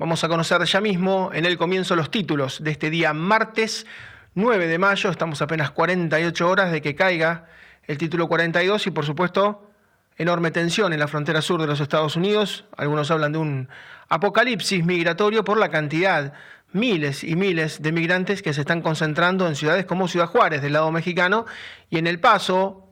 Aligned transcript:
Vamos 0.00 0.24
a 0.24 0.28
conocer 0.28 0.64
ya 0.64 0.80
mismo 0.80 1.30
en 1.34 1.44
el 1.44 1.58
comienzo 1.58 1.94
los 1.94 2.10
títulos 2.10 2.64
de 2.64 2.70
este 2.70 2.88
día 2.88 3.12
martes 3.12 3.86
9 4.34 4.66
de 4.66 4.78
mayo. 4.78 5.10
Estamos 5.10 5.42
apenas 5.42 5.72
48 5.72 6.48
horas 6.48 6.72
de 6.72 6.80
que 6.80 6.94
caiga 6.94 7.48
el 7.86 7.98
título 7.98 8.26
42 8.26 8.86
y 8.86 8.92
por 8.92 9.04
supuesto 9.04 9.70
enorme 10.16 10.52
tensión 10.52 10.94
en 10.94 11.00
la 11.00 11.06
frontera 11.06 11.42
sur 11.42 11.60
de 11.60 11.66
los 11.66 11.80
Estados 11.80 12.16
Unidos. 12.16 12.64
Algunos 12.78 13.10
hablan 13.10 13.32
de 13.32 13.38
un 13.40 13.68
apocalipsis 14.08 14.86
migratorio 14.86 15.44
por 15.44 15.58
la 15.58 15.68
cantidad, 15.68 16.32
miles 16.72 17.22
y 17.22 17.36
miles 17.36 17.82
de 17.82 17.92
migrantes 17.92 18.40
que 18.40 18.54
se 18.54 18.62
están 18.62 18.80
concentrando 18.80 19.46
en 19.46 19.54
ciudades 19.54 19.84
como 19.84 20.08
Ciudad 20.08 20.28
Juárez 20.28 20.62
del 20.62 20.72
lado 20.72 20.90
mexicano 20.90 21.44
y 21.90 21.98
en 21.98 22.06
El 22.06 22.20
Paso, 22.20 22.88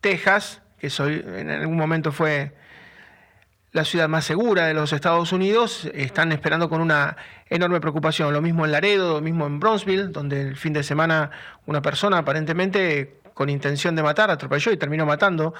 Texas, 0.00 0.62
que 0.80 0.88
en 0.98 1.48
algún 1.48 1.76
momento 1.76 2.10
fue 2.10 2.56
la 3.72 3.84
ciudad 3.84 4.08
más 4.08 4.24
segura 4.24 4.66
de 4.66 4.74
los 4.74 4.92
Estados 4.92 5.32
Unidos, 5.32 5.88
están 5.94 6.32
esperando 6.32 6.68
con 6.68 6.80
una 6.80 7.16
enorme 7.48 7.80
preocupación. 7.80 8.32
Lo 8.32 8.42
mismo 8.42 8.64
en 8.64 8.72
Laredo, 8.72 9.14
lo 9.14 9.20
mismo 9.20 9.46
en 9.46 9.60
Bronzeville, 9.60 10.08
donde 10.08 10.40
el 10.42 10.56
fin 10.56 10.72
de 10.72 10.82
semana 10.82 11.30
una 11.66 11.80
persona 11.80 12.18
aparentemente 12.18 13.20
con 13.32 13.48
intención 13.48 13.94
de 13.94 14.02
matar 14.02 14.30
atropelló 14.30 14.72
y 14.72 14.76
terminó 14.76 15.06
matando 15.06 15.54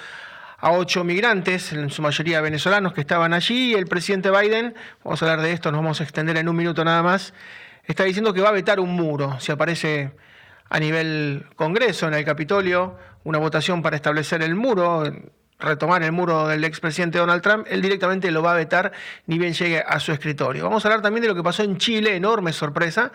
a 0.59 0.73
ocho 0.73 1.05
migrantes, 1.05 1.73
en 1.73 1.89
su 1.89 2.03
mayoría 2.03 2.41
venezolanos, 2.41 2.93
que 2.93 3.01
estaban 3.01 3.33
allí. 3.33 3.75
El 3.75 3.87
presidente 3.87 4.31
Biden, 4.31 4.75
vamos 5.05 5.23
a 5.23 5.27
hablar 5.27 5.41
de 5.45 5.53
esto, 5.53 5.71
nos 5.71 5.81
vamos 5.81 6.01
a 6.01 6.05
extender 6.05 6.37
en 6.37 6.49
un 6.49 6.57
minuto 6.57 6.85
nada 6.85 7.03
más, 7.03 7.33
está 7.85 8.05
diciendo 8.05 8.35
que 8.35 8.41
va 8.41 8.51
a 8.51 8.53
vetar 8.53 8.81
un 8.81 8.91
muro 8.91 9.39
si 9.41 9.53
aparece 9.53 10.13
a 10.69 10.79
nivel 10.79 11.47
Congreso, 11.57 12.09
en 12.09 12.15
el 12.15 12.25
Capitolio, 12.25 12.99
una 13.25 13.39
votación 13.39 13.83
para 13.83 13.97
establecer 13.97 14.43
el 14.43 14.55
muro 14.55 15.05
retomar 15.61 16.03
el 16.03 16.13
muro 16.13 16.49
del 16.49 16.65
expresidente 16.65 17.19
Donald 17.19 17.43
Trump, 17.43 17.67
él 17.71 17.83
directamente 17.83 18.31
lo 18.31 18.43
va 18.43 18.53
a 18.53 18.57
vetar 18.57 18.93
ni 19.27 19.39
bien 19.39 19.53
llegue 19.53 19.83
a 19.87 20.01
su 20.01 20.13
escritorio. 20.13 20.65
Vamos 20.65 20.85
a 20.85 20.89
hablar 20.89 21.03
también 21.03 21.23
de 21.23 21.29
lo 21.29 21.35
que 21.35 21.43
pasó 21.43 21.63
en 21.63 21.77
Chile, 21.79 22.17
enorme 22.17 22.53
sorpresa, 22.53 23.13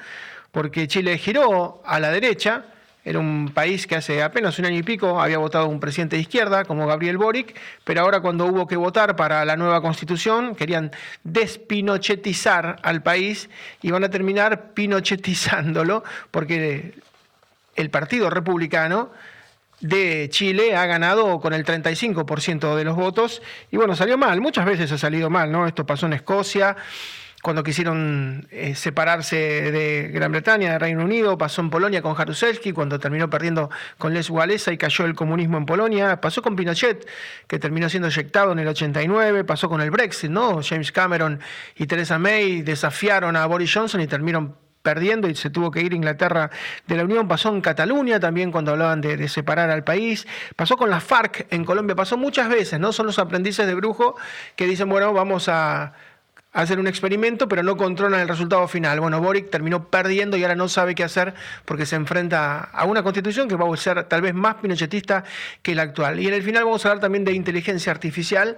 porque 0.52 0.88
Chile 0.88 1.18
giró 1.18 1.82
a 1.86 2.00
la 2.00 2.12
derecha, 2.12 2.66
era 3.06 3.20
un 3.20 3.52
país 3.54 3.86
que 3.86 3.96
hace 3.96 4.24
apenas 4.24 4.58
un 4.58 4.66
año 4.66 4.80
y 4.80 4.84
pico 4.84 5.22
había 5.22 5.38
votado 5.38 5.68
un 5.68 5.80
presidente 5.80 6.16
de 6.16 6.24
izquierda 6.24 6.66
como 6.66 6.88
Gabriel 6.88 7.18
Boric, 7.18 7.56
pero 7.84 8.02
ahora 8.02 8.20
cuando 8.20 8.48
hubo 8.48 8.66
que 8.66 8.76
votar 8.76 9.16
para 9.16 9.46
la 9.46 9.56
nueva 9.56 9.80
constitución 9.80 10.56
querían 10.56 10.92
despinochetizar 11.24 12.78
al 12.82 13.04
país 13.04 13.48
y 13.84 13.92
van 13.92 14.04
a 14.04 14.10
terminar 14.10 14.74
pinochettizándolo 14.74 16.04
porque 16.32 16.96
el 17.76 17.92
Partido 17.92 18.32
Republicano 18.32 19.12
de 19.82 20.30
Chile 20.30 20.76
ha 20.76 20.86
ganado 20.86 21.40
con 21.40 21.54
el 21.54 21.66
35% 21.66 22.76
de 22.76 22.84
los 22.84 22.96
votos 22.96 23.42
y 23.72 23.78
bueno, 23.78 23.96
salió 23.96 24.18
mal, 24.18 24.42
muchas 24.42 24.66
veces 24.66 24.92
ha 24.92 24.98
salido 24.98 25.30
mal, 25.30 25.52
¿no? 25.52 25.68
Esto 25.68 25.86
pasó 25.86 26.06
en 26.06 26.14
Escocia, 26.14 26.76
cuando 27.46 27.62
quisieron 27.62 28.48
eh, 28.50 28.74
separarse 28.74 29.36
de 29.36 30.10
Gran 30.12 30.32
Bretaña, 30.32 30.72
de 30.72 30.80
Reino 30.80 31.04
Unido, 31.04 31.38
pasó 31.38 31.62
en 31.62 31.70
Polonia 31.70 32.02
con 32.02 32.16
Jaruzelski, 32.16 32.72
cuando 32.72 33.00
terminó 33.00 33.30
perdiendo 33.30 33.70
con 34.00 34.16
Les 34.16 34.32
Walesa 34.32 34.74
y 34.74 34.80
cayó 34.80 35.06
el 35.06 35.14
comunismo 35.14 35.60
en 35.60 35.68
Polonia, 35.68 36.20
pasó 36.22 36.42
con 36.42 36.56
Pinochet, 36.56 37.08
que 37.46 37.60
terminó 37.60 37.88
siendo 37.88 38.08
eyectado 38.08 38.52
en 38.52 38.58
el 38.58 38.68
89, 38.70 39.44
pasó 39.44 39.70
con 39.70 39.80
el 39.82 39.92
Brexit, 39.92 40.32
¿no? 40.32 40.62
James 40.64 40.92
Cameron 40.92 41.40
y 41.76 41.86
Theresa 41.86 42.18
May 42.18 42.64
desafiaron 42.64 43.36
a 43.36 43.46
Boris 43.46 43.72
Johnson 43.72 44.02
y 44.02 44.08
terminaron 44.08 44.56
perdiendo 44.86 45.28
y 45.28 45.36
se 45.36 45.50
tuvo 45.50 45.72
que 45.72 45.82
ir 45.82 45.92
a 45.92 45.96
Inglaterra 45.96 46.52
de 46.86 46.96
la 46.96 47.04
Unión, 47.04 47.28
pasó 47.28 47.50
en 47.50 47.60
Cataluña 47.60 48.20
también 48.20 48.52
cuando 48.52 48.72
hablaban 48.72 49.02
de, 49.02 49.28
separar 49.28 49.72
al 49.72 49.84
país, 49.84 50.28
pasó 50.56 50.78
con 50.78 50.92
la 50.92 51.02
FARC 51.02 51.48
en 51.50 51.66
Colombia, 51.66 51.96
pasó 51.96 52.18
muchas 52.18 52.48
veces, 52.48 52.80
¿no? 52.80 52.94
Son 52.94 53.08
los 53.08 53.18
aprendices 53.18 53.66
de 53.66 53.74
brujo 53.74 54.16
que 54.56 54.68
dicen, 54.68 54.88
bueno, 54.88 55.12
vamos 55.12 55.50
a 55.50 55.94
hacer 56.54 56.80
un 56.80 56.88
experimento, 56.88 57.48
pero 57.48 57.64
no 57.64 57.76
controlan 57.76 58.22
el 58.22 58.28
resultado 58.28 58.68
final. 58.68 59.00
Bueno, 59.00 59.20
Boric 59.20 59.50
terminó 59.50 59.90
perdiendo 59.90 60.38
y 60.38 60.44
ahora 60.44 60.56
no 60.56 60.70
sabe 60.70 60.94
qué 60.94 61.04
hacer 61.04 61.34
porque 61.66 61.86
se 61.88 61.96
enfrenta 61.96 62.60
a 62.60 62.86
una 62.86 63.02
constitución 63.02 63.50
que 63.50 63.56
va 63.56 63.72
a 63.72 63.78
ser 63.78 64.04
tal 64.06 64.22
vez 64.22 64.36
más 64.36 64.56
pinochetista 64.56 65.24
que 65.64 65.74
la 65.74 65.82
actual. 65.82 66.20
Y 66.20 66.28
en 66.28 66.34
el 66.36 66.44
final 66.44 66.64
vamos 66.64 66.86
a 66.86 66.90
hablar 66.90 67.02
también 67.02 67.26
de 67.26 67.34
inteligencia 67.34 67.92
artificial, 67.92 68.58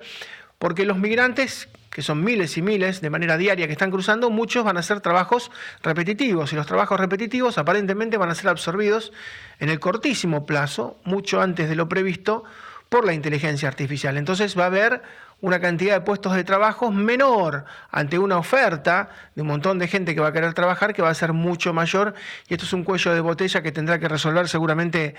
porque 0.59 0.85
los 0.85 0.97
migrantes 0.97 1.69
que 1.89 2.01
son 2.01 2.23
miles 2.23 2.57
y 2.57 2.61
miles 2.61 3.01
de 3.01 3.09
manera 3.09 3.37
diaria 3.37 3.67
que 3.67 3.73
están 3.73 3.91
cruzando, 3.91 4.29
muchos 4.29 4.63
van 4.63 4.77
a 4.77 4.81
hacer 4.81 5.01
trabajos 5.01 5.51
repetitivos 5.81 6.53
y 6.53 6.55
los 6.55 6.67
trabajos 6.67 6.99
repetitivos 6.99 7.57
aparentemente 7.57 8.17
van 8.17 8.29
a 8.29 8.35
ser 8.35 8.49
absorbidos 8.49 9.11
en 9.59 9.69
el 9.69 9.79
cortísimo 9.79 10.45
plazo, 10.45 10.97
mucho 11.03 11.41
antes 11.41 11.69
de 11.69 11.75
lo 11.75 11.89
previsto, 11.89 12.43
por 12.89 13.05
la 13.05 13.13
inteligencia 13.13 13.67
artificial. 13.67 14.17
Entonces 14.17 14.57
va 14.57 14.63
a 14.63 14.67
haber 14.67 15.01
una 15.39 15.59
cantidad 15.59 15.93
de 15.93 16.01
puestos 16.01 16.33
de 16.33 16.43
trabajo 16.43 16.91
menor 16.91 17.65
ante 17.91 18.17
una 18.17 18.37
oferta 18.37 19.09
de 19.35 19.43
un 19.43 19.47
montón 19.47 19.77
de 19.77 19.87
gente 19.87 20.15
que 20.15 20.21
va 20.21 20.29
a 20.29 20.33
querer 20.33 20.53
trabajar 20.53 20.93
que 20.93 21.01
va 21.01 21.09
a 21.09 21.13
ser 21.13 21.33
mucho 21.33 21.73
mayor. 21.73 22.15
Y 22.47 22.55
esto 22.55 22.65
es 22.65 22.73
un 22.73 22.83
cuello 22.83 23.13
de 23.13 23.21
botella 23.21 23.61
que 23.61 23.71
tendrá 23.71 23.99
que 23.99 24.07
resolver 24.07 24.47
seguramente 24.47 25.15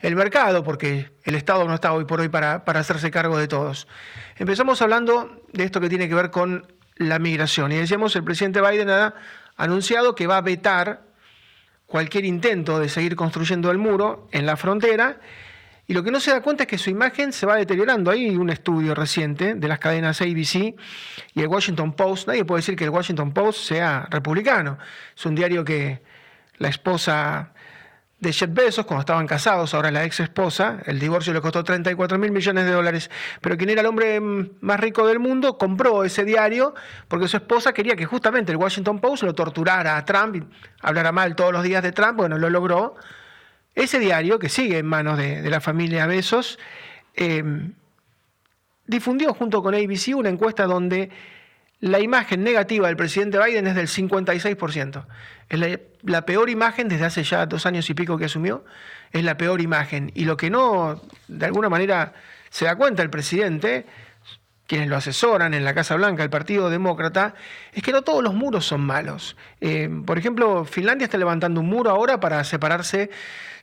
el 0.00 0.14
mercado 0.14 0.62
porque 0.62 1.10
el 1.24 1.34
Estado 1.34 1.64
no 1.64 1.74
está 1.74 1.92
hoy 1.92 2.04
por 2.04 2.20
hoy 2.20 2.28
para, 2.28 2.64
para 2.64 2.80
hacerse 2.80 3.10
cargo 3.10 3.38
de 3.38 3.48
todos. 3.48 3.88
Empezamos 4.36 4.82
hablando 4.82 5.42
de 5.52 5.64
esto 5.64 5.80
que 5.80 5.88
tiene 5.88 6.08
que 6.08 6.14
ver 6.14 6.30
con 6.30 6.66
la 6.96 7.18
migración. 7.18 7.72
Y 7.72 7.76
decíamos 7.76 8.14
el 8.14 8.24
presidente 8.24 8.60
Biden 8.60 8.90
ha 8.90 9.14
anunciado 9.56 10.14
que 10.14 10.26
va 10.26 10.36
a 10.36 10.42
vetar 10.42 11.02
cualquier 11.86 12.24
intento 12.24 12.78
de 12.78 12.88
seguir 12.88 13.16
construyendo 13.16 13.70
el 13.70 13.78
muro 13.78 14.28
en 14.32 14.44
la 14.44 14.56
frontera 14.56 15.18
y 15.86 15.94
lo 15.94 16.02
que 16.02 16.10
no 16.10 16.20
se 16.20 16.30
da 16.30 16.40
cuenta 16.40 16.62
es 16.62 16.68
que 16.68 16.78
su 16.78 16.90
imagen 16.90 17.32
se 17.32 17.44
va 17.44 17.56
deteriorando. 17.56 18.10
Hay 18.10 18.36
un 18.36 18.50
estudio 18.50 18.94
reciente 18.94 19.54
de 19.54 19.68
las 19.68 19.78
cadenas 19.78 20.20
ABC 20.20 20.76
y 21.34 21.40
el 21.40 21.48
Washington 21.48 21.94
Post. 21.94 22.28
Nadie 22.28 22.44
puede 22.44 22.60
decir 22.60 22.76
que 22.76 22.84
el 22.84 22.90
Washington 22.90 23.32
Post 23.32 23.58
sea 23.60 24.06
republicano. 24.10 24.78
Es 25.16 25.26
un 25.26 25.34
diario 25.34 25.64
que 25.64 26.02
la 26.58 26.68
esposa 26.68 27.52
de 28.20 28.32
Jeff 28.32 28.50
Bezos, 28.54 28.86
cuando 28.86 29.00
estaban 29.00 29.26
casados, 29.26 29.74
ahora 29.74 29.90
la 29.90 30.04
ex 30.04 30.20
esposa, 30.20 30.78
el 30.86 31.00
divorcio 31.00 31.32
le 31.32 31.40
costó 31.40 31.64
34 31.64 32.18
mil 32.18 32.30
millones 32.30 32.64
de 32.64 32.70
dólares, 32.70 33.10
pero 33.40 33.56
quien 33.56 33.68
era 33.68 33.80
el 33.80 33.86
hombre 33.88 34.20
más 34.20 34.78
rico 34.78 35.08
del 35.08 35.18
mundo 35.18 35.58
compró 35.58 36.04
ese 36.04 36.24
diario 36.24 36.72
porque 37.08 37.26
su 37.26 37.36
esposa 37.36 37.72
quería 37.72 37.96
que 37.96 38.06
justamente 38.06 38.52
el 38.52 38.58
Washington 38.58 39.00
Post 39.00 39.24
lo 39.24 39.34
torturara 39.34 39.96
a 39.96 40.04
Trump 40.04 40.44
hablara 40.82 41.10
mal 41.10 41.34
todos 41.34 41.52
los 41.52 41.64
días 41.64 41.82
de 41.82 41.90
Trump, 41.90 42.16
bueno, 42.16 42.38
lo 42.38 42.48
logró 42.48 42.94
ese 43.74 43.98
diario, 43.98 44.38
que 44.38 44.48
sigue 44.48 44.78
en 44.78 44.86
manos 44.86 45.18
de, 45.18 45.48
la 45.48 45.60
familia 45.60 46.06
Besos, 46.06 46.58
em, 47.14 47.72
difundió 48.86 49.32
junto 49.34 49.62
con 49.62 49.74
ABC 49.74 50.14
una 50.14 50.28
encuesta 50.28 50.64
donde 50.64 51.10
la 51.80 51.98
imagen 52.00 52.44
negativa 52.44 52.86
del 52.86 52.96
presidente 52.96 53.38
Biden 53.44 53.66
es 53.66 53.74
del 53.74 53.88
56%. 53.88 55.06
Es 55.48 55.58
la, 55.58 55.80
la, 56.02 56.26
peor 56.26 56.48
imagen 56.50 56.88
desde 56.88 57.06
hace 57.06 57.24
ya 57.24 57.46
dos 57.46 57.66
años 57.66 57.88
y 57.90 57.94
pico 57.94 58.18
que 58.18 58.26
asumió, 58.26 58.64
es 59.10 59.24
la 59.24 59.36
peor 59.36 59.60
imagen. 59.60 60.12
Y 60.14 60.24
lo 60.24 60.36
que 60.36 60.50
no, 60.50 61.00
de 61.28 61.46
alguna 61.46 61.68
manera, 61.68 62.12
se 62.50 62.66
da 62.66 62.76
cuenta 62.76 63.02
el 63.02 63.10
presidente 63.10 63.86
quienes 64.72 64.88
lo 64.88 64.96
asesoran 64.96 65.52
en 65.52 65.66
la 65.66 65.74
Casa 65.74 65.96
Blanca, 65.96 66.22
el 66.22 66.30
Partido 66.30 66.70
Demócrata, 66.70 67.34
es 67.74 67.82
que 67.82 67.92
no 67.92 68.00
todos 68.00 68.24
los 68.24 68.32
muros 68.32 68.64
son 68.64 68.80
malos. 68.80 69.36
Eh, 69.60 69.90
por 70.06 70.16
ejemplo, 70.16 70.64
Finlandia 70.64 71.04
está 71.04 71.18
levantando 71.18 71.60
un 71.60 71.66
muro 71.66 71.90
ahora 71.90 72.18
para 72.20 72.42
separarse 72.42 73.10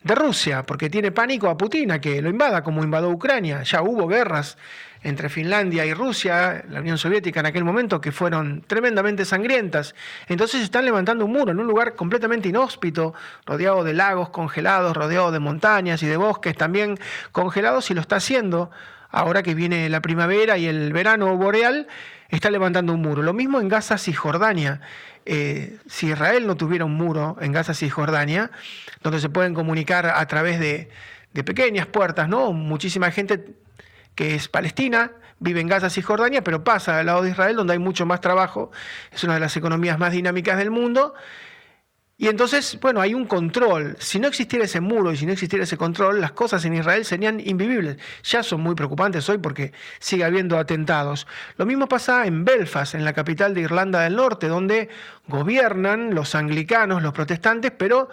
de 0.04 0.14
Rusia, 0.14 0.68
porque 0.68 0.88
tiene 0.88 1.12
pánico 1.12 1.50
a 1.50 1.58
Putin, 1.58 2.00
que 2.00 2.22
lo 2.22 2.30
invada 2.30 2.62
como 2.62 2.84
invadió 2.84 3.10
Ucrania. 3.10 3.64
Ya 3.64 3.82
hubo 3.82 4.08
guerras 4.08 4.56
entre 5.02 5.30
Finlandia 5.30 5.84
y 5.84 5.96
Rusia, 5.96 6.64
la 6.70 6.80
Unión 6.80 7.00
Soviética 7.00 7.40
en 7.40 7.48
aquel 7.48 7.64
momento, 7.64 8.00
que 8.00 8.12
fueron 8.12 8.62
tremendamente 8.68 9.26
sangrientas. 9.26 9.96
Entonces 10.28 10.62
están 10.62 10.86
levantando 10.86 11.26
un 11.26 11.32
muro 11.32 11.52
en 11.52 11.60
un 11.60 11.66
lugar 11.66 11.96
completamente 11.96 12.50
inhóspito, 12.50 13.16
rodeado 13.48 13.84
de 13.84 13.96
lagos 13.96 14.30
congelados, 14.30 14.96
rodeado 14.96 15.32
de 15.32 15.40
montañas 15.40 16.04
y 16.04 16.06
de 16.06 16.18
bosques 16.18 16.56
también 16.56 17.00
congelados, 17.32 17.90
y 17.90 17.96
lo 17.96 18.02
está 18.02 18.18
haciendo 18.18 18.70
ahora 19.10 19.44
que 19.44 19.56
viene 19.56 19.90
la 19.90 20.02
primavera 20.02 20.58
y 20.58 20.68
el 20.68 20.94
verano 20.94 21.36
boreal, 21.38 21.88
está 22.30 22.52
levantando 22.52 22.94
un 22.94 23.02
muro. 23.02 23.22
Lo 23.22 23.34
mismo 23.34 23.60
en 23.60 23.68
Gaza, 23.68 23.98
Cisjordania. 23.98 24.82
Eh, 25.26 25.78
si 25.88 26.08
Israel 26.08 26.48
no 26.48 26.56
tuviera 26.56 26.86
un 26.86 26.96
muro 26.96 27.38
en 27.42 27.52
Gaza, 27.52 27.74
Cisjordania, 27.74 28.52
donde 29.04 29.20
se 29.20 29.30
pueden 29.30 29.54
comunicar 29.54 30.08
a 30.08 30.26
través 30.28 30.60
de, 30.60 30.90
pequeñas 31.46 31.88
puertas, 31.88 32.28
¿no? 32.28 32.52
Muchísima 32.52 33.12
gente 33.12 33.46
que 34.16 34.36
es 34.36 34.48
palestina 34.48 35.12
vive 35.40 35.62
en 35.62 35.68
Gaza, 35.68 35.88
y 35.96 36.02
Jordania, 36.02 36.44
pero 36.44 36.64
pasa 36.64 37.00
al 37.00 37.06
lado 37.06 37.22
de 37.22 37.30
Israel, 37.30 37.56
donde 37.56 37.74
hay 37.74 37.80
mucho 37.80 38.06
más 38.06 38.20
trabajo, 38.20 38.72
es 39.12 39.24
una 39.24 39.36
de 39.36 39.40
las 39.40 39.56
economías 39.56 39.98
más 39.98 40.12
dinámicas 40.12 40.58
del 40.58 40.70
mundo, 40.70 41.14
y 42.22 42.28
entonces, 42.28 42.78
bueno, 42.82 43.00
hay 43.00 43.14
un 43.14 43.26
control. 43.26 43.96
Si 43.98 44.20
no 44.20 44.28
existiera 44.28 44.66
ese 44.66 44.82
muro 44.82 45.14
y 45.14 45.16
si 45.16 45.26
no 45.26 45.32
existiera 45.32 45.64
ese 45.64 45.78
control, 45.78 46.20
las 46.20 46.34
cosas 46.34 46.66
en 46.66 46.74
Israel 46.74 47.06
serían 47.06 47.40
invivibles. 47.40 47.96
Ya 48.26 48.44
son 48.44 48.60
muy 48.60 48.76
preocupantes 48.76 49.30
hoy 49.30 49.38
porque 49.38 49.72
sigue 50.00 50.26
habiendo 50.26 50.58
atentados. 50.58 51.28
Lo 51.56 51.66
mismo 51.66 51.88
pasa 51.88 52.26
en 52.26 52.44
Belfast, 52.44 52.94
en 52.94 53.06
la 53.06 53.14
capital 53.14 53.54
de 53.54 53.62
Irlanda 53.62 54.02
del 54.02 54.18
Norte, 54.18 54.50
donde 54.50 54.90
gobiernan 55.30 56.14
los 56.14 56.36
anglicanos, 56.36 57.02
los 57.02 57.14
protestantes, 57.14 57.72
pero 57.72 58.10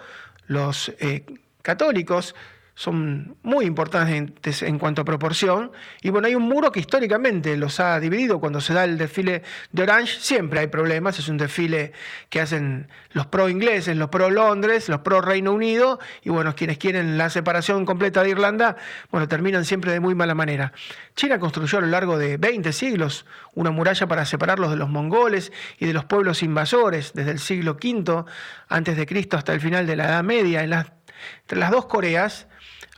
los 0.47 0.87
eh, 0.99 1.25
católicos 1.61 2.33
son 2.77 3.35
muy 3.41 3.65
importantes 3.65 4.61
en 4.61 4.77
cuanto 4.77 5.01
a 5.01 5.05
proporción. 5.05 5.71
Y 6.03 6.11
bueno, 6.11 6.27
hay 6.27 6.35
un 6.35 6.43
muro 6.43 6.71
que 6.71 6.79
históricamente 6.79 7.57
los 7.57 7.79
ha 7.79 7.99
dividido. 7.99 8.39
Cuando 8.39 8.61
se 8.61 8.71
da 8.75 8.83
el 8.83 8.99
desfile 8.99 9.41
de 9.71 9.81
Orange, 9.81 10.19
siempre 10.19 10.59
hay 10.59 10.67
problemas. 10.67 11.17
Es 11.17 11.27
un 11.27 11.37
desfile 11.37 11.93
que 12.29 12.39
hacen 12.39 12.87
los 13.13 13.25
pro 13.25 13.49
ingleses, 13.49 13.97
los 13.97 14.09
pro 14.09 14.29
Londres, 14.29 14.89
los 14.89 14.99
pro 14.99 15.21
Reino 15.21 15.53
Unido. 15.53 15.99
Y 16.21 16.29
bueno, 16.29 16.53
quienes 16.55 16.77
quieren 16.77 17.17
la 17.17 17.31
separación 17.31 17.83
completa 17.83 18.21
de 18.21 18.29
Irlanda, 18.29 18.75
bueno, 19.09 19.27
terminan 19.27 19.65
siempre 19.65 19.91
de 19.91 19.99
muy 19.99 20.13
mala 20.13 20.35
manera. 20.35 20.71
China 21.15 21.39
construyó 21.39 21.79
a 21.79 21.81
lo 21.81 21.87
largo 21.87 22.19
de 22.19 22.37
20 22.37 22.71
siglos 22.73 23.25
una 23.55 23.71
muralla 23.71 24.05
para 24.05 24.23
separarlos 24.23 24.69
de 24.69 24.77
los 24.77 24.89
mongoles 24.89 25.51
y 25.79 25.87
de 25.87 25.93
los 25.93 26.05
pueblos 26.05 26.43
invasores, 26.43 27.13
desde 27.15 27.31
el 27.31 27.39
siglo 27.39 27.71
V 27.71 29.05
Cristo 29.07 29.35
hasta 29.35 29.51
el 29.51 29.61
final 29.61 29.87
de 29.87 29.95
la 29.95 30.03
Edad 30.03 30.23
Media. 30.23 30.61
Entre 30.61 31.57
las 31.57 31.71
dos 31.71 31.87
Coreas, 31.87 32.45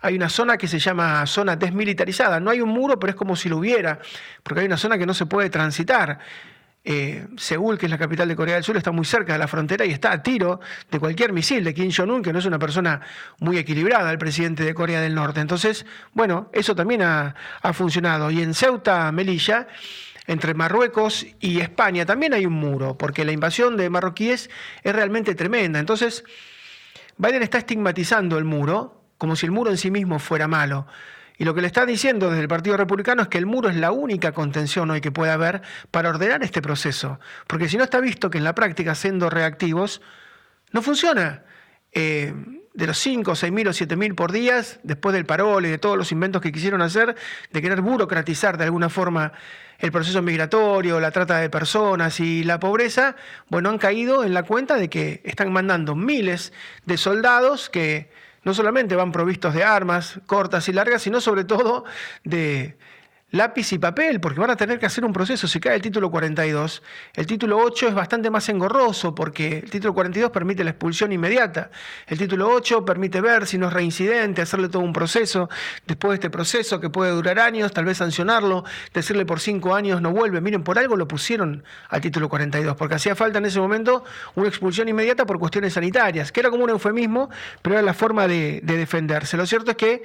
hay 0.02 0.16
una 0.16 0.30
zona 0.30 0.58
que 0.58 0.68
se 0.68 0.80
llama 0.80 1.26
zona 1.26 1.56
desmilitarizada. 1.56 2.40
No 2.40 2.52
hay 2.52 2.62
un 2.62 2.70
muro, 2.70 3.00
pero 3.00 3.12
es 3.12 3.16
como 3.16 3.36
si 3.36 3.50
lo 3.50 3.58
hubiera, 3.58 4.00
porque 4.44 4.62
hay 4.62 4.66
una 4.66 4.78
zona 4.78 4.98
que 4.98 5.06
no 5.06 5.14
se 5.14 5.26
puede 5.26 5.50
transitar. 5.50 6.20
Eh, 6.84 7.28
Seúl, 7.38 7.78
que 7.78 7.88
es 7.88 7.92
la 7.92 7.98
capital 7.98 8.28
de 8.28 8.36
Corea 8.36 8.56
del 8.56 8.64
Sur, 8.64 8.78
está 8.78 8.92
muy 8.92 9.06
cerca 9.06 9.34
de 9.34 9.40
la 9.40 9.48
frontera 9.48 9.86
y 9.86 9.92
está 9.92 10.12
a 10.12 10.24
tiro 10.24 10.62
de 10.90 11.00
cualquier 11.00 11.34
misil 11.34 11.64
de 11.64 11.74
Kim 11.74 11.92
Jong-un, 11.96 12.22
que 12.22 12.32
no 12.32 12.40
es 12.40 12.46
una 12.46 12.58
persona 12.58 13.02
muy 13.40 13.58
equilibrada, 13.58 14.10
el 14.12 14.18
presidente 14.18 14.64
de 14.64 14.74
Corea 14.74 15.02
del 15.02 15.14
Norte. 15.14 15.42
Entonces, 15.42 15.86
bueno, 16.14 16.50
eso 16.54 16.76
también 16.76 17.02
ha, 17.02 17.36
ha 17.62 17.74
funcionado. 17.74 18.32
Y 18.32 18.42
en 18.42 18.54
Ceuta, 18.54 19.12
Melilla, 19.12 19.68
entre 20.26 20.54
Marruecos 20.54 21.26
y 21.40 21.60
España, 21.60 22.06
también 22.06 22.34
hay 22.34 22.46
un 22.46 22.54
muro, 22.54 22.98
porque 22.98 23.26
la 23.26 23.34
invasión 23.34 23.76
de 23.76 23.90
marroquíes 23.90 24.50
es 24.84 24.96
realmente 24.96 25.36
tremenda. 25.36 25.80
Entonces, 25.80 26.24
Biden 27.18 27.44
está 27.44 27.58
estigmatizando 27.58 28.38
el 28.38 28.46
muro, 28.46 28.99
como 29.20 29.36
si 29.36 29.46
el 29.46 29.52
muro 29.52 29.70
en 29.70 29.78
sí 29.78 29.92
mismo 29.92 30.18
fuera 30.18 30.48
malo. 30.48 30.88
Y 31.38 31.46
lo 31.46 31.54
que 31.54 31.62
le 31.62 31.68
está 31.68 31.86
diciendo 31.86 32.30
desde 32.30 32.42
el 32.42 32.48
Partido 32.48 32.76
Republicano 32.76 33.22
es 33.22 33.28
que 33.28 33.38
el 33.38 33.46
muro 33.46 33.70
es 33.70 33.76
la 33.76 33.92
única 33.92 34.32
contención 34.32 34.90
hoy 34.90 35.02
que 35.02 35.12
puede 35.12 35.32
haber 35.32 35.62
para 35.92 36.10
ordenar 36.10 36.44
este 36.44 36.62
proceso. 36.62 37.20
Porque 37.46 37.70
si 37.70 37.78
no 37.78 37.84
está 37.84 38.02
visto 38.02 38.30
que 38.30 38.40
en 38.40 38.44
la 38.44 38.56
práctica, 38.56 38.96
siendo 38.96 39.30
reactivos, 39.30 40.02
no 40.72 40.82
funciona. 40.82 41.44
Eh, 41.92 42.34
de 42.74 42.88
los 42.88 42.98
5, 42.98 43.36
6 43.36 43.52
mil 43.52 43.68
o 43.68 43.74
7 43.74 43.96
mil 43.96 44.16
por 44.16 44.32
día, 44.32 44.62
después 44.84 45.14
del 45.14 45.26
parol 45.26 45.66
y 45.66 45.70
de 45.70 45.78
todos 45.78 45.98
los 45.98 46.12
inventos 46.12 46.42
que 46.42 46.52
quisieron 46.52 46.82
hacer, 46.82 47.16
de 47.52 47.62
querer 47.62 47.82
burocratizar 47.82 48.58
de 48.58 48.66
alguna 48.66 48.90
forma 48.90 49.34
el 49.80 49.92
proceso 49.92 50.22
migratorio, 50.22 51.00
la 51.00 51.12
trata 51.12 51.38
de 51.38 51.50
personas 51.50 52.20
y 52.20 52.44
la 52.44 52.60
pobreza, 52.60 53.16
bueno, 53.48 53.70
han 53.70 53.78
caído 53.78 54.24
en 54.24 54.34
la 54.34 54.44
cuenta 54.44 54.76
de 54.76 54.90
que 54.90 55.22
están 55.24 55.52
mandando 55.52 55.96
miles 55.96 56.54
de 56.86 56.98
soldados 56.98 57.70
que 57.70 58.10
no 58.44 58.54
solamente 58.54 58.96
van 58.96 59.12
provistos 59.12 59.54
de 59.54 59.64
armas 59.64 60.20
cortas 60.26 60.68
y 60.70 60.74
largas, 60.74 61.02
sino 61.02 61.22
sobre 61.22 61.44
todo 61.44 61.86
de 62.24 62.78
lápiz 63.32 63.72
y 63.74 63.78
papel, 63.78 64.20
porque 64.20 64.40
van 64.40 64.50
a 64.50 64.56
tener 64.56 64.80
que 64.80 64.86
hacer 64.86 65.06
un 65.06 65.14
proceso. 65.14 65.48
Si 65.48 65.60
cae 65.60 65.76
el 65.76 65.82
título 65.82 66.10
42, 66.10 66.82
el 67.14 67.28
título 67.28 67.58
8 67.60 67.90
es 67.90 67.94
bastante 67.94 68.30
más 68.30 68.50
engorroso, 68.50 69.14
porque 69.14 69.60
el 69.60 69.70
título 69.70 69.94
42 69.94 70.32
permite 70.32 70.64
la 70.64 70.72
expulsión 70.72 71.12
inmediata. 71.12 71.70
El 72.08 72.18
título 72.18 72.50
8 72.50 72.84
permite 72.86 73.22
ver 73.22 73.46
si 73.46 73.58
no 73.58 73.68
es 73.68 73.74
reincidente, 73.74 74.42
hacerle 74.42 74.70
todo 74.70 74.82
un 74.82 74.94
proceso. 74.94 75.50
Después 75.86 76.12
de 76.12 76.16
este 76.16 76.30
proceso, 76.30 76.80
que 76.80 76.90
puede 76.90 77.12
durar 77.12 77.40
años, 77.40 77.72
tal 77.72 77.86
vez 77.86 77.98
sancionarlo, 77.98 78.64
decirle 78.94 79.26
por 79.26 79.40
cinco 79.40 79.76
años 79.76 80.02
no 80.02 80.12
vuelve. 80.12 80.42
Miren, 80.42 80.64
por 80.64 80.80
algo 80.80 80.96
lo 80.96 81.08
pusieron 81.08 81.64
al 81.90 82.02
título 82.02 82.30
42, 82.30 82.76
porque 82.76 82.96
hacía 82.96 83.16
falta 83.16 83.38
en 83.38 83.46
ese 83.46 83.60
momento 83.60 84.04
una 84.36 84.48
expulsión 84.48 84.90
inmediata 84.90 85.26
por 85.26 85.38
cuestiones 85.38 85.74
sanitarias, 85.74 86.32
que 86.32 86.40
era 86.40 86.50
como 86.50 86.64
un 86.64 86.72
eufemismo, 86.72 87.30
pero 87.62 87.76
era 87.76 87.84
la 87.84 87.94
forma 87.94 88.28
de, 88.28 88.62
de 88.64 88.78
defenderse. 88.78 89.38
Lo 89.38 89.46
cierto 89.46 89.72
es 89.72 89.78
que 89.78 90.04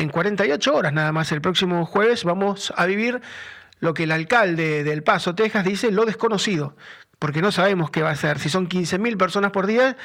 en 0.00 0.08
48 0.08 0.74
horas 0.74 0.92
nada 0.94 1.12
más, 1.12 1.30
el 1.30 1.42
próximo 1.42 1.84
jueves, 1.84 2.24
vamos 2.24 2.72
a 2.74 2.86
vivir 2.86 3.20
lo 3.80 3.92
que 3.92 4.04
el 4.04 4.12
alcalde 4.12 4.82
del 4.82 5.02
Paso, 5.02 5.34
Texas, 5.34 5.64
dice 5.64 5.90
lo 5.90 6.06
desconocido, 6.06 6.74
porque 7.18 7.42
no 7.42 7.52
sabemos 7.52 7.90
qué 7.90 8.02
va 8.02 8.10
a 8.10 8.16
ser. 8.16 8.38
Si 8.38 8.48
son 8.48 8.66
15.000 8.66 9.18
personas 9.18 9.52
por 9.52 9.66
día, 9.66 9.98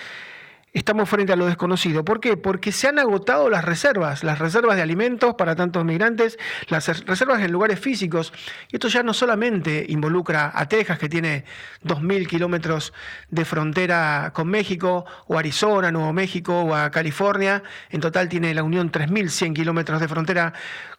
estamos 0.80 1.10
frente 1.10 1.33
a 1.33 1.36
lo 1.36 1.45
desconocido. 1.45 2.04
¿Por 2.04 2.19
qué? 2.19 2.38
Porque 2.38 2.72
se 2.72 2.88
han 2.88 3.00
agotado 3.00 3.50
las 3.50 3.63
reservas, 3.63 4.24
las 4.24 4.39
reservas 4.39 4.75
de 4.75 4.81
alimentos 4.81 5.36
para 5.36 5.56
tantos 5.56 5.86
migrantes, 5.86 6.38
las 6.68 7.06
reservas 7.06 7.42
en 7.42 7.51
lugares 7.51 7.80
físicos. 7.80 8.33
Y 8.69 8.75
esto 8.75 8.89
ya 8.89 9.01
no 9.01 9.13
solamente 9.13 9.86
involucra 9.88 10.51
a 10.54 10.68
Texas, 10.68 11.00
que 11.00 11.10
tiene 11.10 11.45
2.000 11.83 12.27
kilómetros 12.27 12.94
de 13.30 13.45
frontera 13.45 14.31
con 14.33 14.50
México, 14.50 15.06
o 15.27 15.38
Arizona, 15.38 15.92
Nuevo 15.92 16.12
México, 16.13 16.62
o 16.62 16.75
a 16.75 16.92
California. 16.92 17.63
En 17.89 18.01
total 18.01 18.28
tiene 18.28 18.54
la 18.54 18.63
Unión 18.63 18.92
3.100 18.92 19.54
kilómetros 19.54 20.01
de 20.01 20.07
frontera 20.07 20.54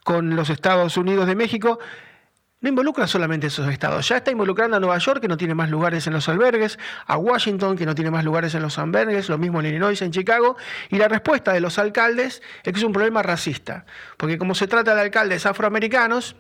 con 0.05 0.37
los 0.37 0.51
Estados 0.51 0.97
Unidos 0.97 1.27
de 1.27 1.35
México 1.35 1.79
no 2.61 2.69
involucra 2.71 3.07
solamente 3.07 3.49
esos 3.49 3.69
estados, 3.69 4.09
ya 4.09 4.17
está 4.17 4.31
involucrando 4.31 4.77
a 4.77 4.81
Nueva 4.81 4.99
York, 4.99 5.21
que 5.21 5.29
no 5.29 5.37
tiene 5.37 5.55
más 5.55 5.69
lugares 5.71 6.07
en 6.07 6.15
los 6.15 6.29
albergues, 6.29 6.79
a 7.07 7.19
Washington, 7.19 7.77
que 7.77 7.85
no 7.85 7.95
tiene 7.95 8.11
más 8.11 8.25
lugares 8.25 8.55
en 8.55 8.63
los 8.63 8.79
albergues, 8.79 9.29
lo 9.29 9.37
mismo 9.37 9.61
en 9.61 9.67
Illinois, 9.67 10.01
en 10.01 10.11
Chicago, 10.11 10.57
y 10.89 10.97
la 10.97 11.09
respuesta 11.09 11.53
de 11.53 11.61
los 11.61 11.79
alcaldes 11.79 12.43
es 12.65 12.73
que 12.73 12.79
es 12.79 12.85
un 12.85 12.93
problema 12.93 13.23
racista, 13.23 13.85
porque 14.17 14.39
como 14.39 14.55
se 14.55 14.67
trata 14.67 14.95
de 14.95 15.03
alcaldes 15.03 15.45
afroamericanos, 15.45 16.37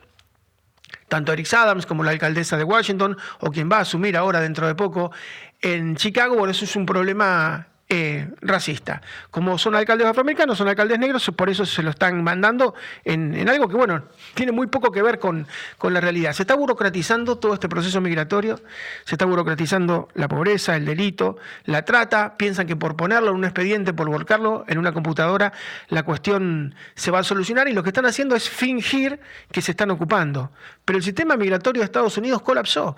tanto 1.08 1.32
Eric 1.32 1.52
Adams 1.52 1.84
como 1.84 2.02
la 2.02 2.12
alcaldesa 2.12 2.56
de 2.56 2.64
Washington, 2.64 3.16
o 3.40 3.50
quien 3.50 3.70
va 3.70 3.78
a 3.78 3.80
asumir 3.80 4.16
ahora 4.16 4.40
dentro 4.40 4.66
de 4.66 4.74
poco 4.74 5.12
en 5.60 5.96
Chicago, 5.96 6.36
bueno, 6.36 6.52
eso 6.52 6.64
es 6.64 6.76
un 6.76 6.86
problema 6.86 7.68
eh, 7.88 8.28
racista. 8.40 9.00
Como 9.30 9.58
son 9.58 9.76
alcaldes 9.76 10.08
afroamericanos, 10.08 10.58
son 10.58 10.66
alcaldes 10.66 10.98
negros, 10.98 11.30
por 11.36 11.48
eso 11.48 11.64
se 11.64 11.84
lo 11.84 11.90
están 11.90 12.24
mandando 12.24 12.74
en, 13.04 13.48
algo 13.48 13.68
que, 13.68 13.76
bueno, 13.76 14.02
tiene 14.34 14.50
muy 14.50 14.66
poco 14.66 14.90
que 14.90 15.02
ver 15.02 15.20
con, 15.20 15.46
con, 15.78 15.94
la 15.94 16.00
realidad. 16.00 16.32
Se 16.32 16.42
está 16.42 16.56
burocratizando 16.56 17.38
todo 17.38 17.54
este 17.54 17.68
proceso 17.68 18.00
migratorio, 18.00 18.60
se 19.04 19.14
está 19.14 19.24
burocratizando 19.24 20.08
la 20.14 20.26
pobreza, 20.26 20.74
el 20.74 20.84
delito, 20.84 21.38
la 21.64 21.84
trata. 21.84 22.36
Piensan 22.36 22.66
que 22.66 22.74
por 22.74 22.96
ponerlo 22.96 23.30
en 23.30 23.36
un 23.36 23.44
expediente, 23.44 23.92
por 23.92 24.08
volcarlo 24.08 24.64
en 24.66 24.78
una 24.78 24.92
computadora, 24.92 25.52
la 25.88 26.02
cuestión 26.02 26.74
se 26.96 27.12
va 27.12 27.20
a 27.20 27.22
solucionar 27.22 27.68
y 27.68 27.72
lo 27.72 27.84
que 27.84 27.90
están 27.90 28.06
haciendo 28.06 28.34
es 28.34 28.50
fingir 28.50 29.20
que 29.52 29.62
se 29.62 29.70
están 29.70 29.92
ocupando. 29.92 30.50
Pero 30.84 30.98
el 30.98 31.04
sistema 31.04 31.36
migratorio 31.36 31.82
de 31.82 31.84
Estados 31.84 32.16
Unidos 32.16 32.42
colapsó 32.42 32.96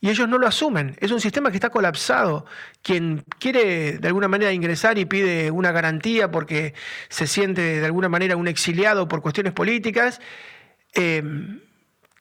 y 0.00 0.10
ellos 0.10 0.28
no 0.28 0.38
lo 0.38 0.46
asumen. 0.46 0.96
Es 1.00 1.10
un 1.10 1.20
sistema 1.20 1.50
que 1.50 1.56
está 1.56 1.70
colapsado. 1.70 2.46
Quien 2.82 3.24
quiere 3.38 3.98
de 3.98 4.08
alguna 4.08 4.28
manera 4.28 4.52
ingresar 4.52 4.98
y 4.98 5.04
pide 5.04 5.50
una 5.50 5.72
garantía 5.72 6.30
porque 6.30 6.74
se 7.08 7.26
siente 7.26 7.80
de 7.80 7.86
alguna 7.86 8.08
manera 8.08 8.36
un 8.36 8.48
exiliado 8.48 9.08
por 9.08 9.22
cuestiones 9.22 9.52
políticas, 9.52 10.20
eh, 10.94 11.22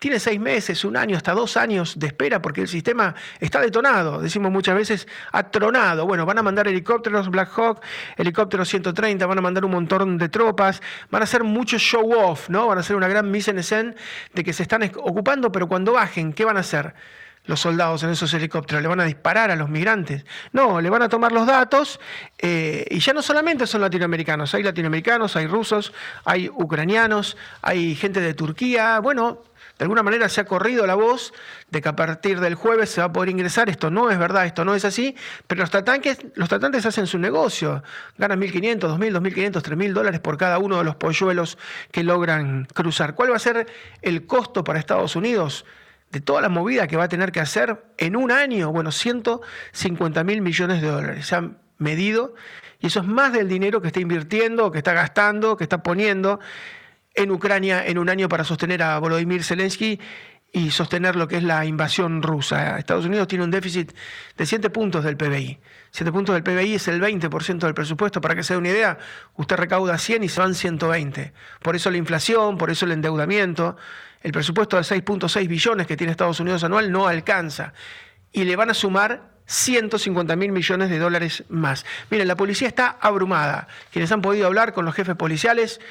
tiene 0.05 0.19
seis 0.19 0.39
meses, 0.39 0.83
un 0.85 0.97
año, 0.97 1.17
hasta 1.17 1.31
dos 1.31 1.57
años 1.57 1.97
de 1.97 2.07
espera 2.07 2.41
porque 2.41 2.61
el 2.61 2.67
sistema 2.67 3.15
está 3.39 3.61
detonado, 3.61 4.21
decimos 4.21 4.51
muchas 4.51 4.75
veces, 4.75 5.07
atronado. 5.31 6.05
Bueno, 6.05 6.25
van 6.25 6.37
a 6.37 6.43
mandar 6.43 6.67
helicópteros 6.67 7.29
Black 7.29 7.49
Hawk, 7.57 7.81
helicópteros 8.17 8.67
130, 8.69 9.25
van 9.25 9.37
a 9.37 9.41
mandar 9.41 9.65
un 9.65 9.71
montón 9.71 10.17
de 10.17 10.29
tropas, 10.29 10.81
van 11.09 11.21
a 11.21 11.23
hacer 11.23 11.43
mucho 11.43 11.79
show 11.79 12.11
off, 12.13 12.49
¿no? 12.49 12.67
Van 12.67 12.77
a 12.77 12.81
hacer 12.81 12.95
una 12.95 13.07
gran 13.07 13.31
mise 13.31 13.51
en 13.51 13.63
scène 13.63 13.95
de 14.33 14.43
que 14.43 14.53
se 14.53 14.63
están 14.63 14.83
ocupando, 14.97 15.51
pero 15.51 15.67
cuando 15.67 15.93
bajen, 15.93 16.33
¿qué 16.33 16.45
van 16.45 16.57
a 16.57 16.59
hacer? 16.59 16.93
Los 17.45 17.59
soldados 17.59 18.03
en 18.03 18.09
esos 18.09 18.33
helicópteros? 18.33 18.81
¿Le 18.81 18.87
van 18.87 18.99
a 18.99 19.05
disparar 19.05 19.51
a 19.51 19.55
los 19.55 19.69
migrantes? 19.69 20.25
No, 20.51 20.81
le 20.81 20.89
van 20.89 21.01
a 21.01 21.09
tomar 21.09 21.31
los 21.31 21.47
datos 21.47 21.99
eh, 22.37 22.85
y 22.89 22.99
ya 22.99 23.13
no 23.13 23.21
solamente 23.21 23.67
son 23.67 23.81
latinoamericanos, 23.81 24.53
hay 24.53 24.63
latinoamericanos, 24.63 25.35
hay 25.35 25.47
rusos, 25.47 25.93
hay 26.23 26.49
ucranianos, 26.49 27.37
hay 27.61 27.95
gente 27.95 28.21
de 28.21 28.33
Turquía, 28.33 28.99
bueno, 28.99 29.43
de 29.77 29.83
alguna 29.83 30.03
manera 30.03 30.29
se 30.29 30.39
ha 30.39 30.45
corrido 30.45 30.87
la 30.87 30.95
voz 30.95 31.33
de 31.69 31.81
que 31.81 31.89
a 31.89 31.95
partir 31.95 32.39
del 32.39 32.55
jueves 32.55 32.89
se 32.89 33.01
va 33.01 33.07
a 33.07 33.11
poder 33.11 33.29
ingresar. 33.29 33.69
Esto 33.69 33.91
no 33.91 34.09
es 34.09 34.17
verdad, 34.17 34.45
esto 34.45 34.63
no 34.63 34.73
es 34.73 34.85
así, 34.85 35.15
pero 35.47 35.61
los 35.61 35.69
tratantes, 35.69 36.19
los 36.35 36.47
tratantes 36.47 36.85
hacen 36.85 37.07
su 37.07 37.19
negocio. 37.19 37.83
Ganan 38.17 38.39
1.500, 38.39 38.79
2.000, 38.79 39.19
2.500, 39.19 39.61
3.000 39.61 39.93
dólares 39.93 40.19
por 40.21 40.37
cada 40.37 40.59
uno 40.59 40.77
de 40.77 40.85
los 40.85 40.95
polluelos 40.95 41.57
que 41.91 42.03
logran 42.03 42.67
cruzar. 42.73 43.15
¿Cuál 43.15 43.31
va 43.31 43.35
a 43.35 43.39
ser 43.39 43.67
el 44.01 44.25
costo 44.25 44.63
para 44.63 44.79
Estados 44.79 45.17
Unidos? 45.17 45.65
De 46.11 46.21
toda 46.21 46.41
la 46.41 46.49
movida 46.49 46.87
que 46.87 46.97
va 46.97 47.05
a 47.05 47.09
tener 47.09 47.31
que 47.31 47.39
hacer 47.39 47.83
en 47.97 48.15
un 48.15 48.31
año, 48.31 48.71
bueno, 48.71 48.91
150 48.91 50.23
mil 50.23 50.41
millones 50.41 50.81
de 50.81 50.87
dólares. 50.87 51.27
Se 51.27 51.35
han 51.35 51.57
medido 51.77 52.35
y 52.79 52.87
eso 52.87 52.99
es 52.99 53.05
más 53.05 53.33
del 53.33 53.47
dinero 53.47 53.81
que 53.81 53.87
está 53.87 53.99
invirtiendo, 53.99 54.71
que 54.71 54.77
está 54.77 54.93
gastando, 54.93 55.57
que 55.57 55.63
está 55.63 55.83
poniendo 55.83 56.39
en 57.15 57.31
Ucrania 57.31 57.85
en 57.85 57.97
un 57.97 58.09
año 58.09 58.29
para 58.29 58.43
sostener 58.43 58.83
a 58.83 58.99
Volodymyr 58.99 59.43
Zelensky 59.43 59.99
y 60.55 60.71
sostener 60.71 61.17
lo 61.17 61.27
que 61.27 61.35
es 61.35 61.43
la 61.43 61.65
invasión 61.65 62.23
rusa. 62.23 62.79
Estados 62.79 63.05
Unidos 63.05 63.27
tiene 63.27 63.43
un 63.43 63.51
déficit 63.51 63.91
de 64.37 64.45
7 64.45 64.69
puntos 64.69 65.03
del 65.03 65.17
PBI. 65.17 65.59
7 65.91 66.13
puntos 66.13 66.33
del 66.33 66.43
PBI 66.43 66.75
es 66.75 66.87
el 66.87 67.01
20% 67.01 67.59
del 67.59 67.73
presupuesto. 67.73 68.21
Para 68.21 68.35
que 68.35 68.43
se 68.43 68.53
dé 68.53 68.59
una 68.59 68.69
idea, 68.69 68.97
usted 69.35 69.57
recauda 69.57 69.97
100 69.97 70.23
y 70.23 70.29
se 70.29 70.39
van 70.39 70.55
120. 70.55 71.33
Por 71.61 71.75
eso 71.75 71.91
la 71.91 71.97
inflación, 71.97 72.57
por 72.57 72.71
eso 72.71 72.85
el 72.85 72.93
endeudamiento. 72.93 73.75
El 74.21 74.31
presupuesto 74.31 74.77
de 74.77 74.83
6.6 74.83 75.45
billones 75.45 75.87
que 75.87 75.97
tiene 75.97 76.11
Estados 76.11 76.39
Unidos 76.39 76.63
anual 76.63 76.89
no 76.89 77.05
alcanza. 77.05 77.73
Y 78.31 78.45
le 78.45 78.55
van 78.55 78.69
a 78.69 78.73
sumar 78.73 79.31
150 79.47 80.37
mil 80.37 80.53
millones 80.53 80.89
de 80.89 80.99
dólares 80.99 81.43
más. 81.49 81.85
Miren, 82.09 82.29
la 82.29 82.37
policía 82.37 82.69
está 82.69 82.97
abrumada. 83.01 83.67
Quienes 83.91 84.09
han 84.13 84.21
podido 84.21 84.47
hablar 84.47 84.71
con 84.71 84.85
los 84.85 84.95
jefes 84.95 85.17
policiales 85.17 85.81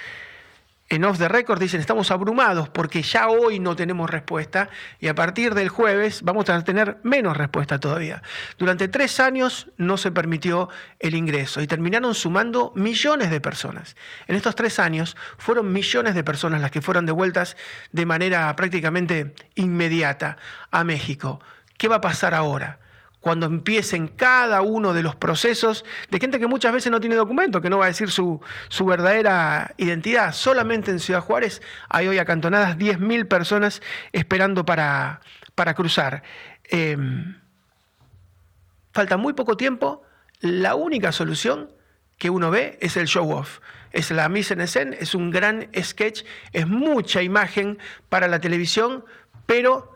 en 0.95 1.05
off 1.05 1.19
the 1.19 1.29
record 1.29 1.61
dicen 1.61 1.81
estamos 1.81 2.11
abrumados 2.11 2.69
porque 2.69 3.03
ya 3.03 3.29
hoy 3.29 3.59
no 3.59 3.75
tenemos 3.75 4.09
respuesta 4.09 4.69
y 5.01 5.09
a 5.09 5.15
partir 5.15 5.55
del 5.55 5.69
jueves 5.69 6.23
vamos 6.23 6.49
a 6.49 6.63
tener 6.63 6.99
menos 7.03 7.37
respuesta 7.37 7.81
todavía. 7.81 8.23
Durante 8.59 8.89
tres 8.89 9.19
años 9.21 9.69
no 9.77 9.97
se 9.97 10.13
permitió 10.13 10.69
el 11.01 11.15
ingreso 11.15 11.61
y 11.61 11.67
terminaron 11.67 12.15
sumando 12.15 12.73
millones 12.77 13.31
de 13.31 13.41
personas. 13.41 13.97
En 14.27 14.37
estos 14.37 14.55
tres 14.55 14.79
años 14.79 15.17
fueron 15.39 15.73
millones 15.73 16.15
de 16.15 16.25
personas 16.25 16.61
las 16.61 16.71
que 16.71 16.83
fueron 16.83 17.07
devueltas 17.07 17.57
de 17.93 18.07
manera 18.07 18.55
prácticamente 18.55 19.35
inmediata 19.55 20.37
a 20.71 20.85
México. 20.85 21.41
¿Qué 21.77 21.89
va 21.89 21.97
a 21.97 22.01
pasar 22.01 22.35
ahora? 22.35 22.79
Cuando 23.25 23.47
empiecen 23.47 24.09
cada 24.09 24.61
uno 24.61 24.93
de 24.93 25.03
los 25.03 25.17
procesos 25.17 25.87
de 26.11 26.21
gente 26.21 26.39
que 26.39 26.47
muchas 26.47 26.75
veces 26.75 26.93
no 26.93 27.01
tiene 27.01 27.17
documento, 27.17 27.63
que 27.63 27.71
no 27.71 27.79
va 27.79 27.87
a 27.87 27.89
decir 27.89 28.11
su, 28.11 28.39
verdadera 28.87 29.73
identidad. 29.79 30.35
Solamente 30.35 30.91
en 30.91 31.01
Ciudad 31.01 31.23
Juárez 31.23 31.63
hay 31.89 32.07
hoy 32.07 32.19
acantonadas 32.19 32.77
10.000 32.77 33.27
personas 33.27 33.81
esperando 34.13 34.67
para, 34.67 35.23
para 35.55 35.73
cruzar. 35.73 36.23
Em, 36.65 37.41
falta 38.93 39.17
muy 39.17 39.33
poco 39.33 39.57
tiempo. 39.57 40.03
La 40.41 40.75
única 40.75 41.11
solución 41.11 41.73
que 42.19 42.29
uno 42.29 42.51
ve 42.51 42.77
es 42.83 42.99
el 42.99 43.07
show 43.07 43.33
off. 43.33 43.61
Es 43.91 44.11
la 44.11 44.29
mise 44.29 44.53
en 44.53 44.69
scène, 44.69 44.99
es 45.01 45.15
un 45.15 45.31
gran 45.31 45.71
sketch, 45.83 46.25
es 46.53 46.67
mucha 46.67 47.23
imagen 47.23 47.79
para 48.11 48.29
la 48.29 48.39
televisión, 48.39 49.03
pero 49.47 49.94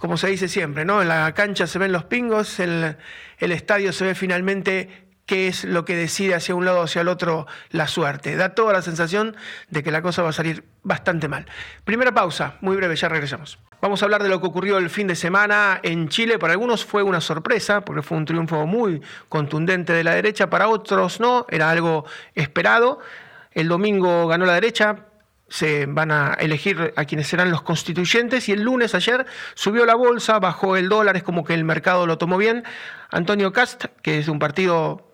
como 0.00 0.16
se 0.16 0.28
dice 0.28 0.48
siempre, 0.48 0.86
¿no? 0.86 1.02
En 1.02 1.08
la 1.08 1.32
cancha 1.34 1.66
se 1.66 1.78
ven 1.78 1.92
los 1.92 2.04
pingos, 2.04 2.58
el, 2.58 2.96
el 3.38 3.52
estadio 3.52 3.92
se 3.92 4.06
ve 4.06 4.14
finalmente 4.14 4.88
qué 5.26 5.46
es 5.46 5.64
lo 5.64 5.84
que 5.84 5.94
decide 5.94 6.34
hacia 6.34 6.54
un 6.54 6.64
lado 6.64 6.80
o 6.80 6.84
hacia 6.84 7.02
el 7.02 7.08
otro 7.08 7.46
la 7.68 7.86
suerte. 7.86 8.34
Da 8.34 8.54
toda 8.54 8.72
la 8.72 8.80
sensación 8.80 9.36
de 9.68 9.82
que 9.82 9.90
la 9.90 10.00
cosa 10.00 10.22
va 10.22 10.30
a 10.30 10.32
salir 10.32 10.64
bastante 10.82 11.28
mal. 11.28 11.44
Primera 11.84 12.12
pausa, 12.12 12.54
muy 12.62 12.76
breve, 12.76 12.96
ya 12.96 13.10
regresamos. 13.10 13.58
Vamos 13.82 14.00
a 14.00 14.06
hablar 14.06 14.22
de 14.22 14.30
lo 14.30 14.40
que 14.40 14.46
ocurrió 14.46 14.78
el 14.78 14.88
fin 14.88 15.06
de 15.06 15.14
semana 15.14 15.80
en 15.82 16.08
Chile. 16.08 16.38
Para 16.38 16.54
algunos 16.54 16.82
fue 16.86 17.02
una 17.02 17.20
sorpresa, 17.20 17.82
porque 17.82 18.00
fue 18.00 18.16
un 18.16 18.24
triunfo 18.24 18.66
muy 18.66 19.02
contundente 19.28 19.92
de 19.92 20.02
la 20.02 20.14
derecha, 20.14 20.48
para 20.48 20.68
otros 20.68 21.20
no, 21.20 21.44
era 21.50 21.68
algo 21.68 22.06
esperado. 22.34 23.00
El 23.52 23.68
domingo 23.68 24.26
ganó 24.28 24.46
la 24.46 24.54
derecha, 24.54 25.09
se 25.50 25.84
van 25.86 26.10
a 26.10 26.34
elegir 26.34 26.94
a 26.96 27.04
quienes 27.04 27.26
serán 27.26 27.50
los 27.50 27.62
constituyentes 27.62 28.48
y 28.48 28.52
el 28.52 28.62
lunes 28.62 28.94
ayer 28.94 29.26
subió 29.54 29.84
la 29.84 29.96
bolsa, 29.96 30.38
bajó 30.38 30.76
el 30.76 30.88
dólar, 30.88 31.16
es 31.16 31.22
como 31.22 31.44
que 31.44 31.54
el 31.54 31.64
mercado 31.64 32.06
lo 32.06 32.16
tomó 32.16 32.38
bien. 32.38 32.64
Antonio 33.10 33.52
Cast, 33.52 33.86
que 34.02 34.18
es 34.18 34.28
un 34.28 34.38
partido 34.38 35.09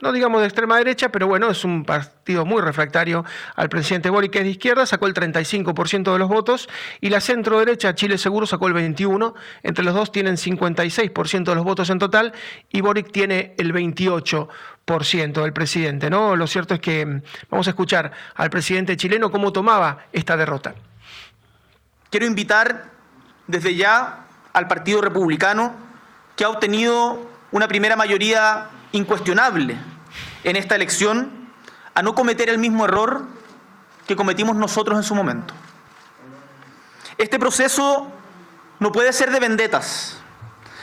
no 0.00 0.12
digamos 0.12 0.40
de 0.40 0.46
extrema 0.46 0.76
derecha, 0.78 1.08
pero 1.10 1.26
bueno, 1.26 1.50
es 1.50 1.64
un 1.64 1.84
partido 1.84 2.44
muy 2.44 2.62
refractario 2.62 3.24
al 3.56 3.68
presidente 3.68 4.08
Boric, 4.08 4.32
que 4.32 4.38
es 4.38 4.44
de 4.44 4.50
izquierda, 4.50 4.86
sacó 4.86 5.06
el 5.06 5.14
35% 5.14 6.12
de 6.12 6.18
los 6.18 6.28
votos, 6.28 6.68
y 7.00 7.10
la 7.10 7.20
centro 7.20 7.58
derecha, 7.58 7.94
Chile 7.94 8.18
Seguro, 8.18 8.46
sacó 8.46 8.68
el 8.68 8.74
21%, 8.74 9.34
entre 9.64 9.84
los 9.84 9.94
dos 9.94 10.12
tienen 10.12 10.36
56% 10.36 11.44
de 11.44 11.54
los 11.54 11.64
votos 11.64 11.90
en 11.90 11.98
total, 11.98 12.32
y 12.70 12.80
Boric 12.80 13.10
tiene 13.10 13.54
el 13.58 13.74
28% 13.74 15.42
del 15.42 15.52
presidente. 15.52 16.08
¿no? 16.08 16.36
Lo 16.36 16.46
cierto 16.46 16.74
es 16.74 16.80
que 16.80 17.04
mm, 17.04 17.22
vamos 17.50 17.66
a 17.66 17.70
escuchar 17.70 18.12
al 18.36 18.50
presidente 18.50 18.96
chileno 18.96 19.30
cómo 19.32 19.52
tomaba 19.52 20.06
esta 20.12 20.36
derrota. 20.36 20.74
Quiero 22.10 22.26
invitar 22.26 22.90
desde 23.48 23.74
ya 23.74 24.26
al 24.52 24.68
Partido 24.68 25.00
Republicano, 25.00 25.74
que 26.36 26.44
ha 26.44 26.48
obtenido 26.48 27.28
una 27.50 27.66
primera 27.66 27.96
mayoría 27.96 28.70
incuestionable 28.92 29.76
en 30.44 30.56
esta 30.56 30.74
elección 30.74 31.50
a 31.94 32.02
no 32.02 32.14
cometer 32.14 32.48
el 32.48 32.58
mismo 32.58 32.84
error 32.84 33.26
que 34.06 34.16
cometimos 34.16 34.56
nosotros 34.56 34.96
en 34.96 35.04
su 35.04 35.14
momento. 35.14 35.54
Este 37.18 37.38
proceso 37.38 38.10
no 38.78 38.92
puede 38.92 39.12
ser 39.12 39.30
de 39.30 39.40
vendetas, 39.40 40.18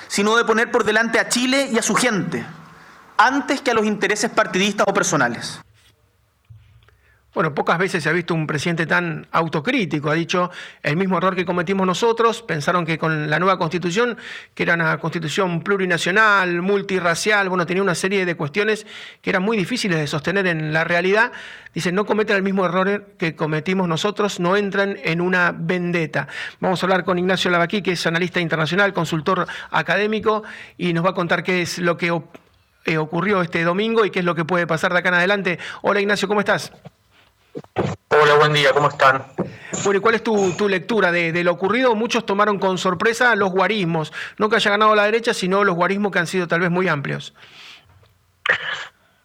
sino 0.07 0.35
de 0.35 0.45
poner 0.45 0.71
por 0.71 0.83
delante 0.83 1.19
a 1.19 1.29
Chile 1.29 1.69
y 1.71 1.77
a 1.77 1.81
su 1.81 1.95
gente, 1.95 2.45
antes 3.17 3.61
que 3.61 3.71
a 3.71 3.73
los 3.73 3.85
intereses 3.85 4.29
partidistas 4.29 4.85
o 4.87 4.93
personales. 4.93 5.61
Bueno, 7.35 7.53
pocas 7.53 7.77
veces 7.77 8.01
se 8.01 8.07
ha 8.07 8.13
visto 8.13 8.33
un 8.33 8.47
presidente 8.47 8.85
tan 8.85 9.27
autocrítico. 9.29 10.09
Ha 10.09 10.13
dicho 10.13 10.51
el 10.81 10.95
mismo 10.95 11.17
error 11.17 11.35
que 11.35 11.43
cometimos 11.43 11.85
nosotros. 11.85 12.41
Pensaron 12.41 12.85
que 12.85 12.97
con 12.97 13.29
la 13.29 13.39
nueva 13.39 13.57
constitución, 13.57 14.17
que 14.53 14.63
era 14.63 14.75
una 14.75 14.97
constitución 14.99 15.61
plurinacional, 15.61 16.61
multirracial, 16.61 17.49
bueno, 17.49 17.65
tenía 17.65 17.83
una 17.83 17.93
serie 17.93 18.25
de 18.25 18.35
cuestiones 18.35 18.87
que 19.21 19.31
eran 19.31 19.43
muy 19.43 19.57
difíciles 19.57 19.99
de 19.99 20.07
sostener 20.07 20.47
en 20.47 20.71
la 20.71 20.85
realidad. 20.85 21.33
Dicen, 21.73 21.93
no 21.93 22.05
cometen 22.05 22.37
el 22.37 22.41
mismo 22.41 22.65
error 22.65 23.15
que 23.17 23.35
cometimos 23.35 23.89
nosotros, 23.89 24.39
no 24.39 24.55
entran 24.55 24.95
en 25.03 25.19
una 25.19 25.53
vendetta. 25.53 26.29
Vamos 26.61 26.81
a 26.81 26.85
hablar 26.85 27.03
con 27.03 27.19
Ignacio 27.19 27.51
Lavaquí, 27.51 27.81
que 27.81 27.91
es 27.91 28.07
analista 28.07 28.39
internacional, 28.39 28.93
consultor 28.93 29.45
académico, 29.71 30.43
y 30.77 30.93
nos 30.93 31.03
va 31.03 31.09
a 31.09 31.13
contar 31.13 31.43
qué 31.43 31.63
es 31.63 31.79
lo 31.79 31.97
que 31.97 32.17
eh, 32.85 32.97
ocurrió 32.97 33.41
este 33.41 33.61
domingo 33.65 34.05
y 34.05 34.09
qué 34.09 34.19
es 34.19 34.25
lo 34.25 34.35
que 34.35 34.45
puede 34.45 34.65
pasar 34.67 34.93
de 34.93 34.99
acá 34.99 35.09
en 35.09 35.15
adelante. 35.15 35.59
Hola 35.81 35.99
Ignacio, 35.99 36.29
¿cómo 36.29 36.39
estás? 36.39 36.71
Hola, 38.09 38.35
buen 38.35 38.53
día, 38.53 38.71
¿cómo 38.73 38.89
están? 38.89 39.25
Bueno, 39.83 39.99
¿y 39.99 40.01
cuál 40.01 40.15
es 40.15 40.23
tu, 40.23 40.69
lectura 40.69 41.11
de, 41.11 41.43
lo 41.43 41.51
ocurrido? 41.51 41.95
Muchos 41.95 42.25
tomaron 42.25 42.59
con 42.59 42.77
sorpresa 42.77 43.35
los 43.35 43.51
guarismos, 43.51 44.13
no 44.37 44.49
que 44.49 44.57
haya 44.57 44.71
ganado 44.71 44.95
la 44.95 45.03
derecha, 45.03 45.33
sino 45.33 45.63
los 45.63 45.75
guarismos 45.75 46.11
que 46.11 46.19
han 46.19 46.27
sido 46.27 46.47
tal 46.47 46.61
vez 46.61 46.71
muy 46.71 46.87
amplios. 46.87 47.33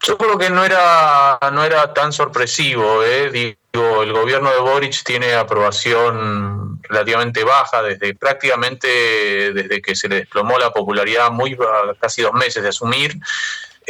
Yo 0.03 0.17
creo 0.17 0.37
que 0.37 0.49
no 0.49 0.65
era, 0.65 1.39
no 1.51 1.63
era 1.63 1.93
tan 1.93 2.11
sorpresivo. 2.11 3.03
¿eh? 3.03 3.29
Digo, 3.31 4.03
el 4.03 4.11
gobierno 4.13 4.51
de 4.51 4.59
Boric 4.59 5.03
tiene 5.03 5.33
aprobación 5.33 6.81
relativamente 6.83 7.43
baja 7.43 7.83
desde 7.83 8.15
prácticamente 8.15 9.53
desde 9.53 9.81
que 9.81 9.95
se 9.95 10.09
le 10.09 10.15
desplomó 10.17 10.57
la 10.57 10.71
popularidad, 10.71 11.31
muy 11.31 11.57
casi 11.99 12.23
dos 12.23 12.33
meses 12.33 12.63
de 12.63 12.69
asumir. 12.69 13.15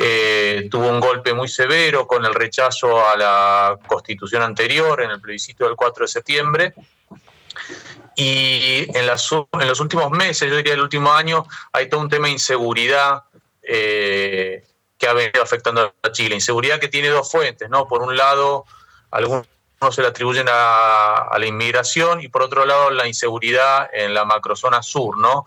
Eh, 0.04 0.68
tuvo 0.72 0.88
un 0.88 1.00
golpe 1.00 1.32
muy 1.32 1.48
severo 1.48 2.08
con 2.08 2.26
el 2.26 2.34
rechazo 2.34 3.08
a 3.08 3.16
la 3.16 3.78
constitución 3.86 4.42
anterior 4.42 5.00
en 5.02 5.12
el 5.12 5.22
plebiscito 5.22 5.66
del 5.66 5.76
4 5.76 6.06
de 6.06 6.08
septiembre. 6.08 6.74
Y 8.16 8.88
en, 8.96 9.08
en 9.08 9.68
los 9.68 9.80
últimos 9.80 10.10
meses, 10.10 10.50
yo 10.50 10.58
diría 10.58 10.74
el 10.74 10.82
último 10.82 11.12
año, 11.14 11.46
hay 11.72 11.88
todo 11.88 12.02
un 12.02 12.10
tema 12.10 12.28
de 12.28 12.34
inseguridad 12.34 13.26
eh, 13.62 14.64
que 14.98 15.08
ha 15.08 15.14
venido 15.14 15.44
afectando 15.44 15.94
a 16.02 16.12
Chile. 16.12 16.34
Inseguridad 16.34 16.80
que 16.80 16.88
tiene 16.88 17.10
dos 17.10 17.32
fuentes, 17.32 17.70
¿no? 17.70 17.88
Por 17.88 18.02
un 18.02 18.18
lado, 18.18 18.66
algunos 19.12 19.46
se 19.92 20.02
le 20.02 20.08
atribuyen 20.08 20.48
a 20.50 21.30
la 21.38 21.46
inmigración 21.46 22.22
y 22.22 22.28
por 22.28 22.42
otro 22.42 22.66
lado 22.66 22.90
la 22.90 23.08
inseguridad 23.08 23.88
en 23.94 24.16
la 24.16 24.26
macrozona 24.26 24.82
sur, 24.82 25.18
¿no? 25.18 25.46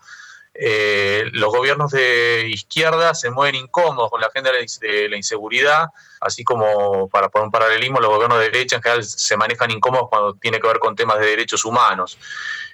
Eh, 0.56 1.24
los 1.32 1.52
gobiernos 1.52 1.90
de 1.90 2.46
izquierda 2.48 3.12
se 3.14 3.30
mueven 3.30 3.56
incómodos 3.56 4.08
con 4.08 4.20
la 4.20 4.28
agenda 4.28 4.52
de 4.52 5.08
la 5.08 5.16
inseguridad, 5.16 5.88
así 6.20 6.44
como 6.44 7.08
para 7.08 7.28
poner 7.28 7.46
un 7.46 7.50
paralelismo, 7.50 7.98
los 7.98 8.10
gobiernos 8.10 8.38
de 8.38 8.50
derecha 8.50 8.76
en 8.76 8.82
general 8.82 9.04
se 9.04 9.36
manejan 9.36 9.72
incómodos 9.72 10.08
cuando 10.08 10.34
tiene 10.34 10.60
que 10.60 10.68
ver 10.68 10.78
con 10.78 10.94
temas 10.94 11.18
de 11.18 11.26
derechos 11.26 11.64
humanos. 11.64 12.18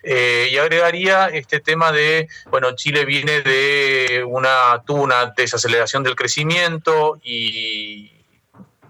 Eh, 0.03 0.49
y 0.51 0.59
agregaría 0.59 1.29
este 1.29 1.61
tema 1.61 1.91
de, 1.91 2.29
bueno, 2.51 2.75
Chile 2.75 3.05
viene 3.07 3.41
de 3.41 4.25
una, 4.27 4.83
tuvo 4.87 5.03
una 5.03 5.27
desaceleración 5.27 6.03
del 6.03 6.17
crecimiento 6.17 7.19
y 7.23 8.13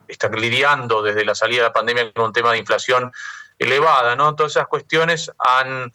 está 0.09 0.28
lidiando 0.28 1.02
desde 1.02 1.25
la 1.25 1.37
salida 1.37 1.62
de 1.62 1.68
la 1.68 1.73
pandemia 1.73 2.12
con 2.12 2.26
un 2.26 2.32
tema 2.32 2.52
de 2.52 2.59
inflación 2.59 3.12
elevada, 3.59 4.16
¿no? 4.16 4.35
Todas 4.35 4.52
esas 4.52 4.66
cuestiones 4.66 5.30
han 5.38 5.92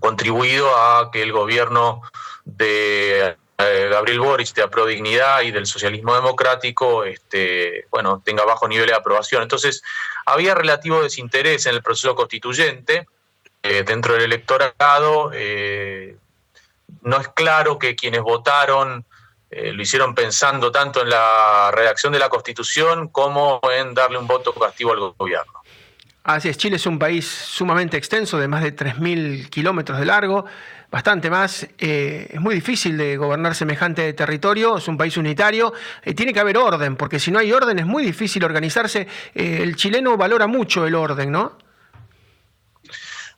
contribuido 0.00 0.76
a 0.76 1.10
que 1.10 1.22
el 1.22 1.32
gobierno 1.32 2.02
de 2.44 3.36
eh, 3.58 3.88
Gabriel 3.90 4.20
Boric, 4.20 4.52
de 4.52 4.86
Dignidad 4.86 5.42
y 5.42 5.52
del 5.52 5.66
socialismo 5.66 6.14
democrático, 6.14 7.04
este, 7.04 7.86
bueno, 7.90 8.20
tenga 8.24 8.44
bajo 8.44 8.66
nivel 8.66 8.88
de 8.88 8.94
aprobación. 8.94 9.42
Entonces, 9.42 9.82
había 10.26 10.54
relativo 10.54 11.02
desinterés 11.02 11.66
en 11.66 11.74
el 11.74 11.82
proceso 11.82 12.14
constituyente 12.14 13.06
eh, 13.62 13.84
dentro 13.84 14.14
del 14.14 14.24
electorado. 14.24 15.30
Eh, 15.32 16.16
no 17.02 17.20
es 17.20 17.28
claro 17.28 17.78
que 17.78 17.96
quienes 17.96 18.22
votaron 18.22 19.04
lo 19.56 19.80
hicieron 19.80 20.16
pensando 20.16 20.72
tanto 20.72 21.00
en 21.00 21.10
la 21.10 21.70
redacción 21.72 22.12
de 22.12 22.18
la 22.18 22.28
Constitución 22.28 23.06
como 23.06 23.60
en 23.70 23.94
darle 23.94 24.18
un 24.18 24.26
voto 24.26 24.52
castigo 24.52 24.90
al 24.90 25.14
gobierno. 25.16 25.62
Así 26.24 26.48
es, 26.48 26.56
Chile 26.56 26.76
es 26.76 26.86
un 26.86 26.98
país 26.98 27.28
sumamente 27.28 27.98
extenso, 27.98 28.38
de 28.38 28.48
más 28.48 28.62
de 28.62 28.74
3.000 28.74 29.50
kilómetros 29.50 29.98
de 29.98 30.06
largo, 30.06 30.46
bastante 30.90 31.28
más. 31.28 31.66
Eh, 31.76 32.28
es 32.30 32.40
muy 32.40 32.54
difícil 32.54 32.96
de 32.96 33.18
gobernar 33.18 33.54
semejante 33.54 34.10
territorio, 34.14 34.78
es 34.78 34.88
un 34.88 34.96
país 34.96 35.18
unitario. 35.18 35.74
Eh, 36.02 36.14
tiene 36.14 36.32
que 36.32 36.40
haber 36.40 36.56
orden, 36.56 36.96
porque 36.96 37.20
si 37.20 37.30
no 37.30 37.38
hay 37.38 37.52
orden 37.52 37.78
es 37.78 37.84
muy 37.84 38.02
difícil 38.02 38.42
organizarse. 38.42 39.06
Eh, 39.34 39.58
el 39.60 39.76
chileno 39.76 40.16
valora 40.16 40.46
mucho 40.46 40.86
el 40.86 40.94
orden, 40.94 41.30
¿no? 41.30 41.58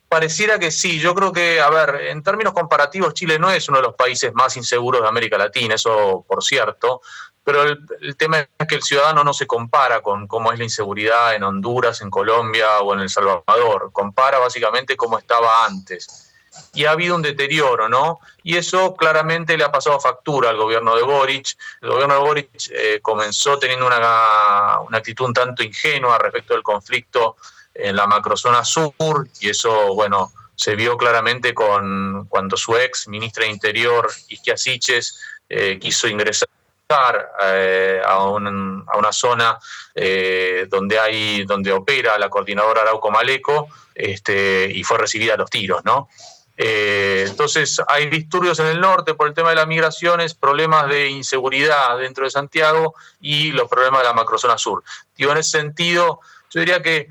Pareciera 0.07 0.57
que 0.57 0.71
sí, 0.71 0.97
yo 0.97 1.13
creo 1.13 1.33
que, 1.33 1.59
a 1.59 1.69
ver, 1.69 2.07
en 2.07 2.23
términos 2.23 2.53
comparativos, 2.53 3.13
Chile 3.13 3.37
no 3.37 3.51
es 3.51 3.67
uno 3.67 3.79
de 3.79 3.83
los 3.83 3.95
países 3.95 4.33
más 4.33 4.55
inseguros 4.55 5.01
de 5.01 5.09
América 5.09 5.37
Latina, 5.37 5.75
eso 5.75 6.23
por 6.25 6.41
cierto, 6.41 7.01
pero 7.47 7.63
el, 7.63 8.17
tema 8.17 8.39
es 8.39 8.67
que 8.67 8.75
el 8.75 8.83
ciudadano 8.83 9.23
no 9.23 9.33
se 9.33 9.47
compara 9.47 10.01
con 10.01 10.27
cómo 10.27 10.51
es 10.51 10.59
la 10.59 10.65
inseguridad 10.65 11.33
en 11.33 11.43
Honduras, 11.43 12.01
en 12.01 12.09
Colombia 12.09 12.81
o 12.81 12.93
en 12.93 12.99
El 12.99 13.09
Salvador, 13.09 13.89
compara 13.93 14.37
básicamente 14.37 14.97
cómo 14.97 15.17
estaba 15.17 15.65
antes. 15.65 16.33
Y 16.73 16.83
ha 16.83 16.91
habido 16.91 17.15
un 17.15 17.21
deterioro, 17.21 17.87
¿no? 17.87 18.19
Y 18.43 18.57
eso 18.57 18.97
claramente 18.97 19.55
le 19.55 19.63
ha 19.63 19.71
pasado 19.71 19.97
factura 19.97 20.49
al 20.49 20.57
gobierno 20.57 20.93
de 20.97 21.03
Boric. 21.03 21.57
El 21.79 21.91
gobierno 21.91 22.15
de 22.15 22.19
Boric 22.19 22.49
eh, 22.69 22.99
comenzó 23.01 23.57
teniendo 23.57 23.87
una, 23.87 24.81
una 24.81 24.97
actitud 24.97 25.27
un 25.27 25.33
tanto 25.33 25.63
ingenua 25.63 26.17
respecto 26.17 26.53
del 26.53 26.63
conflicto 26.63 27.37
en 27.73 27.95
la 27.95 28.07
macrozona 28.07 28.65
sur, 28.65 29.25
y 29.39 29.47
eso, 29.47 29.95
bueno, 29.95 30.33
se 30.53 30.75
vio 30.75 30.97
claramente 30.97 31.53
con 31.53 32.25
cuando 32.27 32.57
su 32.57 32.75
ex 32.75 33.07
ministra 33.07 33.45
de 33.45 33.51
Interior, 33.51 34.11
Isquia 34.27 34.57
Siches, 34.57 35.21
eh, 35.47 35.79
quiso 35.79 36.09
ingresar 36.09 36.49
eh, 36.89 38.01
a, 38.05 38.23
una 38.29 39.11
zona 39.11 39.59
eh, 39.93 40.67
donde 40.69 40.97
hay 40.97 41.43
donde 41.43 41.73
opera 41.73 42.17
la 42.17 42.29
coordinadora 42.29 42.79
Arauco 42.79 43.11
Maleco 43.11 43.67
este, 43.93 44.71
y 44.73 44.85
fue 44.85 44.97
recibida 44.97 45.33
a 45.33 45.37
los 45.37 45.49
tiros, 45.49 45.83
¿no? 45.83 46.07
Eh, 46.55 47.25
entonces 47.27 47.81
hay 47.89 48.09
disturbios 48.09 48.59
en 48.59 48.67
el 48.67 48.79
norte 48.79 49.15
por 49.15 49.27
el 49.27 49.33
tema 49.33 49.49
de 49.49 49.57
las 49.57 49.67
migraciones, 49.67 50.33
problemas 50.33 50.87
de 50.87 51.09
inseguridad 51.09 51.97
dentro 51.97 52.23
de 52.23 52.31
Santiago 52.31 52.95
y 53.19 53.51
los 53.51 53.67
problemas 53.67 53.99
de 53.99 54.07
la 54.07 54.13
macrozona 54.13 54.57
sur. 54.57 54.81
Digo, 55.17 55.33
en 55.33 55.39
ese 55.39 55.59
sentido, 55.59 56.21
yo 56.51 56.61
diría 56.61 56.81
que 56.81 57.09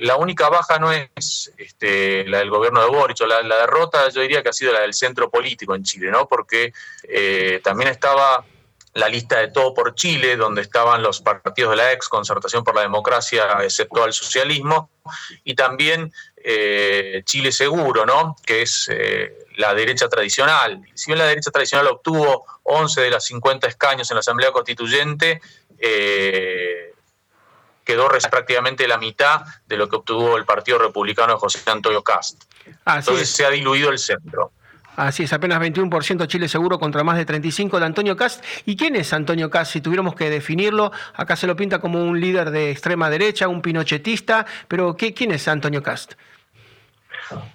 la 0.00 0.16
única 0.16 0.48
baja 0.48 0.78
no 0.78 0.92
es 0.92 1.52
este, 1.56 2.26
la 2.26 2.38
del 2.38 2.50
gobierno 2.50 2.82
de 2.82 2.88
Boric, 2.88 3.20
la, 3.20 3.42
la, 3.42 3.58
derrota 3.58 4.08
yo 4.08 4.22
diría 4.22 4.42
que 4.42 4.48
ha 4.48 4.52
sido 4.52 4.72
la 4.72 4.80
del 4.80 4.92
centro 4.92 5.30
político 5.30 5.74
en 5.74 5.84
Chile, 5.84 6.10
¿no? 6.10 6.26
Porque 6.26 6.72
también 7.62 7.90
estaba 7.90 8.44
la 8.94 9.08
lista 9.08 9.38
de 9.38 9.48
Todo 9.48 9.72
por 9.72 9.94
Chile, 9.94 10.36
donde 10.36 10.62
estaban 10.62 11.02
los 11.02 11.20
partidos 11.20 11.70
de 11.70 11.76
la 11.76 11.92
ex 11.92 12.08
Concertación 12.08 12.64
por 12.64 12.74
la 12.74 12.82
Democracia, 12.82 13.58
excepto 13.62 14.02
al 14.02 14.12
socialismo, 14.12 14.90
y 15.44 15.54
también 15.54 16.12
eh, 16.36 17.22
Chile 17.24 17.52
Seguro, 17.52 18.04
¿no? 18.04 18.36
que 18.44 18.62
es 18.62 18.88
eh, 18.90 19.32
la 19.56 19.74
derecha 19.74 20.08
tradicional. 20.08 20.80
Si 20.94 21.06
bien 21.10 21.18
la 21.18 21.26
derecha 21.26 21.50
tradicional 21.50 21.86
obtuvo 21.86 22.46
11 22.64 23.00
de 23.00 23.10
los 23.10 23.24
50 23.24 23.68
escaños 23.68 24.10
en 24.10 24.16
la 24.16 24.20
Asamblea 24.20 24.50
Constituyente, 24.50 25.40
eh, 25.78 26.89
quedó 27.84 28.08
prácticamente 28.30 28.86
la 28.86 28.98
mitad 28.98 29.42
de 29.66 29.76
lo 29.76 29.88
que 29.88 29.96
obtuvo 29.96 30.36
el 30.36 30.44
Partido 30.44 30.78
Republicano 30.78 31.34
de 31.34 31.38
José 31.38 31.58
Antonio 31.70 32.02
Cast. 32.02 32.44
Entonces 32.86 33.30
se 33.30 33.44
ha 33.44 33.50
diluido 33.50 33.90
el 33.90 33.98
centro. 33.98 34.52
Así 34.96 35.22
es, 35.22 35.32
apenas 35.32 35.60
21% 35.62 36.26
Chile 36.26 36.48
Seguro 36.48 36.78
contra 36.78 37.04
más 37.04 37.16
de 37.16 37.26
35% 37.26 37.78
de 37.78 37.86
Antonio 37.86 38.16
Cast. 38.16 38.44
¿Y 38.66 38.76
quién 38.76 38.96
es 38.96 39.12
Antonio 39.12 39.48
Cast? 39.48 39.72
Si 39.72 39.80
tuviéramos 39.80 40.14
que 40.14 40.28
definirlo, 40.28 40.92
acá 41.14 41.36
se 41.36 41.46
lo 41.46 41.56
pinta 41.56 41.80
como 41.80 42.04
un 42.04 42.20
líder 42.20 42.50
de 42.50 42.70
extrema 42.70 43.08
derecha, 43.08 43.48
un 43.48 43.62
pinochetista, 43.62 44.44
pero 44.68 44.96
¿qué, 44.96 45.14
¿quién 45.14 45.32
es 45.32 45.48
Antonio 45.48 45.82
Cast? 45.82 46.14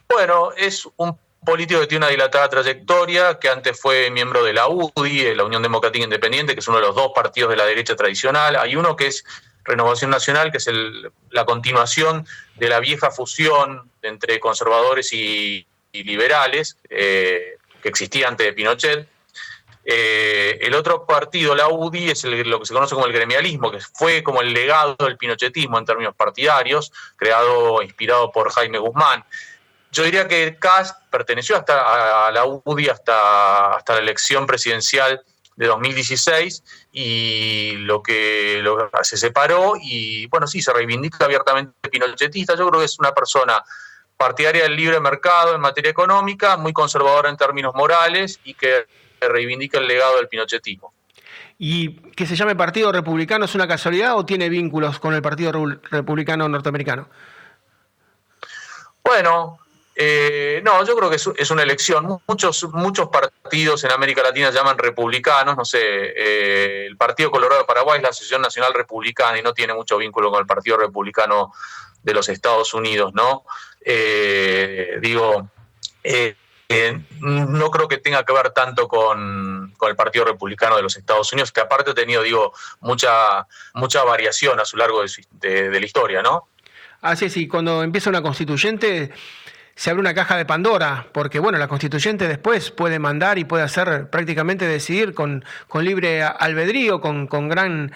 Bueno, 0.09 0.53
es 0.57 0.87
un 0.95 1.17
político 1.45 1.81
que 1.81 1.87
tiene 1.87 2.05
una 2.05 2.11
dilatada 2.11 2.49
trayectoria, 2.49 3.37
que 3.37 3.49
antes 3.49 3.79
fue 3.79 4.09
miembro 4.09 4.43
de 4.43 4.53
la 4.53 4.67
UDI, 4.67 5.35
la 5.35 5.43
Unión 5.43 5.61
Democrática 5.61 6.03
Independiente, 6.03 6.53
que 6.53 6.61
es 6.61 6.67
uno 6.67 6.77
de 6.77 6.83
los 6.87 6.95
dos 6.95 7.11
partidos 7.13 7.51
de 7.51 7.57
la 7.57 7.65
derecha 7.65 7.95
tradicional. 7.95 8.55
Hay 8.55 8.75
uno 8.75 8.95
que 8.95 9.07
es 9.07 9.23
Renovación 9.65 10.11
Nacional, 10.11 10.51
que 10.51 10.57
es 10.59 10.69
la 11.31 11.45
continuación 11.45 12.25
de 12.55 12.69
la 12.69 12.79
vieja 12.79 13.11
fusión 13.11 13.89
entre 14.01 14.39
conservadores 14.39 15.11
y, 15.11 15.67
liberales 15.91 16.77
eh, 16.89 17.57
que 17.81 17.87
existía 17.87 18.27
antes 18.27 18.45
de 18.45 18.53
Pinochet. 18.53 19.07
Eh, 19.85 20.59
el 20.61 20.73
otro 20.73 21.05
partido, 21.05 21.55
la 21.55 21.69
UDI, 21.69 22.09
es 22.09 22.23
lo 22.25 22.59
que 22.59 22.65
se 22.65 22.73
conoce 22.73 22.95
como 22.95 23.07
el 23.07 23.13
gremialismo, 23.13 23.71
que 23.71 23.79
fue 23.79 24.21
como 24.21 24.41
el 24.41 24.53
legado 24.53 24.97
del 24.99 25.17
pinochetismo 25.17 25.77
en 25.79 25.85
términos 25.85 26.13
partidarios, 26.15 26.91
creado, 27.15 27.81
inspirado 27.81 28.31
por 28.31 28.51
Jaime 28.51 28.77
Guzmán. 28.77 29.23
Yo 29.91 30.03
diría 30.03 30.27
que 30.27 30.57
Cast 30.59 30.99
perteneció 31.09 31.55
hasta 31.55 32.27
a 32.27 32.31
la 32.31 32.45
UDI 32.45 32.89
hasta, 32.89 33.75
hasta 33.75 33.93
la 33.93 33.99
elección 33.99 34.45
presidencial 34.45 35.23
de 35.55 35.67
2016 35.67 36.63
y 36.91 37.73
lo 37.77 38.03
que 38.03 38.63
se 39.03 39.17
separó 39.17 39.73
y 39.81 40.27
bueno, 40.27 40.47
sí, 40.47 40.61
se 40.61 40.73
reivindica 40.73 41.25
abiertamente 41.25 41.89
pinochetista. 41.89 42.55
Yo 42.55 42.67
creo 42.69 42.79
que 42.81 42.85
es 42.85 42.99
una 42.99 43.13
persona 43.13 43.63
partidaria 44.17 44.63
del 44.63 44.75
libre 44.75 44.99
mercado 44.99 45.55
en 45.55 45.61
materia 45.61 45.91
económica, 45.91 46.57
muy 46.57 46.73
conservadora 46.73 47.29
en 47.29 47.37
términos 47.37 47.73
morales 47.75 48.39
y 48.43 48.53
que 48.53 48.87
reivindica 49.21 49.77
el 49.77 49.87
legado 49.87 50.17
del 50.17 50.27
pinochetismo. 50.27 50.93
¿Y 51.57 52.11
que 52.11 52.25
se 52.25 52.35
llame 52.35 52.55
Partido 52.55 52.91
Republicano 52.91 53.45
es 53.45 53.55
una 53.55 53.67
casualidad 53.67 54.17
o 54.17 54.25
tiene 54.25 54.49
vínculos 54.49 54.99
con 54.99 55.13
el 55.13 55.21
Partido 55.21 55.53
Republicano 55.89 56.49
norteamericano? 56.49 57.07
Bueno, 59.03 59.59
eh, 59.95 60.61
no, 60.63 60.85
yo 60.85 60.95
creo 60.95 61.09
que 61.09 61.15
es, 61.15 61.51
una 61.51 61.63
elección. 61.63 62.19
Muchos, 62.27 62.65
muchos 62.73 63.07
partidos 63.09 63.83
en 63.83 63.91
América 63.91 64.21
Latina 64.21 64.51
llaman 64.51 64.77
republicanos. 64.77 65.55
No 65.55 65.65
sé, 65.65 65.79
eh, 65.81 66.85
el 66.87 66.97
Partido 66.97 67.31
Colorado 67.31 67.61
de 67.61 67.67
Paraguay 67.67 67.97
es 67.97 68.03
la 68.03 68.09
Asociación 68.09 68.41
Nacional 68.41 68.73
Republicana 68.73 69.39
y 69.39 69.41
no 69.41 69.53
tiene 69.53 69.73
mucho 69.73 69.97
vínculo 69.97 70.31
con 70.31 70.39
el 70.41 70.45
Partido 70.45 70.77
Republicano 70.77 71.53
de 72.03 72.13
los 72.13 72.29
Estados 72.29 72.73
Unidos, 72.73 73.13
¿no? 73.13 73.43
Eh, 73.83 74.97
digo, 75.01 75.49
eh, 76.03 76.35
eh, 76.69 76.99
no 77.19 77.69
creo 77.69 77.87
que 77.87 77.97
tenga 77.97 78.23
que 78.23 78.33
ver 78.33 78.51
tanto 78.51 78.87
con, 78.87 79.73
el 79.87 79.95
Partido 79.95 80.25
Republicano 80.25 80.75
de 80.75 80.81
los 80.81 80.97
Estados 80.97 81.31
Unidos, 81.33 81.51
que 81.51 81.61
aparte 81.61 81.91
ha 81.91 81.93
tenido, 81.93 82.23
digo, 82.23 82.53
mucha, 82.79 83.47
mucha 83.73 84.03
variación 84.03 84.59
a 84.59 84.65
su 84.65 84.77
largo 84.77 85.03
de, 85.31 85.69
la 85.71 85.85
historia, 85.85 86.21
¿no? 86.23 86.47
Así 87.01 87.25
es, 87.25 87.37
y 87.37 87.47
cuando 87.47 87.83
empieza 87.83 88.09
una 88.09 88.23
constituyente 88.23 89.11
se 89.75 89.89
abre 89.89 89.99
una 89.99 90.13
caja 90.13 90.37
de 90.37 90.45
Pandora, 90.45 91.07
porque 91.11 91.39
bueno, 91.39 91.57
la 91.57 91.67
constituyente 91.67 92.27
después 92.27 92.71
puede 92.71 92.97
mandar 92.97 93.37
y 93.37 93.43
puede 93.43 93.63
hacer 93.63 94.09
prácticamente 94.09 94.65
decidir 94.65 95.13
con, 95.13 95.43
con 95.67 95.83
libre 95.83 96.23
albedrío, 96.23 97.01
con, 97.01 97.27
con 97.27 97.49
gran 97.49 97.91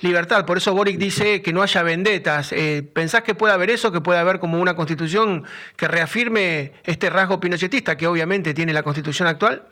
libertad. 0.00 0.44
Por 0.44 0.58
eso 0.58 0.74
Boric 0.74 0.98
dice 0.98 1.40
que 1.40 1.52
no 1.52 1.62
haya 1.62 1.82
vendetas. 1.82 2.52
Eh, 2.52 2.82
¿Pensás 2.92 3.22
que 3.22 3.34
puede 3.34 3.54
haber 3.54 3.70
eso, 3.70 3.92
que 3.92 4.00
puede 4.00 4.18
haber 4.18 4.40
como 4.40 4.60
una 4.60 4.76
constitución 4.76 5.44
que 5.76 5.88
reafirme 5.88 6.72
este 6.84 7.08
rasgo 7.08 7.40
pinochetista 7.40 7.96
que 7.96 8.06
obviamente 8.06 8.52
tiene 8.52 8.72
la 8.72 8.82
constitución 8.82 9.26
actual? 9.26 9.66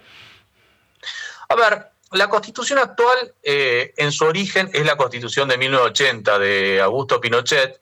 A 1.49 1.55
ver, 1.57 1.88
la 2.12 2.29
constitución 2.29 2.79
actual 2.79 3.35
eh, 3.42 3.92
en 3.96 4.12
su 4.12 4.25
origen 4.25 4.70
es 4.73 4.87
la 4.87 4.96
constitución 4.96 5.49
de 5.49 5.59
1980 5.59 6.38
de 6.38 6.81
Augusto 6.81 7.20
Pinochet, 7.20 7.81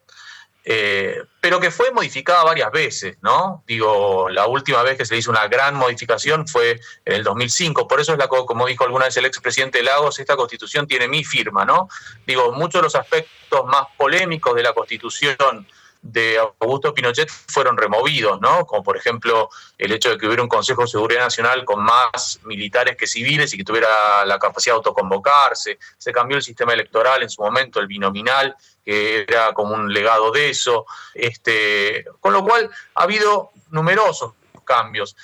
eh, 0.70 1.24
pero 1.40 1.60
que 1.60 1.70
fue 1.70 1.92
modificada 1.92 2.44
varias 2.44 2.70
veces, 2.70 3.16
¿no? 3.22 3.64
Digo, 3.66 4.28
la 4.28 4.46
última 4.46 4.82
vez 4.82 4.98
que 4.98 5.06
se 5.06 5.16
hizo 5.16 5.30
una 5.30 5.48
gran 5.48 5.74
modificación 5.74 6.46
fue 6.46 6.78
en 7.06 7.14
el 7.14 7.24
2005, 7.24 7.88
por 7.88 8.00
eso 8.00 8.12
es 8.12 8.18
la, 8.18 8.28
como 8.28 8.66
dijo 8.66 8.84
alguna 8.84 9.06
vez 9.06 9.16
el 9.16 9.24
expresidente 9.24 9.82
Lagos, 9.82 10.18
esta 10.18 10.36
constitución 10.36 10.86
tiene 10.86 11.08
mi 11.08 11.24
firma, 11.24 11.64
¿no? 11.64 11.88
Digo, 12.26 12.52
muchos 12.52 12.82
de 12.82 12.82
los 12.82 12.94
aspectos 12.96 13.64
más 13.64 13.86
polémicos 13.96 14.54
de 14.54 14.62
la 14.62 14.74
constitución 14.74 15.66
de 16.02 16.38
Augusto 16.60 16.94
Pinochet 16.94 17.28
fueron 17.28 17.76
removidos, 17.76 18.40
¿no? 18.40 18.64
Como 18.66 18.82
por 18.82 18.96
ejemplo 18.96 19.50
el 19.76 19.92
hecho 19.92 20.10
de 20.10 20.18
que 20.18 20.26
hubiera 20.26 20.42
un 20.42 20.48
Consejo 20.48 20.82
de 20.82 20.88
Seguridad 20.88 21.22
Nacional 21.22 21.64
con 21.64 21.82
más 21.82 22.40
militares 22.44 22.96
que 22.96 23.06
civiles 23.06 23.52
y 23.52 23.56
que 23.56 23.64
tuviera 23.64 24.24
la 24.24 24.38
capacidad 24.38 24.74
de 24.74 24.78
autoconvocarse. 24.78 25.78
Se 25.96 26.12
cambió 26.12 26.36
el 26.36 26.42
sistema 26.42 26.72
electoral 26.72 27.22
en 27.22 27.30
su 27.30 27.42
momento, 27.42 27.80
el 27.80 27.86
binominal, 27.86 28.56
que 28.84 29.22
era 29.28 29.52
como 29.52 29.74
un 29.74 29.92
legado 29.92 30.30
de 30.30 30.50
eso. 30.50 30.86
Este, 31.14 32.04
con 32.20 32.32
lo 32.32 32.44
cual 32.44 32.70
ha 32.94 33.02
habido 33.02 33.50
numerosos 33.70 34.32
cambios. 34.64 35.16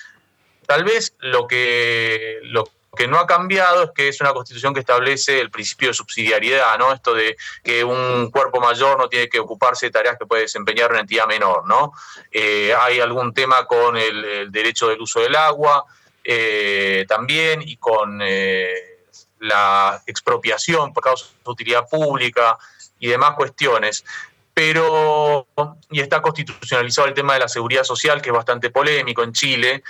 Tal 0.67 0.85
vez 0.85 1.15
lo 1.19 1.47
que, 1.47 2.39
lo 2.43 2.65
que 2.95 3.09
no 3.09 3.19
ha 3.19 3.27
cambiado 3.27 3.85
es 3.85 3.91
que 3.95 4.09
es 4.09 4.21
una 4.21 4.33
constitución 4.33 4.75
que 4.75 4.81
establece 4.81 5.41
el 5.41 5.51
principio 5.51 5.89
de 5.89 5.95
subsidiariedad, 5.95 6.79
¿no? 6.79 6.93
Esto 6.93 7.15
de 7.15 7.37
que 7.63 7.85
un 7.85 8.31
cuerpo 8.31 8.61
mayor 8.61 8.99
no 8.99 9.09
tiene 9.09 9.29
que 9.29 9.39
ocuparse 9.39 9.87
de 9.87 9.93
tareas 9.93 10.17
que 10.19 10.27
puede 10.27 10.43
desempeñar 10.43 10.91
una 10.91 11.01
entidad 11.01 11.27
menor, 11.27 11.67
¿no? 11.67 11.93
Eh, 12.31 12.75
hay 12.79 13.01
algún 13.01 13.33
tema 13.33 13.67
con 13.67 13.97
el, 13.97 14.51
derecho 14.51 14.89
del 14.89 15.01
uso 15.01 15.21
del 15.21 15.37
agua 15.37 15.85
eh, 16.23 17.05
también 17.09 17.63
y 17.63 17.77
con 17.77 18.21
eh, 18.23 18.75
la 19.41 20.03
expropiación 20.07 20.93
por 20.93 21.03
causa 21.03 21.27
de 21.27 21.51
utilidad 21.51 21.89
pública 21.89 22.59
y 22.99 23.09
demás 23.09 23.35
cuestiones. 23.37 24.05
pero, 24.55 25.49
y 25.91 26.01
está 26.01 26.23
constitucionalizado 26.23 27.09
el 27.09 27.15
tema 27.15 27.35
de 27.35 27.41
la 27.41 27.49
seguridad 27.49 27.83
social, 27.83 28.23
que 28.23 28.31
es 28.31 28.35
bastante 28.35 28.71
polémico 28.71 29.25
en 29.25 29.33
Chile. 29.33 29.83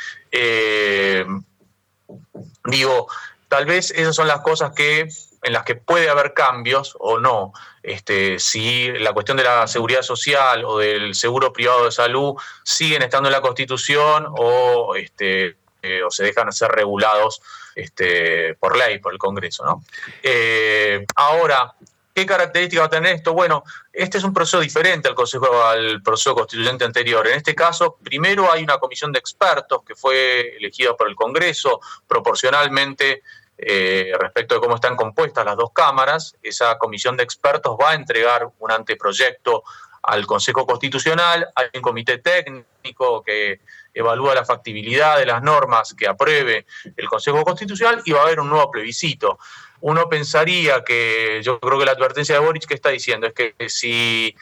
Digo, 2.64 3.08
tal 3.48 3.66
vez 3.66 3.90
esas 3.90 4.16
son 4.16 4.28
las 4.28 4.40
cosas 4.40 4.72
que 4.74 5.08
en 5.44 5.52
las 5.52 5.64
que 5.64 5.74
puede 5.74 6.08
haber 6.08 6.34
cambios 6.34 6.96
o 6.98 7.20
no. 7.20 7.52
Este, 7.82 8.38
si 8.38 8.90
la 8.92 9.12
cuestión 9.12 9.36
de 9.36 9.44
la 9.44 9.66
seguridad 9.66 10.02
social 10.02 10.64
o 10.64 10.78
del 10.78 11.14
seguro 11.14 11.52
privado 11.52 11.84
de 11.84 11.92
salud 11.92 12.34
siguen 12.62 13.02
estando 13.02 13.28
en 13.28 13.34
la 13.34 13.42
Constitución 13.42 14.26
o, 14.28 14.94
este, 14.96 15.56
eh, 15.82 16.00
se 16.08 16.24
dejan 16.24 16.50
ser 16.50 16.70
regulados 16.70 17.42
este, 17.74 18.54
por 18.54 18.76
ley, 18.76 18.98
por 19.00 19.12
el 19.12 19.18
Congreso. 19.18 19.64
¿no? 19.66 19.84
Eh, 20.22 21.04
ahora, 21.14 21.74
¿Qué 22.14 22.26
características 22.26 22.82
va 22.82 22.86
a 22.86 22.90
tener 22.90 23.16
esto? 23.16 23.32
Bueno, 23.32 23.64
este 23.92 24.18
es 24.18 24.24
un 24.24 24.32
proceso 24.32 24.60
diferente 24.60 25.08
al, 25.08 26.00
proceso 26.00 26.32
constituyente 26.36 26.84
anterior. 26.84 27.26
En 27.26 27.38
este 27.38 27.56
caso, 27.56 27.98
primero 28.04 28.52
hay 28.52 28.62
una 28.62 28.78
comisión 28.78 29.10
de 29.10 29.18
expertos 29.18 29.80
que 29.84 29.96
fue 29.96 30.56
elegida 30.56 30.96
por 30.96 31.08
el 31.08 31.16
Congreso 31.16 31.80
proporcionalmente 32.06 33.22
eh, 33.58 34.12
respecto 34.20 34.54
de 34.54 34.60
cómo 34.60 34.76
están 34.76 34.94
compuestas 34.94 35.44
las 35.44 35.56
dos 35.56 35.72
cámaras. 35.72 36.36
Esa 36.40 36.78
comisión 36.78 37.16
de 37.16 37.24
expertos 37.24 37.76
va 37.80 37.90
a 37.90 37.94
entregar 37.94 38.48
un 38.60 38.70
anteproyecto 38.70 39.64
al 40.00 40.24
Consejo 40.24 40.64
Constitucional. 40.66 41.48
Hay 41.56 41.66
un 41.74 41.82
comité 41.82 42.18
técnico 42.18 43.24
que 43.24 43.60
evalúa 43.92 44.36
la 44.36 44.44
factibilidad 44.44 45.18
de 45.18 45.26
las 45.26 45.42
normas 45.42 45.94
que 45.94 46.06
apruebe 46.06 46.64
el 46.96 47.08
Consejo 47.08 47.42
Constitucional 47.42 48.02
y 48.04 48.12
va 48.12 48.20
a 48.20 48.22
haber 48.22 48.38
un 48.38 48.50
nuevo 48.50 48.70
plebiscito 48.70 49.40
uno 49.84 50.08
pensaría 50.08 50.82
que, 50.82 51.42
yo 51.42 51.60
creo 51.60 51.78
que 51.78 51.84
la 51.84 51.92
advertencia 51.92 52.34
de 52.34 52.40
Boric 52.40 52.64
que 52.64 52.72
está 52.72 52.88
diciendo 52.88 53.26
es 53.26 53.34
que 53.34 53.54
si, 53.68 54.34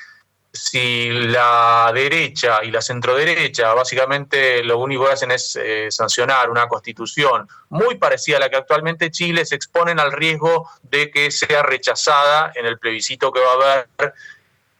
si 0.52 1.10
la 1.10 1.90
derecha 1.92 2.60
y 2.62 2.70
la 2.70 2.80
centroderecha 2.80 3.74
básicamente 3.74 4.62
lo 4.62 4.78
único 4.78 5.06
que 5.06 5.12
hacen 5.12 5.32
es 5.32 5.56
eh, 5.56 5.88
sancionar 5.90 6.48
una 6.48 6.68
constitución 6.68 7.48
muy 7.70 7.96
parecida 7.96 8.36
a 8.36 8.40
la 8.40 8.50
que 8.50 8.56
actualmente 8.56 9.10
Chile, 9.10 9.44
se 9.44 9.56
exponen 9.56 9.98
al 9.98 10.12
riesgo 10.12 10.70
de 10.82 11.10
que 11.10 11.32
sea 11.32 11.64
rechazada 11.64 12.52
en 12.54 12.64
el 12.64 12.78
plebiscito 12.78 13.32
que 13.32 13.40
va 13.40 13.50
a 13.50 13.72
haber 13.74 14.14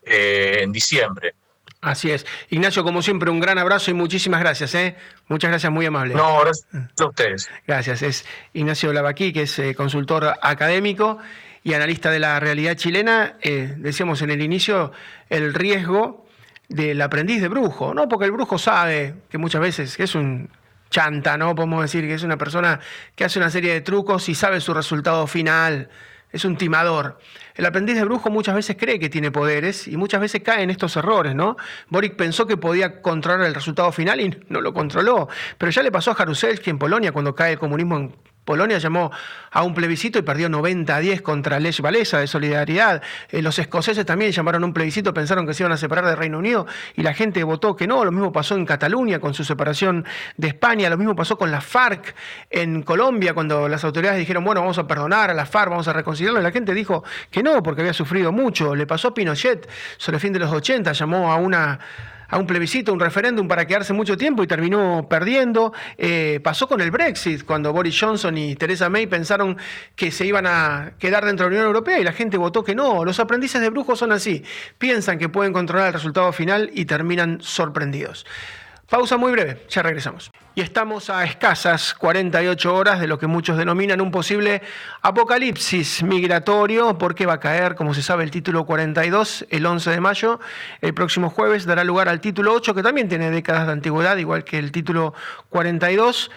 eh, 0.04 0.58
en 0.60 0.70
diciembre. 0.70 1.34
Así 1.82 2.12
es. 2.12 2.24
Ignacio, 2.48 2.84
como 2.84 3.02
siempre, 3.02 3.28
un 3.28 3.40
gran 3.40 3.58
abrazo 3.58 3.90
y 3.90 3.94
muchísimas 3.94 4.38
gracias. 4.38 4.72
¿eh? 4.76 4.94
Muchas 5.26 5.50
gracias, 5.50 5.72
muy 5.72 5.84
amable. 5.84 6.14
No, 6.14 6.40
gracias 6.40 6.68
a 7.00 7.06
ustedes. 7.06 7.50
Gracias. 7.66 8.02
Es 8.02 8.24
Ignacio 8.52 8.92
Lavaquí, 8.92 9.32
que 9.32 9.42
es 9.42 9.58
eh, 9.58 9.74
consultor 9.74 10.32
académico 10.42 11.18
y 11.64 11.74
analista 11.74 12.12
de 12.12 12.20
la 12.20 12.38
realidad 12.38 12.76
chilena. 12.76 13.34
Eh, 13.40 13.74
decíamos 13.78 14.22
en 14.22 14.30
el 14.30 14.42
inicio 14.42 14.92
el 15.28 15.52
riesgo 15.54 16.24
del 16.68 17.02
aprendiz 17.02 17.42
de 17.42 17.48
brujo, 17.48 17.92
¿no? 17.94 18.08
Porque 18.08 18.26
el 18.26 18.30
brujo 18.32 18.58
sabe 18.58 19.16
que 19.28 19.38
muchas 19.38 19.60
veces 19.60 19.98
es 19.98 20.14
un 20.14 20.50
chanta, 20.88 21.36
¿no? 21.36 21.56
Podemos 21.56 21.82
decir 21.82 22.06
que 22.06 22.14
es 22.14 22.22
una 22.22 22.38
persona 22.38 22.78
que 23.16 23.24
hace 23.24 23.40
una 23.40 23.50
serie 23.50 23.72
de 23.72 23.80
trucos 23.80 24.28
y 24.28 24.36
sabe 24.36 24.60
su 24.60 24.72
resultado 24.72 25.26
final 25.26 25.88
es 26.32 26.44
un 26.44 26.56
timador. 26.56 27.18
El 27.54 27.66
aprendiz 27.66 27.96
de 27.96 28.04
brujo 28.04 28.30
muchas 28.30 28.54
veces 28.54 28.76
cree 28.78 28.98
que 28.98 29.08
tiene 29.08 29.30
poderes 29.30 29.88
y 29.88 29.96
muchas 29.96 30.20
veces 30.20 30.42
cae 30.42 30.62
en 30.62 30.70
estos 30.70 30.96
errores, 30.96 31.34
¿no? 31.34 31.56
Boric 31.88 32.16
pensó 32.16 32.46
que 32.46 32.56
podía 32.56 33.02
controlar 33.02 33.46
el 33.46 33.54
resultado 33.54 33.92
final 33.92 34.20
y 34.20 34.38
no 34.48 34.60
lo 34.60 34.72
controló. 34.72 35.28
Pero 35.58 35.70
ya 35.70 35.82
le 35.82 35.92
pasó 35.92 36.12
a 36.12 36.14
Jaruzelski 36.14 36.70
en 36.70 36.78
Polonia 36.78 37.12
cuando 37.12 37.34
cae 37.34 37.52
el 37.52 37.58
comunismo 37.58 37.96
en 37.96 38.14
Polonia 38.44 38.78
llamó 38.78 39.10
a 39.50 39.62
un 39.62 39.74
plebiscito 39.74 40.18
y 40.18 40.22
perdió 40.22 40.48
90 40.48 40.96
a 40.96 40.98
10 40.98 41.22
contra 41.22 41.60
Lech 41.60 41.80
Walesa 41.80 42.18
de 42.18 42.26
solidaridad. 42.26 43.02
Eh, 43.28 43.40
los 43.40 43.58
escoceses 43.58 44.04
también 44.04 44.32
llamaron 44.32 44.64
a 44.64 44.66
un 44.66 44.72
plebiscito, 44.72 45.14
pensaron 45.14 45.46
que 45.46 45.54
se 45.54 45.62
iban 45.62 45.72
a 45.72 45.76
separar 45.76 46.06
del 46.06 46.16
Reino 46.16 46.38
Unido 46.38 46.66
y 46.96 47.02
la 47.02 47.14
gente 47.14 47.44
votó 47.44 47.76
que 47.76 47.86
no. 47.86 48.04
Lo 48.04 48.10
mismo 48.10 48.32
pasó 48.32 48.56
en 48.56 48.66
Cataluña 48.66 49.20
con 49.20 49.32
su 49.32 49.44
separación 49.44 50.04
de 50.36 50.48
España. 50.48 50.90
Lo 50.90 50.98
mismo 50.98 51.14
pasó 51.14 51.38
con 51.38 51.50
la 51.50 51.60
FARC 51.60 52.14
en 52.50 52.82
Colombia 52.82 53.32
cuando 53.32 53.68
las 53.68 53.84
autoridades 53.84 54.18
dijeron, 54.18 54.44
bueno, 54.44 54.60
vamos 54.60 54.78
a 54.78 54.86
perdonar 54.86 55.30
a 55.30 55.34
la 55.34 55.46
FARC, 55.46 55.70
vamos 55.70 55.86
a 55.86 55.92
reconciliarlo. 55.92 56.40
Y 56.40 56.42
la 56.42 56.50
gente 56.50 56.74
dijo 56.74 57.04
que 57.30 57.42
no, 57.42 57.62
porque 57.62 57.82
había 57.82 57.92
sufrido 57.92 58.32
mucho. 58.32 58.74
Le 58.74 58.86
pasó 58.86 59.08
a 59.08 59.14
Pinochet 59.14 59.68
sobre 59.98 60.16
el 60.16 60.20
fin 60.20 60.32
de 60.32 60.40
los 60.40 60.50
80, 60.50 60.92
llamó 60.92 61.30
a 61.30 61.36
una 61.36 61.78
a 62.32 62.38
un 62.38 62.46
plebiscito, 62.46 62.94
un 62.94 62.98
referéndum 62.98 63.46
para 63.46 63.66
quedarse 63.66 63.92
mucho 63.92 64.16
tiempo 64.16 64.42
y 64.42 64.46
terminó 64.46 65.06
perdiendo. 65.08 65.74
Eh, 65.98 66.40
pasó 66.42 66.66
con 66.66 66.80
el 66.80 66.90
Brexit, 66.90 67.44
cuando 67.44 67.74
Boris 67.74 68.00
Johnson 68.00 68.36
y 68.38 68.56
Theresa 68.56 68.88
May 68.88 69.06
pensaron 69.06 69.58
que 69.94 70.10
se 70.10 70.24
iban 70.24 70.46
a 70.46 70.92
quedar 70.98 71.26
dentro 71.26 71.44
de 71.44 71.50
la 71.50 71.56
Unión 71.56 71.66
Europea 71.66 72.00
y 72.00 72.04
la 72.04 72.12
gente 72.12 72.38
votó 72.38 72.64
que 72.64 72.74
no. 72.74 73.04
Los 73.04 73.20
aprendices 73.20 73.60
de 73.60 73.68
brujos 73.68 73.98
son 73.98 74.12
así, 74.12 74.42
piensan 74.78 75.18
que 75.18 75.28
pueden 75.28 75.52
controlar 75.52 75.88
el 75.88 75.92
resultado 75.92 76.32
final 76.32 76.70
y 76.72 76.86
terminan 76.86 77.38
sorprendidos. 77.42 78.24
Pausa 78.92 79.16
muy 79.16 79.32
breve, 79.32 79.64
ya 79.70 79.80
regresamos. 79.80 80.30
Y 80.54 80.60
estamos 80.60 81.08
a 81.08 81.24
escasas 81.24 81.94
48 81.94 82.74
horas 82.74 83.00
de 83.00 83.06
lo 83.06 83.18
que 83.18 83.26
muchos 83.26 83.56
denominan 83.56 84.02
un 84.02 84.10
posible 84.10 84.60
apocalipsis 85.00 86.02
migratorio, 86.02 86.98
porque 86.98 87.24
va 87.24 87.32
a 87.32 87.40
caer, 87.40 87.74
como 87.74 87.94
se 87.94 88.02
sabe, 88.02 88.22
el 88.22 88.30
título 88.30 88.66
42 88.66 89.46
el 89.48 89.64
11 89.64 89.90
de 89.92 90.00
mayo. 90.02 90.40
El 90.82 90.92
próximo 90.92 91.30
jueves 91.30 91.64
dará 91.64 91.84
lugar 91.84 92.10
al 92.10 92.20
título 92.20 92.52
8, 92.52 92.74
que 92.74 92.82
también 92.82 93.08
tiene 93.08 93.30
décadas 93.30 93.66
de 93.66 93.72
antigüedad, 93.72 94.18
igual 94.18 94.44
que 94.44 94.58
el 94.58 94.72
título 94.72 95.14
42 95.48 96.30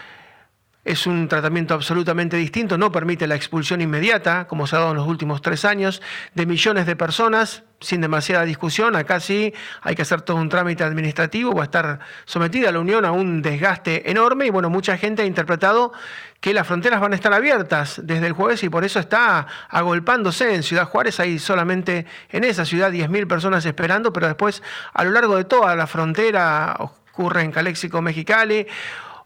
es 0.86 1.08
un 1.08 1.28
tratamiento 1.28 1.74
absolutamente 1.74 2.38
distinto, 2.38 2.78
no 2.78 2.92
permite 2.92 3.26
la 3.26 3.36
expulsión 3.36 3.82
inmediata, 3.82 4.46
como 4.48 4.68
se 4.68 4.76
ha 4.76 4.80
dado 4.80 4.92
en 4.92 4.98
los 4.98 5.08
últimos 5.08 5.42
tres 5.42 5.66
años, 5.66 6.00
de 6.36 6.46
millones 6.46 6.86
de 6.86 6.96
personas, 6.96 7.64
sin 7.80 8.02
demasiada 8.02 8.46
discusión. 8.46 8.96
Acá 8.96 9.20
sí 9.20 9.52
hay 9.82 9.96
que 9.96 10.04
hacer 10.04 10.22
todo 10.22 10.38
un 10.38 10.48
trámite 10.48 10.84
administrativo, 10.84 11.54
va 11.54 11.64
a 11.64 11.66
estar 11.66 12.00
sometida 12.26 12.72
la 12.72 12.80
Unión 12.80 13.04
a 13.04 13.12
un 13.12 13.42
desgaste 13.42 14.12
enorme 14.12 14.46
y 14.46 14.52
bueno, 14.52 14.70
mucha 14.70 14.96
gente 14.98 15.24
ha 15.24 15.26
interpretado 15.26 15.92
que 16.40 16.54
las 16.54 16.68
fronteras 16.68 17.02
van 17.02 17.14
a 17.14 17.16
estar 17.16 17.34
abiertas 17.34 18.00
desde 18.04 18.28
el 18.28 18.34
jueves 18.34 18.64
y 18.64 18.70
por 18.70 18.86
eso 18.86 19.00
está 19.00 19.48
agolpándose 19.70 20.54
en 20.54 20.62
Ciudad 20.62 20.86
Juárez. 20.86 21.20
Hay 21.20 21.40
solamente 21.40 22.06
en 22.30 22.44
esa 22.44 22.64
ciudad 22.64 22.92
10.000 22.92 23.28
personas 23.28 23.66
esperando, 23.66 24.14
pero 24.14 24.28
después 24.28 24.62
a 24.94 25.04
lo 25.04 25.10
largo 25.10 25.36
de 25.36 25.46
toda 25.46 25.76
la 25.76 25.88
frontera 25.88 26.76
ocurre 26.78 27.42
en 27.42 27.52
Caléxico, 27.52 28.04
Mexicali, 28.04 28.68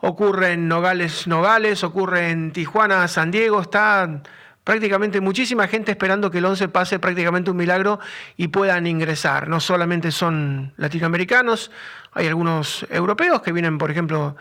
ocurre 0.01 0.53
en 0.53 0.67
Nogales, 0.67 1.27
Nogales, 1.27 1.83
ocurre 1.83 2.29
en 2.29 2.51
Tijuana, 2.51 3.07
San 3.07 3.31
Diego, 3.31 3.61
está 3.61 4.21
prácticamente 4.63 5.19
muchísima 5.21 5.67
gente 5.67 5.91
esperando 5.91 6.29
que 6.29 6.37
el 6.37 6.45
11 6.45 6.67
pase 6.69 6.99
prácticamente 6.99 7.51
un 7.51 7.57
milagro 7.57 7.99
y 8.37 8.49
puedan 8.49 8.87
ingresar. 8.87 9.47
No 9.47 9.59
solamente 9.59 10.11
son 10.11 10.73
latinoamericanos, 10.77 11.71
hay 12.13 12.27
algunos 12.27 12.85
europeos 12.89 13.41
que 13.41 13.51
vienen, 13.51 13.77
por 13.77 13.91
ejemplo, 13.91 14.35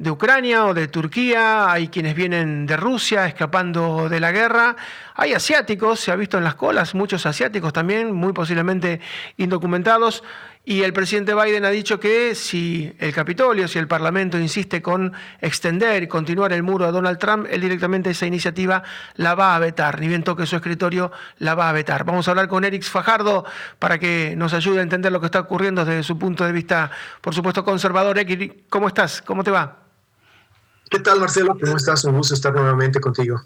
de 0.00 0.10
Ucrania 0.10 0.64
o 0.64 0.72
de 0.72 0.88
Turquía, 0.88 1.70
hay 1.70 1.88
quienes 1.88 2.14
vienen 2.14 2.64
de 2.64 2.76
Rusia 2.78 3.26
escapando 3.26 4.08
de 4.08 4.18
la 4.18 4.32
guerra, 4.32 4.74
hay 5.14 5.34
asiáticos, 5.34 6.00
se 6.00 6.10
ha 6.10 6.16
visto 6.16 6.38
en 6.38 6.44
las 6.44 6.54
colas, 6.54 6.94
muchos 6.94 7.26
asiáticos 7.26 7.74
también, 7.74 8.10
muy 8.10 8.32
posiblemente 8.32 9.00
indocumentados, 9.36 10.24
y 10.70 10.84
el 10.84 10.92
presidente 10.92 11.34
Biden 11.34 11.64
ha 11.64 11.70
dicho 11.70 11.98
que 11.98 12.36
si 12.36 12.94
el 13.00 13.12
Capitolio, 13.12 13.66
si 13.66 13.80
el 13.80 13.88
Parlamento 13.88 14.38
insiste 14.38 14.80
con 14.80 15.12
extender 15.40 16.04
y 16.04 16.06
continuar 16.06 16.52
el 16.52 16.62
muro 16.62 16.86
a 16.86 16.92
Donald 16.92 17.18
Trump, 17.18 17.48
él 17.50 17.60
directamente 17.60 18.10
esa 18.10 18.24
iniciativa 18.24 18.84
la 19.16 19.34
va 19.34 19.56
a 19.56 19.58
vetar. 19.58 19.98
Ni 19.98 20.06
bien 20.06 20.22
toque 20.22 20.46
su 20.46 20.54
escritorio, 20.54 21.10
la 21.38 21.56
va 21.56 21.70
a 21.70 21.72
vetar. 21.72 22.04
Vamos 22.04 22.28
a 22.28 22.30
hablar 22.30 22.46
con 22.46 22.62
Eric 22.62 22.84
Fajardo 22.84 23.44
para 23.80 23.98
que 23.98 24.34
nos 24.36 24.54
ayude 24.54 24.78
a 24.78 24.82
entender 24.82 25.10
lo 25.10 25.18
que 25.18 25.26
está 25.26 25.40
ocurriendo 25.40 25.84
desde 25.84 26.04
su 26.04 26.16
punto 26.16 26.44
de 26.44 26.52
vista, 26.52 26.92
por 27.20 27.34
supuesto, 27.34 27.64
conservador. 27.64 28.16
Eric, 28.16 28.68
¿cómo 28.68 28.86
estás? 28.86 29.22
¿Cómo 29.22 29.42
te 29.42 29.50
va? 29.50 29.76
¿Qué 30.88 31.00
tal, 31.00 31.18
Marcelo? 31.18 31.56
¿Cómo 31.60 31.78
estás? 31.78 32.04
Un 32.04 32.16
gusto 32.16 32.34
estar 32.34 32.54
nuevamente 32.54 33.00
contigo. 33.00 33.42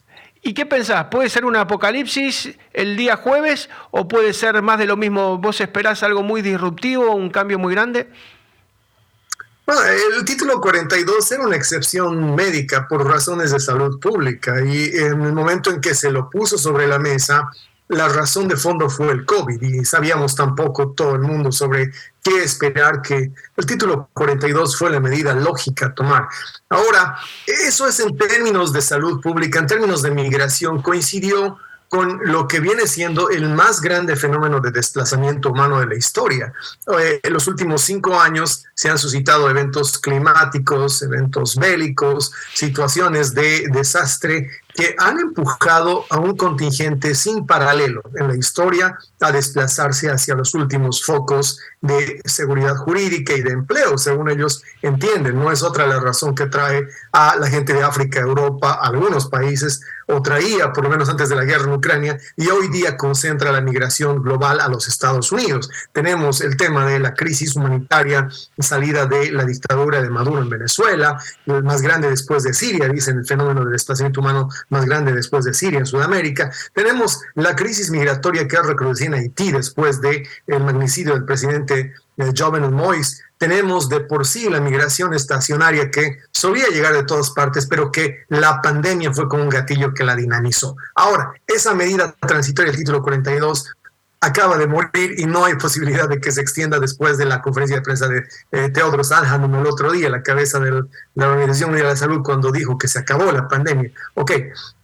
¿Y 0.47 0.53
qué 0.53 0.67
pensás? 0.67 1.07
¿Puede 1.11 1.31
ser 1.31 1.47
un 1.47 1.57
apocalipsis 1.57 2.51
el 2.75 2.99
día 2.99 3.17
jueves 3.17 3.71
o 3.91 4.07
puede 4.07 4.35
ser 4.35 4.61
más 4.61 4.79
de 4.79 4.85
lo 4.85 4.95
mismo? 4.95 5.39
¿Vos 5.39 5.59
esperás 5.63 6.03
algo 6.03 6.23
muy 6.23 6.43
disruptivo, 6.43 7.15
un 7.15 7.31
cambio 7.31 7.59
muy 7.59 7.75
grande? 7.75 8.11
Bueno, 9.65 9.81
el 10.19 10.23
título 10.27 10.61
42 10.61 11.33
era 11.33 11.47
una 11.47 11.57
excepción 11.57 12.35
médica 12.35 12.87
por 12.87 13.07
razones 13.07 13.53
de 13.53 13.59
salud 13.59 13.99
pública 13.99 14.63
y 14.63 14.95
en 14.95 15.23
el 15.23 15.33
momento 15.33 15.71
en 15.71 15.81
que 15.81 15.95
se 15.95 16.11
lo 16.11 16.29
puso 16.29 16.59
sobre 16.59 16.87
la 16.87 16.99
mesa, 16.99 17.49
la 17.89 18.09
razón 18.09 18.49
de 18.49 18.57
fondo 18.57 18.89
fue 18.89 19.11
el 19.13 19.27
COVID 19.27 19.61
y 19.61 19.85
sabíamos 19.85 20.35
tampoco 20.35 20.93
todo 20.93 21.15
el 21.15 21.21
mundo 21.21 21.53
sobre 21.53 21.93
qué 22.23 22.43
esperar, 22.43 23.03
que 23.03 23.31
el 23.57 23.67
título 23.67 24.09
42 24.15 24.79
fue 24.79 24.91
la 24.91 25.01
medida 25.01 25.35
lógica 25.35 25.87
a 25.87 25.95
tomar. 25.95 26.29
Ahora, 26.71 27.19
eso 27.47 27.87
es 27.87 28.01
en 28.01 28.17
términos 28.17 28.73
de 28.73 28.81
salud 28.81 29.21
pública, 29.21 29.59
en 29.59 29.67
términos 29.67 30.03
de 30.03 30.11
migración, 30.11 30.81
coincidió 30.81 31.59
con 31.95 32.19
lo 32.25 32.49
que 32.49 32.59
viene 32.59 32.89
siendo 32.89 33.31
el 33.31 33.49
más 33.51 33.81
grande 33.81 34.17
fenómeno 34.17 34.59
de 34.59 34.73
desplazamiento 34.73 35.51
humano 35.51 35.79
de 35.79 35.87
la 35.87 35.95
historia. 35.95 36.53
Eh, 36.99 37.21
en 37.23 37.33
los 37.33 37.47
últimos 37.47 37.83
cinco 37.83 38.19
años 38.19 38.65
se 38.75 38.91
han 38.91 38.99
suscitado 38.99 39.49
eventos 39.49 39.99
climáticos, 39.99 41.03
eventos 41.03 41.55
bélicos, 41.55 42.33
situaciones 42.53 43.33
de 43.33 43.69
desastre 43.71 44.51
que 44.75 44.95
han 44.99 45.21
empujado 45.21 46.05
a 46.11 46.19
un 46.19 46.37
contingente 46.37 47.15
sin 47.15 47.47
paralelo 47.47 48.03
en 48.17 48.29
la 48.29 48.37
historia 48.37 48.99
a 49.21 49.33
desplazarse 49.33 50.11
hacia 50.11 50.35
los 50.35 50.55
últimos 50.55 51.05
focos 51.05 51.61
de 51.81 52.21
seguridad 52.25 52.77
jurídica 52.77 53.35
y 53.35 53.43
de 53.43 53.53
empleo, 53.53 53.97
según 53.97 54.31
ellos 54.31 54.63
entienden. 54.83 55.39
No 55.39 55.53
es 55.53 55.63
otra 55.63 55.87
la 55.87 56.01
razón 56.01 56.35
que 56.35 56.47
trae 56.47 56.89
a 57.13 57.37
la 57.37 57.49
gente 57.49 57.73
de 57.73 57.83
África, 57.83 58.21
Europa, 58.21 58.79
algunos 58.83 59.29
países 59.29 59.81
o 60.07 60.21
traía 60.23 60.73
por 60.73 60.85
lo 60.85 60.91
menos 60.91 61.09
antes 61.09 61.29
de 61.29 61.37
la 61.37 61.45
guerra 61.45 61.65
en 61.65 61.73
Ucrania, 61.73 62.19
y 62.37 62.49
hoy 62.49 62.69
día 62.69 62.97
concentra 62.97 63.53
la 63.53 63.61
migración 63.61 64.23
global 64.23 64.61
a 64.61 64.69
los 64.69 64.89
Estados 64.89 65.33
Unidos. 65.33 65.71
Tenemos 65.93 66.41
el 66.41 66.57
tema 66.57 66.87
de 66.87 66.99
la 66.99 67.15
crisis 67.15 67.57
humanitaria, 67.57 68.29
salida 68.59 69.07
de 69.07 69.31
la 69.31 69.45
dictadura 69.45 70.03
de 70.03 70.11
Maduro 70.11 70.43
en 70.43 70.51
Venezuela, 70.51 71.19
el 71.47 71.63
más 71.63 71.81
grande 71.81 72.11
después 72.11 72.43
de 72.43 72.53
Siria, 72.53 72.89
dicen 72.89 73.19
el 73.19 73.27
fenómeno 73.27 73.61
del 73.61 73.73
desplazamiento 73.73 74.21
humano 74.21 74.49
más 74.71 74.85
grande 74.85 75.13
después 75.13 75.45
de 75.45 75.55
Siria 75.55 75.79
en 75.79 75.87
Sudamérica. 75.87 76.51
Tenemos 76.73 77.21
la 77.35 77.55
crisis 77.55 77.91
migratoria 77.91 78.47
que 78.49 78.57
ha 78.57 78.63
recrudecido 78.63 79.15
en 79.15 79.21
Haití 79.21 79.53
después 79.53 80.01
del 80.01 80.27
el 80.47 80.63
magnicidio 80.63 81.15
del 81.15 81.25
presidente 81.25 81.93
eh, 82.17 82.33
Jovenel 82.37 82.71
Moïse 82.71 83.25
tenemos 83.39 83.91
de 83.91 84.01
por 84.01 84.27
sí 84.27 84.49
la 84.49 84.61
migración 84.61 85.13
estacionaria 85.13 85.91
que 85.91 86.21
solía 86.31 86.69
llegar 86.69 86.95
de 86.95 87.05
todas 87.05 87.31
partes, 87.31 87.67
pero 87.67 87.93
que 87.93 88.25
la 88.29 88.63
pandemia 88.63 89.13
fue 89.13 89.29
como 89.29 89.43
un 89.43 89.51
gatillo 89.51 89.93
que 89.93 90.03
la 90.03 90.17
dinamizó. 90.17 90.77
Ahora, 90.95 91.33
esa 91.47 91.75
medida 91.75 92.15
transitoria 92.27 92.71
del 92.71 92.81
título 92.81 93.03
42 93.03 93.71
acaba 94.25 94.57
de 94.59 94.67
morir 94.67 95.15
y 95.19 95.27
no 95.27 95.45
hay 95.45 95.55
posibilidad 95.57 96.09
de 96.09 96.21
que 96.21 96.33
se 96.33 96.41
extienda 96.41 96.79
después 96.79 97.19
de 97.19 97.27
la 97.27 97.43
conferencia 97.43 97.77
de 97.77 97.83
prensa 97.83 98.09
de 98.09 98.25
eh, 98.53 98.69
Teodros 98.71 99.13
Adhanom 99.13 99.55
el 99.55 99.67
otro 99.67 99.93
día, 99.93 100.09
la 100.09 100.23
cabeza 100.23 100.59
de 100.59 100.85
la 101.15 101.29
Organización 101.29 101.71
Mundial 101.71 101.89
de 101.89 101.93
la 101.95 101.99
Salud, 101.99 102.23
cuando 102.23 102.51
dijo 102.51 102.79
que 102.79 102.89
se 102.89 102.99
acabó 102.99 103.31
la 103.33 103.49
pandemia. 103.49 103.91
Ok, 104.15 104.33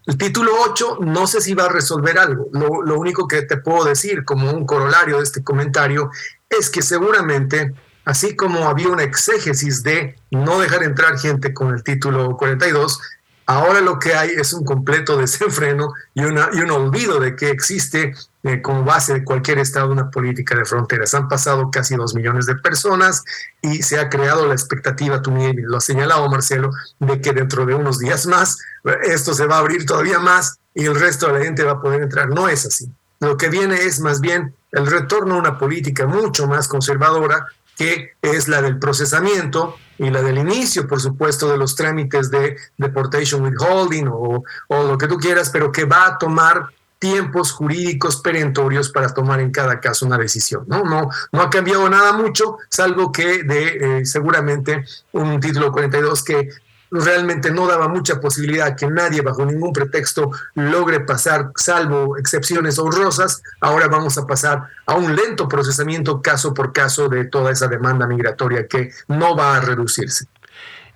el 0.06 0.18
título 0.18 0.52
8 0.68 0.98
no 1.00 1.26
sé 1.26 1.40
si 1.40 1.54
va 1.54 1.64
a 1.64 1.68
resolver 1.68 2.18
algo. 2.18 2.48
Lo, 2.52 2.82
lo 2.82 2.98
único 2.98 3.26
que 3.26 3.42
te 3.42 3.56
puedo 3.56 3.84
decir 3.84 4.24
como 4.24 4.50
un 4.50 4.66
corolario 4.66 5.18
de 5.18 5.24
este 5.24 5.42
comentario 5.42 6.10
es 6.48 6.70
que 6.70 6.82
seguramente 6.82 7.72
así 8.04 8.34
como 8.34 8.68
había 8.68 8.88
una 8.88 9.04
exégesis 9.04 9.82
de 9.82 10.16
no 10.30 10.58
dejar 10.60 10.82
entrar 10.82 11.18
gente 11.18 11.54
con 11.54 11.74
el 11.74 11.82
título 11.82 12.36
42, 12.36 13.00
ahora 13.46 13.80
lo 13.80 13.98
que 13.98 14.14
hay 14.14 14.30
es 14.30 14.52
un 14.52 14.64
completo 14.64 15.16
desenfreno 15.16 15.92
y, 16.14 16.24
una, 16.24 16.50
y 16.52 16.60
un 16.60 16.70
olvido 16.70 17.20
de 17.20 17.36
que 17.36 17.50
existe 17.50 18.14
eh, 18.42 18.62
como 18.62 18.84
base 18.84 19.12
de 19.12 19.24
cualquier 19.24 19.58
Estado 19.58 19.92
una 19.92 20.10
política 20.10 20.56
de 20.56 20.64
fronteras. 20.64 21.12
Han 21.12 21.28
pasado 21.28 21.70
casi 21.70 21.94
dos 21.94 22.14
millones 22.14 22.46
de 22.46 22.54
personas 22.54 23.22
y 23.60 23.82
se 23.82 23.98
ha 23.98 24.08
creado 24.08 24.46
la 24.46 24.54
expectativa, 24.54 25.20
tú 25.20 25.30
lo 25.30 25.76
has 25.76 25.84
señalado 25.84 26.28
Marcelo, 26.28 26.70
de 26.98 27.20
que 27.20 27.32
dentro 27.32 27.66
de 27.66 27.74
unos 27.74 27.98
días 27.98 28.26
más 28.26 28.58
esto 29.02 29.34
se 29.34 29.46
va 29.46 29.56
a 29.56 29.58
abrir 29.58 29.84
todavía 29.84 30.18
más 30.20 30.58
y 30.74 30.86
el 30.86 30.98
resto 30.98 31.26
de 31.26 31.38
la 31.38 31.44
gente 31.44 31.64
va 31.64 31.72
a 31.72 31.82
poder 31.82 32.02
entrar. 32.02 32.30
No 32.30 32.48
es 32.48 32.64
así. 32.64 32.90
Lo 33.20 33.36
que 33.36 33.50
viene 33.50 33.76
es 33.76 34.00
más 34.00 34.22
bien 34.22 34.54
el 34.72 34.86
retorno 34.86 35.34
a 35.34 35.38
una 35.38 35.58
política 35.58 36.06
mucho 36.06 36.46
más 36.46 36.66
conservadora 36.66 37.44
que 37.76 38.14
es 38.22 38.48
la 38.48 38.62
del 38.62 38.78
procesamiento 38.78 39.76
y 39.98 40.10
la 40.10 40.22
del 40.22 40.38
inicio, 40.38 40.86
por 40.86 41.00
supuesto, 41.00 41.50
de 41.50 41.58
los 41.58 41.76
trámites 41.76 42.30
de 42.30 42.56
deportation 42.78 43.42
withholding 43.42 44.08
o 44.08 44.44
lo 44.68 44.98
que 44.98 45.08
tú 45.08 45.18
quieras, 45.18 45.50
pero 45.50 45.72
que 45.72 45.84
va 45.84 46.06
a 46.06 46.18
tomar 46.18 46.70
tiempos 47.00 47.50
jurídicos 47.50 48.20
perentorios 48.20 48.90
para 48.90 49.12
tomar 49.12 49.40
en 49.40 49.50
cada 49.50 49.80
caso 49.80 50.06
una 50.06 50.18
decisión. 50.18 50.64
No, 50.68 50.84
no, 50.84 51.08
no 51.32 51.42
ha 51.42 51.50
cambiado 51.50 51.88
nada 51.88 52.12
mucho, 52.12 52.58
salvo 52.68 53.10
que 53.10 53.42
de 53.42 54.00
eh, 54.00 54.06
seguramente 54.06 54.84
un 55.12 55.40
título 55.40 55.72
42 55.72 56.22
que 56.22 56.50
realmente 56.90 57.50
no 57.50 57.66
daba 57.66 57.88
mucha 57.88 58.20
posibilidad 58.20 58.76
que 58.76 58.86
nadie 58.86 59.22
bajo 59.22 59.46
ningún 59.46 59.72
pretexto 59.72 60.30
logre 60.54 61.00
pasar, 61.00 61.52
salvo 61.56 62.16
excepciones 62.18 62.78
honrosas. 62.78 63.42
Ahora 63.60 63.88
vamos 63.88 64.18
a 64.18 64.26
pasar 64.26 64.68
a 64.86 64.94
un 64.94 65.14
lento 65.16 65.48
procesamiento 65.48 66.20
caso 66.20 66.52
por 66.52 66.72
caso 66.72 67.08
de 67.08 67.24
toda 67.24 67.50
esa 67.50 67.68
demanda 67.68 68.06
migratoria 68.06 68.66
que 68.66 68.92
no 69.08 69.36
va 69.36 69.56
a 69.56 69.60
reducirse. 69.60 70.26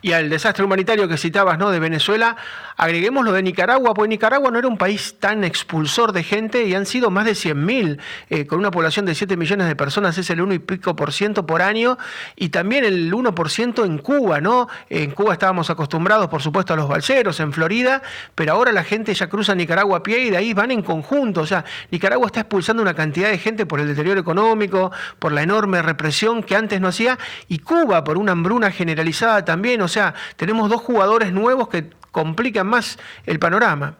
Y 0.05 0.13
al 0.13 0.29
desastre 0.29 0.63
humanitario 0.63 1.09
que 1.09 1.17
citabas, 1.17 1.59
¿no? 1.59 1.71
De 1.71 1.79
Venezuela, 1.79 2.37
agreguemos 2.77 3.25
lo 3.25 3.33
de 3.33 3.43
Nicaragua, 3.43 3.95
porque 3.95 4.11
Nicaragua 4.11 4.51
no 4.51 4.59
era 4.59 4.69
un 4.69 4.77
país 4.77 5.17
tan 5.19 5.45
expulsor 5.45 6.13
de 6.13 6.23
gente 6.23 6.67
y 6.67 6.75
han 6.75 6.85
sido 6.85 7.11
más 7.11 7.25
de 7.25 7.33
100.000, 7.33 7.99
eh, 8.29 8.47
con 8.47 8.59
una 8.59 8.71
población 8.71 9.07
de 9.07 9.15
7 9.15 9.39
millones 9.39 9.67
de 9.67 9.75
personas, 9.75 10.19
es 10.19 10.29
el 10.29 10.43
1 10.43 10.53
y 10.53 10.59
pico 10.59 10.95
por 10.95 11.11
ciento 11.11 11.47
por 11.47 11.63
año, 11.63 11.97
y 12.37 12.51
también 12.51 12.85
el 12.85 13.15
1 13.15 13.35
por 13.35 13.49
ciento 13.49 13.87
en 13.87 13.97
Cuba, 13.97 14.43
¿no? 14.43 14.69
En 14.91 15.11
Cuba 15.13 15.33
estábamos 15.33 15.71
acostumbrados, 15.71 16.29
por 16.29 16.43
supuesto, 16.43 16.75
a 16.75 16.77
los 16.77 16.87
balseros, 16.87 17.41
en 17.41 17.55
Florida, 17.55 18.03
pero 18.35 18.53
ahora 18.53 18.73
la 18.73 18.85
gente 18.85 19.15
ya 19.15 19.31
cruza 19.31 19.55
Nicaragua 19.55 19.97
a 19.97 20.03
pie 20.03 20.19
y 20.19 20.29
de 20.29 20.37
ahí 20.37 20.53
van 20.53 20.71
en 20.71 20.83
conjunto. 20.83 21.41
O 21.41 21.47
sea, 21.47 21.65
Nicaragua 21.91 22.27
está 22.27 22.41
expulsando 22.41 22.83
una 22.83 22.93
cantidad 22.93 23.31
de 23.31 23.39
gente 23.39 23.65
por 23.65 23.81
el 23.81 23.89
deterioro 23.89 24.21
económico, 24.21 24.93
por 25.19 25.33
la 25.33 25.43
enorme 25.43 25.81
represión 25.81 26.43
que 26.43 26.57
antes 26.57 26.79
no 26.79 26.89
hacía, 26.89 27.19
y 27.49 27.61
Cuba 27.61 28.05
por 28.05 28.19
una 28.19 28.33
hambruna 28.33 28.71
generalizada 28.71 29.47
también. 29.47 29.81
O 29.81 29.94
tenemos 30.37 30.69
dos 30.69 30.81
jugadores 30.83 31.33
nuevos 31.33 31.69
que 31.69 31.91
complican 32.11 32.67
más 32.67 32.99
el 33.27 33.39
panorama. 33.39 33.97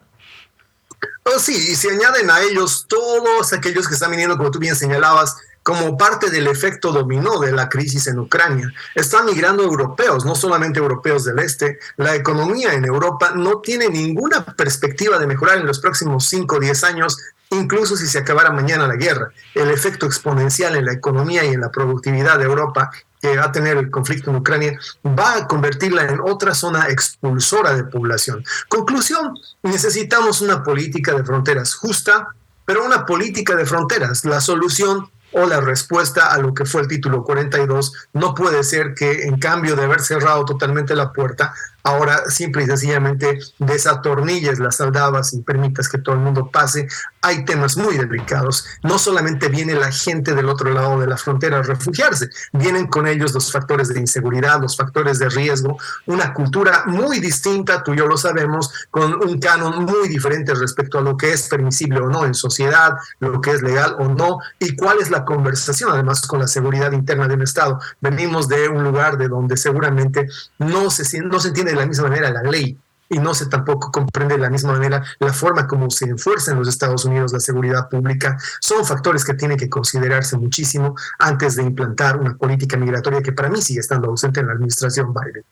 Oh, 1.23 1.39
sí, 1.39 1.53
y 1.71 1.75
se 1.75 1.89
añaden 1.91 2.29
a 2.29 2.41
ellos 2.41 2.85
todos 2.87 3.51
aquellos 3.53 3.87
que 3.87 3.95
están 3.95 4.11
viniendo, 4.11 4.37
como 4.37 4.51
tú 4.51 4.59
bien 4.59 4.75
señalabas, 4.75 5.35
como 5.65 5.97
parte 5.97 6.29
del 6.29 6.45
efecto 6.45 6.91
dominó 6.91 7.39
de 7.39 7.51
la 7.51 7.67
crisis 7.67 8.05
en 8.05 8.19
Ucrania. 8.19 8.71
Están 8.93 9.25
migrando 9.25 9.63
europeos, 9.63 10.23
no 10.23 10.35
solamente 10.35 10.79
europeos 10.79 11.25
del 11.25 11.39
este. 11.39 11.79
La 11.97 12.13
economía 12.13 12.73
en 12.73 12.85
Europa 12.85 13.31
no 13.35 13.61
tiene 13.61 13.89
ninguna 13.89 14.45
perspectiva 14.45 15.17
de 15.17 15.25
mejorar 15.25 15.57
en 15.57 15.65
los 15.65 15.79
próximos 15.79 16.27
5 16.27 16.57
o 16.57 16.59
10 16.59 16.83
años, 16.83 17.17
incluso 17.49 17.97
si 17.97 18.05
se 18.05 18.19
acabara 18.19 18.51
mañana 18.51 18.87
la 18.87 18.95
guerra. 18.95 19.31
El 19.55 19.71
efecto 19.71 20.05
exponencial 20.05 20.75
en 20.75 20.85
la 20.85 20.93
economía 20.93 21.43
y 21.43 21.55
en 21.55 21.61
la 21.61 21.71
productividad 21.71 22.37
de 22.37 22.45
Europa 22.45 22.91
que 23.25 23.37
va 23.37 23.45
a 23.45 23.51
tener 23.51 23.77
el 23.77 23.89
conflicto 23.89 24.29
en 24.29 24.37
Ucrania 24.37 24.79
va 25.03 25.37
a 25.37 25.47
convertirla 25.47 26.03
en 26.03 26.19
otra 26.21 26.53
zona 26.53 26.89
expulsora 26.89 27.73
de 27.73 27.83
población. 27.83 28.43
Conclusión, 28.67 29.37
necesitamos 29.63 30.41
una 30.41 30.63
política 30.63 31.13
de 31.13 31.23
fronteras 31.23 31.73
justa, 31.73 32.27
pero 32.65 32.85
una 32.85 33.05
política 33.05 33.55
de 33.55 33.65
fronteras. 33.65 34.25
La 34.25 34.41
solución 34.41 35.09
o 35.31 35.47
la 35.47 35.59
respuesta 35.59 36.27
a 36.27 36.37
lo 36.37 36.53
que 36.53 36.65
fue 36.65 36.81
el 36.81 36.87
título 36.87 37.23
42 37.23 37.93
no 38.13 38.35
puede 38.35 38.63
ser 38.63 38.93
que 38.93 39.23
en 39.23 39.39
cambio 39.39 39.75
de 39.75 39.85
haber 39.85 40.01
cerrado 40.01 40.45
totalmente 40.45 40.95
la 40.95 41.11
puerta, 41.11 41.53
ahora 41.85 42.23
simple 42.29 42.63
y 42.63 42.65
sencillamente 42.65 43.39
desatornilles 43.59 44.59
las 44.59 44.77
saldabas 44.77 45.33
y 45.33 45.41
permitas 45.41 45.87
que 45.87 45.99
todo 45.99 46.15
el 46.15 46.21
mundo 46.21 46.49
pase. 46.51 46.87
Hay 47.21 47.45
temas 47.45 47.77
muy 47.77 47.97
delicados. 47.97 48.65
No 48.83 48.97
solamente 48.97 49.49
viene 49.49 49.75
la 49.75 49.91
gente 49.91 50.33
del 50.33 50.49
otro 50.49 50.73
lado 50.73 50.99
de 50.99 51.07
la 51.07 51.15
frontera 51.15 51.59
a 51.59 51.61
refugiarse, 51.61 52.29
vienen 52.53 52.87
con 52.87 53.07
ellos 53.07 53.33
los 53.33 53.51
factores 53.51 53.89
de 53.89 53.99
inseguridad, 53.99 54.59
los 54.59 54.75
factores 54.75 55.19
de 55.19 55.29
riesgo, 55.29 55.77
una 56.07 56.33
cultura 56.33 56.83
muy 56.87 57.19
distinta, 57.19 57.83
tú 57.83 57.93
y 57.93 57.97
yo 57.97 58.07
lo 58.07 58.17
sabemos, 58.17 58.71
con 58.89 59.23
un 59.23 59.39
canon 59.39 59.85
muy 59.85 60.07
diferente 60.07 60.55
respecto 60.55 60.97
a 60.97 61.01
lo 61.01 61.15
que 61.15 61.33
es 61.33 61.47
permisible 61.47 61.99
o 61.99 62.09
no 62.09 62.25
en 62.25 62.33
sociedad, 62.33 62.95
lo 63.19 63.41
que 63.41 63.51
es 63.51 63.61
legal 63.61 63.95
o 63.99 64.07
no, 64.07 64.39
y 64.59 64.75
cuál 64.75 64.99
es 64.99 65.11
la 65.11 65.23
conversación 65.23 65.91
además 65.91 66.25
con 66.25 66.39
la 66.39 66.47
seguridad 66.47 66.91
interna 66.93 67.27
de 67.27 67.35
un 67.35 67.43
Estado. 67.43 67.79
Venimos 68.01 68.47
de 68.47 68.69
un 68.69 68.83
lugar 68.83 69.17
de 69.17 69.27
donde 69.27 69.55
seguramente 69.55 70.27
no 70.57 70.89
se, 70.89 71.21
no 71.21 71.39
se 71.39 71.49
entiende 71.49 71.74
de 71.75 71.81
la 71.81 71.87
misma 71.87 72.09
manera 72.09 72.29
la 72.29 72.43
ley 72.43 72.77
y 73.09 73.19
no 73.19 73.33
se 73.33 73.47
tampoco 73.47 73.91
comprende 73.91 74.35
de 74.35 74.41
la 74.41 74.49
misma 74.49 74.73
manera 74.73 75.03
la 75.19 75.33
forma 75.33 75.67
como 75.67 75.89
se 75.89 76.05
enfuerza 76.05 76.51
en 76.51 76.59
los 76.59 76.67
Estados 76.67 77.05
Unidos 77.05 77.33
la 77.33 77.39
seguridad 77.39 77.89
pública. 77.89 78.37
Son 78.59 78.85
factores 78.85 79.23
que 79.23 79.33
tienen 79.33 79.57
que 79.57 79.69
considerarse 79.69 80.37
muchísimo 80.37 80.95
antes 81.19 81.55
de 81.55 81.63
implantar 81.63 82.17
una 82.17 82.35
política 82.35 82.77
migratoria 82.77 83.21
que 83.21 83.33
para 83.33 83.49
mí 83.49 83.61
sigue 83.61 83.79
estando 83.79 84.09
ausente 84.09 84.39
en 84.39 84.47
la 84.47 84.53
administración 84.53 85.13
Biden. 85.13 85.43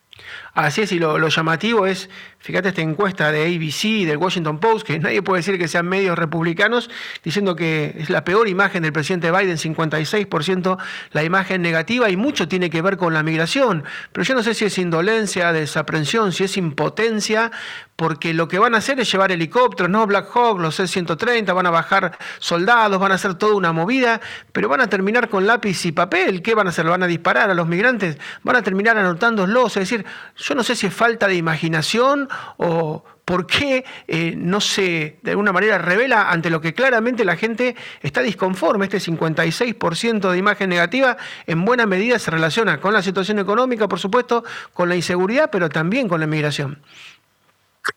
Así 0.53 0.81
es, 0.81 0.91
y 0.91 0.99
lo, 0.99 1.27
llamativo 1.27 1.87
es, 1.87 2.09
fíjate 2.37 2.69
esta 2.69 2.81
encuesta 2.81 3.31
de 3.31 3.43
ABC 3.45 3.85
y 3.85 4.05
del 4.05 4.17
Washington 4.17 4.59
Post, 4.59 4.85
que 4.85 4.99
nadie 4.99 5.23
puede 5.23 5.39
decir 5.39 5.57
que 5.57 5.67
sean 5.67 5.87
medios 5.87 6.17
republicanos, 6.17 6.91
diciendo 7.23 7.55
que 7.55 7.95
es 7.97 8.09
la 8.11 8.23
peor 8.23 8.47
imagen 8.47 8.83
del 8.83 8.93
presidente 8.93 9.31
Biden, 9.31 9.57
56% 9.57 10.77
la 11.11 11.23
imagen 11.23 11.61
negativa, 11.63 12.09
y 12.09 12.17
mucho 12.17 12.47
tiene 12.47 12.69
que 12.69 12.83
ver 12.83 12.97
con 12.97 13.13
la 13.13 13.23
migración. 13.23 13.83
Pero 14.11 14.23
yo 14.23 14.35
no 14.35 14.43
sé 14.43 14.53
si 14.53 14.65
es 14.65 14.77
indolencia, 14.77 15.51
desaprensión, 15.51 16.31
si 16.31 16.43
es 16.43 16.55
impotencia, 16.57 17.51
porque 17.95 18.33
lo 18.33 18.47
que 18.47 18.59
van 18.59 18.75
a 18.75 18.79
hacer 18.79 18.99
es 18.99 19.11
llevar 19.11 19.31
helicópteros, 19.31 19.89
no 19.89 20.05
Black 20.07 20.27
Hawk, 20.33 20.59
los 20.59 20.75
C-130, 20.75 21.53
van 21.53 21.67
a 21.67 21.69
bajar 21.69 22.17
soldados, 22.39 22.99
van 22.99 23.11
a 23.11 23.15
hacer 23.15 23.35
toda 23.35 23.55
una 23.55 23.71
movida, 23.71 24.19
pero 24.51 24.67
van 24.67 24.81
a 24.81 24.87
terminar 24.87 25.29
con 25.29 25.45
lápiz 25.45 25.85
y 25.85 25.91
papel. 25.91 26.41
¿Qué 26.41 26.55
van 26.55 26.67
a 26.67 26.71
hacer? 26.71 26.85
¿Lo 26.85 26.91
van 26.91 27.03
a 27.03 27.07
disparar 27.07 27.49
a 27.49 27.53
los 27.53 27.67
migrantes? 27.67 28.17
¿Van 28.43 28.55
a 28.55 28.61
terminar 28.61 28.97
anotándolos? 28.97 29.77
Es 29.77 29.89
decir, 29.89 30.05
yo 30.35 30.55
no 30.55 30.63
sé 30.63 30.75
si 30.75 30.87
es 30.87 30.93
falta 30.93 31.27
de 31.27 31.35
imaginación 31.35 32.27
o 32.57 33.03
por 33.25 33.47
qué 33.47 33.85
eh, 34.07 34.33
no 34.35 34.59
se, 34.59 35.19
de 35.21 35.31
alguna 35.31 35.53
manera, 35.53 35.77
revela 35.77 36.29
ante 36.29 36.49
lo 36.49 36.59
que 36.59 36.73
claramente 36.73 37.23
la 37.23 37.37
gente 37.37 37.75
está 38.01 38.21
disconforme. 38.21 38.85
Este 38.85 38.97
56% 38.97 40.29
de 40.29 40.37
imagen 40.37 40.69
negativa 40.69 41.17
en 41.47 41.63
buena 41.63 41.85
medida 41.85 42.19
se 42.19 42.31
relaciona 42.31 42.79
con 42.81 42.93
la 42.93 43.01
situación 43.01 43.39
económica, 43.39 43.87
por 43.87 43.99
supuesto, 43.99 44.43
con 44.73 44.89
la 44.89 44.95
inseguridad, 44.95 45.49
pero 45.51 45.69
también 45.69 46.09
con 46.09 46.19
la 46.19 46.25
inmigración. 46.25 46.79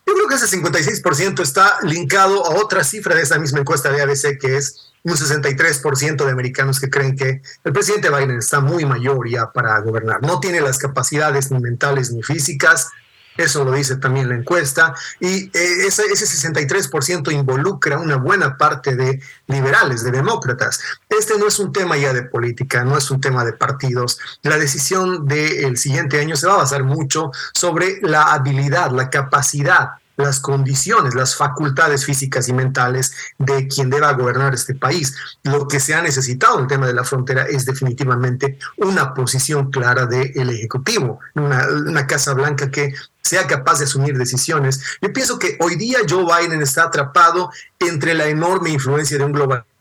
Yo 0.05 0.13
creo 0.13 0.27
que 0.27 0.35
ese 0.35 0.57
56% 0.57 1.41
está 1.41 1.77
linkado 1.83 2.45
a 2.45 2.55
otra 2.55 2.83
cifra 2.83 3.15
de 3.15 3.21
esa 3.21 3.39
misma 3.39 3.59
encuesta 3.59 3.89
de 3.91 4.01
ABC, 4.01 4.37
que 4.39 4.57
es 4.57 4.91
un 5.03 5.13
63% 5.13 6.25
de 6.25 6.31
americanos 6.31 6.79
que 6.79 6.89
creen 6.89 7.15
que 7.15 7.41
el 7.63 7.73
presidente 7.73 8.09
Biden 8.09 8.37
está 8.37 8.59
muy 8.59 8.85
mayor 8.85 9.29
ya 9.29 9.51
para 9.51 9.79
gobernar. 9.79 10.21
No 10.21 10.39
tiene 10.39 10.59
las 10.59 10.77
capacidades 10.77 11.51
ni 11.51 11.59
mentales 11.59 12.11
ni 12.11 12.21
físicas 12.23 12.89
eso 13.37 13.63
lo 13.63 13.71
dice 13.71 13.97
también 13.97 14.29
la 14.29 14.35
encuesta, 14.35 14.93
y 15.19 15.45
eh, 15.45 15.87
ese, 15.87 16.03
ese 16.11 16.25
63% 16.25 17.31
involucra 17.31 17.97
una 17.99 18.17
buena 18.17 18.57
parte 18.57 18.95
de 18.95 19.21
liberales, 19.47 20.03
de 20.03 20.11
demócratas. 20.11 20.79
Este 21.09 21.37
no 21.37 21.47
es 21.47 21.59
un 21.59 21.71
tema 21.71 21.97
ya 21.97 22.13
de 22.13 22.23
política, 22.23 22.83
no 22.83 22.97
es 22.97 23.09
un 23.11 23.21
tema 23.21 23.45
de 23.45 23.53
partidos. 23.53 24.19
La 24.41 24.57
decisión 24.57 25.27
del 25.27 25.77
siguiente 25.77 26.19
año 26.19 26.35
se 26.35 26.47
va 26.47 26.55
a 26.55 26.57
basar 26.57 26.83
mucho 26.83 27.31
sobre 27.53 27.99
la 28.01 28.33
habilidad, 28.33 28.91
la 28.91 29.09
capacidad 29.09 29.91
las 30.17 30.39
condiciones, 30.39 31.15
las 31.15 31.35
facultades 31.35 32.05
físicas 32.05 32.49
y 32.49 32.53
mentales 32.53 33.13
de 33.37 33.67
quien 33.67 33.89
deba 33.89 34.11
gobernar 34.13 34.53
este 34.53 34.75
país. 34.75 35.15
Lo 35.43 35.67
que 35.67 35.79
se 35.79 35.93
ha 35.93 36.01
necesitado 36.01 36.55
en 36.57 36.63
el 36.63 36.67
tema 36.67 36.87
de 36.87 36.93
la 36.93 37.03
frontera 37.03 37.43
es 37.43 37.65
definitivamente 37.65 38.57
una 38.77 39.13
posición 39.13 39.71
clara 39.71 40.05
del 40.05 40.49
Ejecutivo, 40.49 41.19
una, 41.35 41.67
una 41.67 42.07
Casa 42.07 42.33
Blanca 42.33 42.69
que 42.69 42.93
sea 43.21 43.45
capaz 43.45 43.79
de 43.79 43.85
asumir 43.85 44.17
decisiones. 44.17 44.81
Yo 45.01 45.13
pienso 45.13 45.37
que 45.37 45.57
hoy 45.59 45.75
día 45.75 45.99
Joe 46.07 46.25
Biden 46.25 46.61
está 46.61 46.83
atrapado 46.83 47.51
entre 47.79 48.13
la 48.13 48.27
enorme 48.27 48.71
influencia 48.71 49.17
de 49.17 49.25
un 49.25 49.33
globalismo 49.33 49.76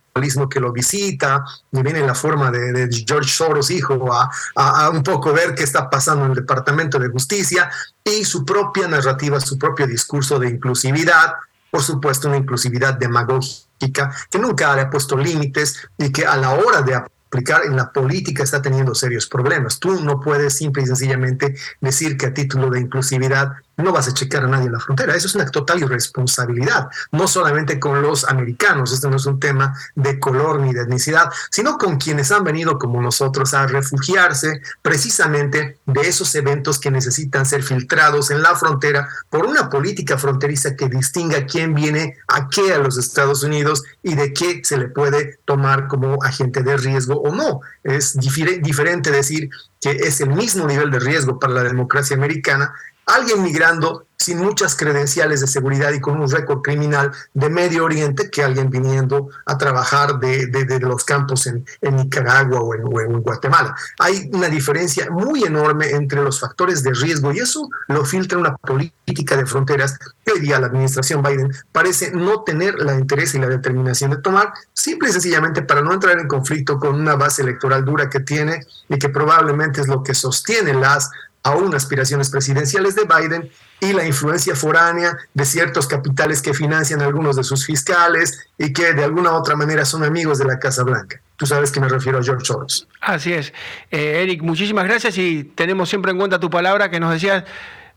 que 0.49 0.61
lo 0.61 0.73
visita, 0.73 1.45
y 1.71 1.83
viene 1.83 2.01
en 2.01 2.07
la 2.07 2.15
forma 2.15 2.51
de, 2.51 2.89
George 3.07 3.31
Soros, 3.31 3.71
hijo, 3.71 4.13
a, 4.13 4.31
a, 4.55 4.91
un 4.91 5.03
poco 5.03 5.33
ver 5.33 5.55
qué 5.55 5.65
está 5.65 5.89
pasando 5.89 6.25
en 6.25 6.31
el 6.33 6.37
Departamento 6.37 6.99
de 6.99 7.09
Justicia 7.09 7.71
y 8.05 8.25
su 8.25 8.45
propia 8.45 8.89
narrativa, 8.89 9.41
su 9.41 9.59
propio 9.59 9.87
discurso 9.87 10.39
de 10.39 10.49
inclusividad, 10.49 11.35
por 11.71 11.83
supuesto 11.83 12.29
una 12.29 12.39
inclusividad 12.39 12.95
demagógica 12.95 14.15
que 14.31 14.39
nunca 14.39 14.75
le 14.75 14.83
ha 14.83 14.91
puesto 14.91 15.17
límites 15.17 15.89
y 15.99 16.11
que 16.11 16.25
a 16.25 16.37
la 16.37 16.51
hora 16.51 16.83
de 16.83 16.95
aplicar 16.95 17.65
en 17.67 17.77
la 17.77 17.93
política 17.93 18.43
está 18.43 18.63
teniendo 18.63 18.95
serios 18.95 19.27
problemas. 19.27 19.79
Tú 19.79 20.01
no 20.03 20.21
puedes 20.21 20.57
simple 20.57 20.83
y 20.83 20.87
sencillamente 20.87 21.55
decir 21.81 22.17
que 22.17 22.27
a 22.27 22.35
título 22.35 22.71
de 22.71 22.81
inclusividad 22.81 23.53
no 23.77 23.93
vas 23.93 24.09
a 24.09 24.15
checar 24.15 24.45
a 24.45 24.49
nadie 24.49 24.67
en 24.67 24.73
la 24.73 24.81
frontera. 24.81 25.15
Eso 25.15 25.27
es 25.27 25.35
una 25.35 25.47
total 25.51 25.81
irresponsabilidad, 25.81 26.89
no 27.13 27.29
solamente 27.29 27.79
con 27.79 28.03
los 28.03 28.25
americanos, 28.25 28.93
esto 28.93 29.11
no 29.11 29.17
es 29.17 29.27
un 29.27 29.39
tema 29.39 29.75
de 29.95 30.19
color 30.19 30.61
ni 30.61 30.73
de 30.73 30.83
etnicidad, 30.83 31.31
sino 31.51 31.77
con 31.79 31.99
quienes 31.99 32.33
han 32.33 32.45
venido 32.45 32.79
como 32.79 33.01
nosotros 33.03 33.55
a 33.55 33.67
refugiarse 33.67 34.61
precisamente 34.83 35.79
de 35.87 36.01
esos 36.03 36.35
eventos 36.35 36.79
que 36.79 36.91
necesitan 36.91 37.47
ser 37.47 37.63
filtrados 37.63 38.31
en 38.31 38.43
la 38.43 38.55
frontera 38.57 39.09
por 39.31 39.47
una 39.47 39.69
política 39.69 40.19
fronteriza 40.19 40.77
que 40.77 40.89
distinga 40.89 41.47
quién 41.47 41.75
viene 41.75 42.17
a 42.29 42.49
qué 42.49 42.73
a 42.73 42.79
los 42.79 42.97
Estados 42.97 43.43
Unidos 43.43 43.85
y 44.03 44.15
de 44.15 44.33
qué 44.33 44.63
se 44.65 44.79
le 44.79 44.89
puede 44.89 45.39
tomar 45.45 45.89
como 45.89 46.23
agente 46.23 46.63
de 46.63 46.77
riesgo 46.77 47.21
o 47.21 47.35
no. 47.35 47.61
Es 47.83 48.19
diferente 48.19 49.11
decir 49.11 49.51
que 49.81 49.91
es 49.91 50.21
el 50.21 50.31
mismo 50.31 50.67
nivel 50.67 50.91
de 50.91 50.99
riesgo 50.99 51.39
para 51.39 51.55
la 51.55 51.63
democracia 51.63 52.17
americana 52.17 52.75
alguien 53.07 53.43
migrando 53.43 54.07
sin 54.17 54.39
muchas 54.39 54.75
credenciales 54.75 55.41
de 55.41 55.47
seguridad 55.47 55.93
y 55.93 56.01
con 56.01 56.21
un 56.21 56.29
récord 56.29 56.61
criminal 56.63 57.13
de 57.35 57.49
Medio 57.49 57.85
Oriente 57.85 58.29
que 58.31 58.43
alguien 58.43 58.71
viniendo 58.71 59.29
a 59.45 59.57
trabajar 59.57 60.19
de, 60.19 60.81
los 60.81 61.05
campos 61.05 61.47
en, 61.47 61.65
Nicaragua 61.83 62.61
o 62.61 62.75
en, 62.75 63.23
Guatemala. 63.23 63.77
Hay 64.01 64.29
una 64.33 64.49
diferencia 64.49 65.11
muy 65.11 65.45
enorme 65.45 65.91
entre 65.91 66.23
los 66.23 66.41
factores 66.41 66.83
de 66.83 66.93
riesgo 66.93 67.33
y 67.33 67.39
eso 67.39 67.69
lo 67.89 68.05
filtra 68.05 68.39
una 68.39 68.57
política 68.57 69.37
de 69.37 69.47
fronteras 69.47 69.99
que 70.25 70.33
hoy 70.33 70.41
día 70.41 70.59
la 70.59 70.67
administración 70.67 71.23
Biden 71.23 71.53
parece 71.71 72.11
no 72.11 72.43
tener 72.43 72.75
la 72.77 72.99
interés 72.99 73.35
y 73.35 73.39
la 73.39 73.49
determinación 73.49 74.11
de 74.11 74.17
tomar, 74.17 74.53
simple 74.73 75.11
y 75.11 75.13
sencillamente 75.13 75.63
para 75.63 75.83
no 75.83 75.93
entrar 75.93 76.19
en 76.19 76.27
conflicto 76.27 76.81
con 76.81 76.97
una 76.97 77.15
base 77.15 77.43
electoral 77.43 77.85
dura 77.85 78.11
que 78.11 78.21
tiene 78.21 78.61
y 78.89 78.99
que 78.99 79.09
probablemente 79.09 79.81
es 79.81 79.89
lo 79.89 80.03
que 80.03 80.15
sostiene 80.15 80.75
las 80.75 81.11
aún 81.47 81.75
aspiraciones 81.75 82.29
presidenciales 82.29 82.97
de 82.97 83.05
Biden 83.05 83.51
y 83.81 83.93
la 83.93 84.05
influencia 84.05 84.57
foránea 84.57 85.17
de 85.33 85.45
ciertos 85.45 85.87
capitales 85.87 86.43
que 86.43 86.53
financian 86.53 87.01
algunos 87.03 87.37
de 87.37 87.45
sus 87.45 87.65
fiscales 87.65 88.49
y 88.59 88.73
que 88.73 88.93
de 88.95 89.05
alguna 89.05 89.33
u 89.33 89.35
otra 89.37 89.55
manera 89.55 89.85
son 89.85 90.03
amigos 90.03 90.39
de 90.39 90.47
la 90.47 90.59
Casa 90.59 90.83
Blanca. 90.83 91.21
Tú 91.37 91.47
sabes 91.47 91.71
que 91.71 91.79
me 91.79 91.89
refiero 91.89 92.19
a 92.19 92.23
George 92.23 92.45
Soros. 92.45 92.89
Así 93.01 93.33
es. 93.33 93.53
Eh, 93.91 94.23
Eric, 94.23 94.43
muchísimas 94.43 94.87
gracias 94.87 95.19
y 95.19 95.45
tenemos 95.45 95.89
siempre 95.89 96.11
en 96.11 96.19
cuenta 96.19 96.41
tu 96.41 96.51
palabra 96.51 96.91
que 96.91 96.99
nos 96.99 97.13
decías, 97.13 97.45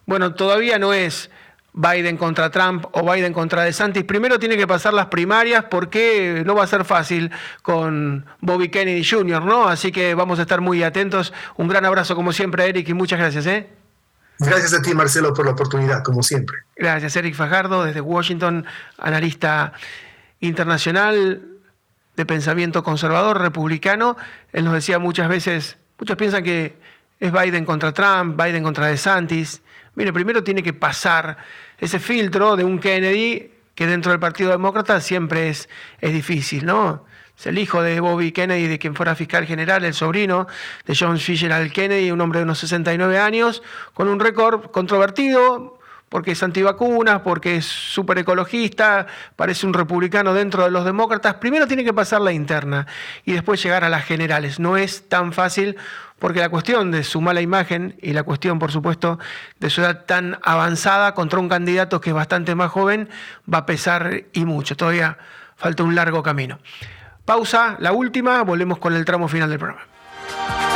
bueno, 0.05 0.35
todavía 0.35 0.77
no 0.77 0.93
es 0.93 1.31
Biden 1.73 2.17
contra 2.17 2.49
Trump 2.49 2.85
o 2.91 3.09
Biden 3.11 3.33
contra 3.33 3.63
DeSantis. 3.63 4.03
Primero 4.03 4.39
tiene 4.39 4.57
que 4.57 4.67
pasar 4.67 4.93
las 4.93 5.07
primarias 5.07 5.65
porque 5.69 6.43
no 6.45 6.55
va 6.55 6.63
a 6.63 6.67
ser 6.67 6.83
fácil 6.83 7.31
con 7.61 8.25
Bobby 8.41 8.69
Kennedy 8.69 9.03
Jr., 9.03 9.43
¿no? 9.43 9.67
Así 9.67 9.91
que 9.91 10.15
vamos 10.15 10.39
a 10.39 10.43
estar 10.43 10.61
muy 10.61 10.83
atentos. 10.83 11.33
Un 11.57 11.67
gran 11.67 11.85
abrazo 11.85 12.15
como 12.15 12.33
siempre, 12.33 12.67
Eric, 12.67 12.89
y 12.89 12.93
muchas 12.93 13.19
gracias, 13.19 13.45
¿eh? 13.45 13.67
Gracias 14.39 14.73
a 14.73 14.81
ti, 14.81 14.93
Marcelo, 14.93 15.33
por 15.33 15.45
la 15.45 15.51
oportunidad, 15.51 16.01
como 16.01 16.23
siempre. 16.23 16.57
Gracias, 16.75 17.15
Eric 17.17 17.35
Fajardo, 17.35 17.83
desde 17.83 17.99
Washington, 17.99 18.65
analista 18.97 19.73
internacional 20.39 21.41
de 22.15 22.25
pensamiento 22.25 22.83
conservador, 22.83 23.39
republicano. 23.41 24.15
Él 24.53 24.63
nos 24.63 24.73
decía 24.73 24.97
muchas 24.97 25.27
veces, 25.27 25.77
muchos 25.99 26.15
piensan 26.15 26.43
que 26.43 26.77
es 27.19 27.31
Biden 27.33 27.65
contra 27.65 27.91
Trump, 27.91 28.41
Biden 28.41 28.63
contra 28.63 28.87
DeSantis. 28.87 29.61
Mire, 29.99 30.13
primero 30.13 30.41
tiene 30.41 30.63
que 30.63 30.71
pasar 30.71 31.35
ese 31.77 31.99
filtro 31.99 32.55
de 32.55 32.63
un 32.63 32.79
Kennedy 32.79 33.51
que 33.75 33.85
dentro 33.85 34.13
del 34.13 34.19
Partido 34.21 34.49
Demócrata 34.49 35.01
siempre 35.01 35.49
es, 35.49 35.67
es 35.99 36.13
difícil, 36.13 36.65
¿no? 36.65 37.03
Es 37.37 37.47
el 37.47 37.57
hijo 37.57 37.81
de 37.83 37.99
Bobby 37.99 38.31
Kennedy, 38.31 38.67
de 38.67 38.79
quien 38.79 38.95
fuera 38.95 39.13
fiscal 39.13 39.45
general, 39.45 39.83
el 39.83 39.93
sobrino 39.93 40.47
de 40.85 40.95
John 40.97 41.19
Fitzgerald 41.19 41.73
Kennedy, 41.73 42.11
un 42.11 42.21
hombre 42.21 42.39
de 42.39 42.45
unos 42.45 42.59
69 42.59 43.19
años, 43.19 43.61
con 43.93 44.07
un 44.07 44.21
récord 44.21 44.71
controvertido, 44.71 45.79
porque 46.07 46.31
es 46.31 46.43
antivacunas, 46.43 47.19
porque 47.21 47.57
es 47.57 47.65
súper 47.65 48.19
ecologista, 48.19 49.05
parece 49.35 49.65
un 49.67 49.73
republicano 49.73 50.33
dentro 50.33 50.63
de 50.63 50.71
los 50.71 50.85
demócratas. 50.85 51.35
Primero 51.35 51.67
tiene 51.67 51.83
que 51.83 51.93
pasar 51.93 52.21
la 52.21 52.31
interna 52.31 52.87
y 53.25 53.33
después 53.33 53.61
llegar 53.61 53.83
a 53.83 53.89
las 53.89 54.05
generales. 54.05 54.61
No 54.61 54.77
es 54.77 55.09
tan 55.09 55.33
fácil 55.33 55.75
porque 56.19 56.39
la 56.39 56.49
cuestión 56.49 56.91
de 56.91 57.03
su 57.03 57.21
mala 57.21 57.41
imagen 57.41 57.95
y 58.01 58.13
la 58.13 58.23
cuestión, 58.23 58.59
por 58.59 58.71
supuesto, 58.71 59.19
de 59.59 59.69
su 59.69 59.81
edad 59.81 60.05
tan 60.05 60.37
avanzada 60.43 61.13
contra 61.13 61.39
un 61.39 61.49
candidato 61.49 62.01
que 62.01 62.09
es 62.09 62.15
bastante 62.15 62.55
más 62.55 62.71
joven 62.71 63.09
va 63.51 63.59
a 63.59 63.65
pesar 63.65 64.23
y 64.33 64.45
mucho. 64.45 64.77
Todavía 64.77 65.17
falta 65.55 65.83
un 65.83 65.95
largo 65.95 66.21
camino. 66.21 66.59
Pausa, 67.25 67.75
la 67.79 67.91
última, 67.91 68.43
volvemos 68.43 68.79
con 68.79 68.93
el 68.93 69.05
tramo 69.05 69.27
final 69.27 69.49
del 69.49 69.59
programa. 69.59 70.68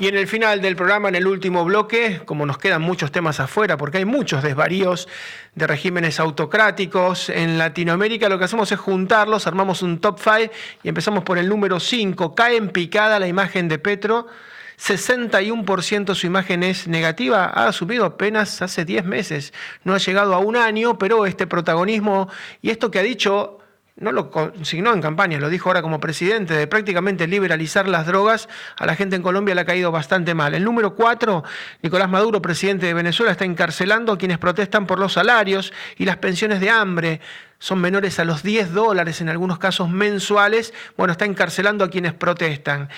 Y 0.00 0.06
en 0.06 0.16
el 0.16 0.28
final 0.28 0.60
del 0.60 0.76
programa, 0.76 1.08
en 1.08 1.16
el 1.16 1.26
último 1.26 1.64
bloque, 1.64 2.20
como 2.24 2.46
nos 2.46 2.58
quedan 2.58 2.82
muchos 2.82 3.10
temas 3.10 3.40
afuera, 3.40 3.76
porque 3.76 3.98
hay 3.98 4.04
muchos 4.04 4.44
desvaríos 4.44 5.08
de 5.56 5.66
regímenes 5.66 6.20
autocráticos 6.20 7.28
en 7.30 7.58
Latinoamérica, 7.58 8.28
lo 8.28 8.38
que 8.38 8.44
hacemos 8.44 8.70
es 8.70 8.78
juntarlos, 8.78 9.48
armamos 9.48 9.82
un 9.82 9.98
top 9.98 10.20
5 10.22 10.52
y 10.84 10.88
empezamos 10.88 11.24
por 11.24 11.36
el 11.36 11.48
número 11.48 11.80
5. 11.80 12.36
Cae 12.36 12.56
en 12.56 12.68
picada 12.68 13.18
la 13.18 13.26
imagen 13.26 13.66
de 13.66 13.80
Petro. 13.80 14.28
61% 14.78 16.14
su 16.14 16.26
imagen 16.28 16.62
es 16.62 16.86
negativa, 16.86 17.46
ha 17.46 17.66
asumido 17.66 18.04
apenas 18.04 18.62
hace 18.62 18.84
10 18.84 19.04
meses, 19.04 19.52
no 19.82 19.92
ha 19.92 19.98
llegado 19.98 20.32
a 20.36 20.38
un 20.38 20.54
año, 20.54 20.98
pero 20.98 21.26
este 21.26 21.48
protagonismo 21.48 22.28
y 22.62 22.70
esto 22.70 22.92
que 22.92 23.00
ha 23.00 23.02
dicho 23.02 23.57
no 24.00 24.12
lo 24.12 24.30
consignó 24.30 24.92
en 24.92 25.00
campaña, 25.00 25.38
lo 25.38 25.48
dijo 25.48 25.68
ahora 25.68 25.82
como 25.82 25.98
presidente, 26.00 26.54
de 26.54 26.66
prácticamente 26.66 27.26
liberalizar 27.26 27.88
las 27.88 28.06
drogas, 28.06 28.48
a 28.76 28.86
la 28.86 28.94
gente 28.94 29.16
en 29.16 29.22
Colombia 29.22 29.54
le 29.54 29.62
ha 29.62 29.64
caído 29.64 29.90
bastante 29.90 30.34
mal. 30.34 30.54
El 30.54 30.64
número 30.64 30.94
cuatro, 30.94 31.44
Nicolás 31.82 32.08
Maduro, 32.08 32.40
presidente 32.40 32.86
de 32.86 32.94
Venezuela, 32.94 33.32
está 33.32 33.44
encarcelando 33.44 34.12
a 34.12 34.18
quienes 34.18 34.38
protestan 34.38 34.86
por 34.86 34.98
los 34.98 35.14
salarios 35.14 35.72
y 35.96 36.04
las 36.04 36.16
pensiones 36.18 36.60
de 36.60 36.70
hambre. 36.70 37.20
Son 37.58 37.80
menores 37.80 38.20
a 38.20 38.24
los 38.24 38.44
10 38.44 38.72
dólares, 38.72 39.20
en 39.20 39.28
algunos 39.28 39.58
casos 39.58 39.90
mensuales. 39.90 40.72
Bueno, 40.96 41.12
está 41.12 41.24
encarcelando 41.24 41.84
a 41.84 41.90
quienes 41.90 42.12
protestan. 42.12 42.88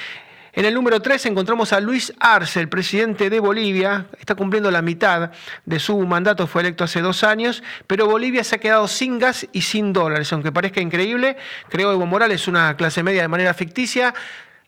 En 0.52 0.64
el 0.64 0.74
número 0.74 1.00
3 1.00 1.26
encontramos 1.26 1.72
a 1.72 1.80
Luis 1.80 2.12
Arce, 2.18 2.58
el 2.58 2.68
presidente 2.68 3.30
de 3.30 3.38
Bolivia. 3.38 4.06
Está 4.18 4.34
cumpliendo 4.34 4.70
la 4.72 4.82
mitad 4.82 5.30
de 5.64 5.78
su 5.78 5.96
mandato, 6.00 6.48
fue 6.48 6.62
electo 6.62 6.82
hace 6.82 7.00
dos 7.02 7.22
años, 7.22 7.62
pero 7.86 8.06
Bolivia 8.06 8.42
se 8.42 8.56
ha 8.56 8.58
quedado 8.58 8.88
sin 8.88 9.20
gas 9.20 9.46
y 9.52 9.62
sin 9.62 9.92
dólares. 9.92 10.32
Aunque 10.32 10.50
parezca 10.50 10.80
increíble, 10.80 11.36
creó 11.68 11.92
Evo 11.92 12.04
Morales 12.04 12.48
una 12.48 12.76
clase 12.76 13.04
media 13.04 13.22
de 13.22 13.28
manera 13.28 13.54
ficticia. 13.54 14.12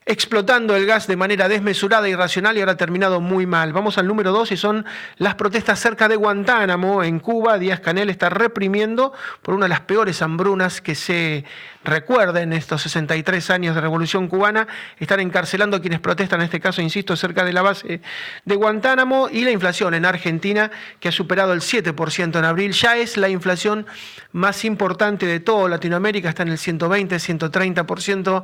Explotando 0.05 0.75
el 0.75 0.85
gas 0.85 1.07
de 1.07 1.15
manera 1.15 1.47
desmesurada, 1.47 2.09
irracional 2.09 2.57
y 2.57 2.59
ahora 2.59 2.73
ha 2.73 2.77
terminado 2.77 3.21
muy 3.21 3.45
mal. 3.45 3.73
Vamos 3.73 3.97
al 3.97 4.07
número 4.07 4.31
dos 4.31 4.51
y 4.51 4.57
son 4.57 4.85
las 5.17 5.35
protestas 5.35 5.79
cerca 5.79 6.07
de 6.07 6.15
Guantánamo, 6.15 7.03
en 7.03 7.19
Cuba. 7.19 7.57
Díaz 7.57 7.79
Canel 7.79 8.09
está 8.09 8.29
reprimiendo 8.29 9.13
por 9.41 9.53
una 9.53 9.65
de 9.65 9.69
las 9.69 9.81
peores 9.81 10.21
hambrunas 10.21 10.81
que 10.81 10.95
se 10.95 11.45
recuerden 11.83 12.53
estos 12.53 12.81
63 12.83 13.49
años 13.49 13.75
de 13.75 13.81
revolución 13.81 14.27
cubana. 14.27 14.67
Están 14.97 15.19
encarcelando 15.19 15.77
a 15.77 15.81
quienes 15.81 15.99
protestan, 15.99 16.41
en 16.41 16.45
este 16.45 16.59
caso, 16.59 16.81
insisto, 16.81 17.15
cerca 17.15 17.43
de 17.43 17.53
la 17.53 17.61
base 17.61 18.01
de 18.45 18.55
Guantánamo. 18.55 19.29
Y 19.29 19.43
la 19.43 19.51
inflación 19.51 19.93
en 19.93 20.05
Argentina, 20.05 20.71
que 20.99 21.09
ha 21.09 21.11
superado 21.11 21.53
el 21.53 21.61
7% 21.61 22.37
en 22.37 22.45
abril, 22.45 22.71
ya 22.71 22.97
es 22.97 23.17
la 23.17 23.29
inflación 23.29 23.85
más 24.31 24.65
importante 24.65 25.25
de 25.25 25.39
toda 25.39 25.69
Latinoamérica, 25.69 26.29
está 26.29 26.43
en 26.43 26.49
el 26.49 26.57
120, 26.57 27.15
130% 27.15 28.43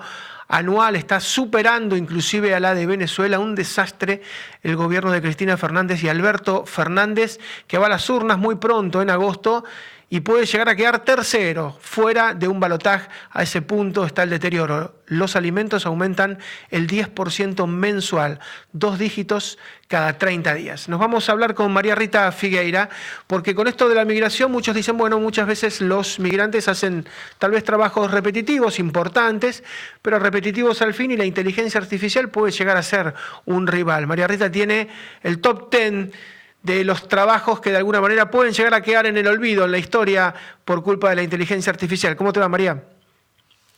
anual, 0.50 0.96
está 0.96 1.20
superando 1.20 1.96
inclusive 1.96 2.54
a 2.56 2.60
la 2.60 2.74
de 2.74 2.88
Venezuela, 2.88 3.40
un 3.40 3.56
desastre 3.56 4.22
el 4.64 4.76
gobierno 4.76 5.12
de 5.12 5.22
Cristina 5.22 5.56
Fernández 5.56 6.04
y 6.04 6.10
Alberto 6.10 6.66
Fernández, 6.66 7.40
que 7.68 7.78
va 7.78 7.86
a 7.86 7.90
las 7.90 8.10
urnas 8.10 8.40
muy 8.40 8.56
pronto, 8.56 9.02
en 9.02 9.12
agosto, 9.12 9.64
y 10.12 10.22
puede 10.22 10.46
llegar 10.46 10.70
a 10.70 10.76
quedar 10.76 11.06
tercero, 11.06 11.78
fuera 11.82 12.34
de 12.34 12.48
un 12.48 12.60
balotaje. 12.60 13.08
A 13.30 13.44
ese 13.44 13.62
punto 13.62 14.06
está 14.06 14.24
el 14.24 14.32
deterioro. 14.32 14.96
Los 15.06 15.36
alimentos 15.36 15.86
aumentan 15.86 16.40
el 16.72 16.88
10% 16.88 17.68
mensual, 17.68 18.40
dos 18.72 18.98
dígitos 18.98 19.60
cada 19.88 20.18
30 20.18 20.54
días. 20.56 20.90
Nos 20.90 21.00
vamos 21.00 21.30
a 21.30 21.32
hablar 21.32 21.54
con 21.54 21.72
María 21.72 21.94
Rita 21.94 22.32
Figueira, 22.32 22.90
porque 23.28 23.54
con 23.54 23.68
esto 23.68 23.88
de 23.88 23.96
la 23.96 24.06
migración 24.06 24.52
muchos 24.52 24.76
dicen, 24.76 24.98
bueno, 24.98 25.20
muchas 25.20 25.48
veces 25.48 25.80
los 25.80 26.20
migrantes 26.20 26.68
hacen 26.68 27.08
tal 27.38 27.52
vez 27.52 27.64
trabajos 27.64 28.10
repetitivos, 28.10 28.80
importantes, 28.80 29.64
pero 30.02 30.18
repetitivos 30.18 30.82
al 30.82 30.96
fin 30.96 31.12
y 31.12 31.18
la 31.18 31.26
inteligencia 31.26 31.80
artificial 31.80 32.30
puede 32.30 32.52
llegar 32.52 32.78
a 32.78 32.84
ser 32.84 33.14
un 33.46 33.68
rival. 33.68 34.08
María 34.08 34.28
Rita 34.28 34.52
tiene 34.52 34.90
el 35.22 35.40
top 35.40 35.72
10 35.72 36.10
de 36.64 36.84
los 36.84 37.08
trabajos 37.08 37.62
que 37.62 37.72
de 37.72 37.78
alguna 37.78 38.02
manera 38.02 38.30
pueden 38.30 38.54
llegar 38.54 38.74
a 38.74 38.82
quedar 38.82 39.06
en 39.06 39.18
el 39.18 39.28
olvido 39.28 39.66
en 39.66 39.72
la 39.72 39.78
historia 39.78 40.34
por 40.66 40.84
culpa 40.84 41.10
de 41.10 41.16
la 41.16 41.24
inteligencia 41.24 41.72
artificial. 41.72 42.16
¿Cómo 42.16 42.34
te 42.34 42.40
va, 42.40 42.50
María? 42.50 42.84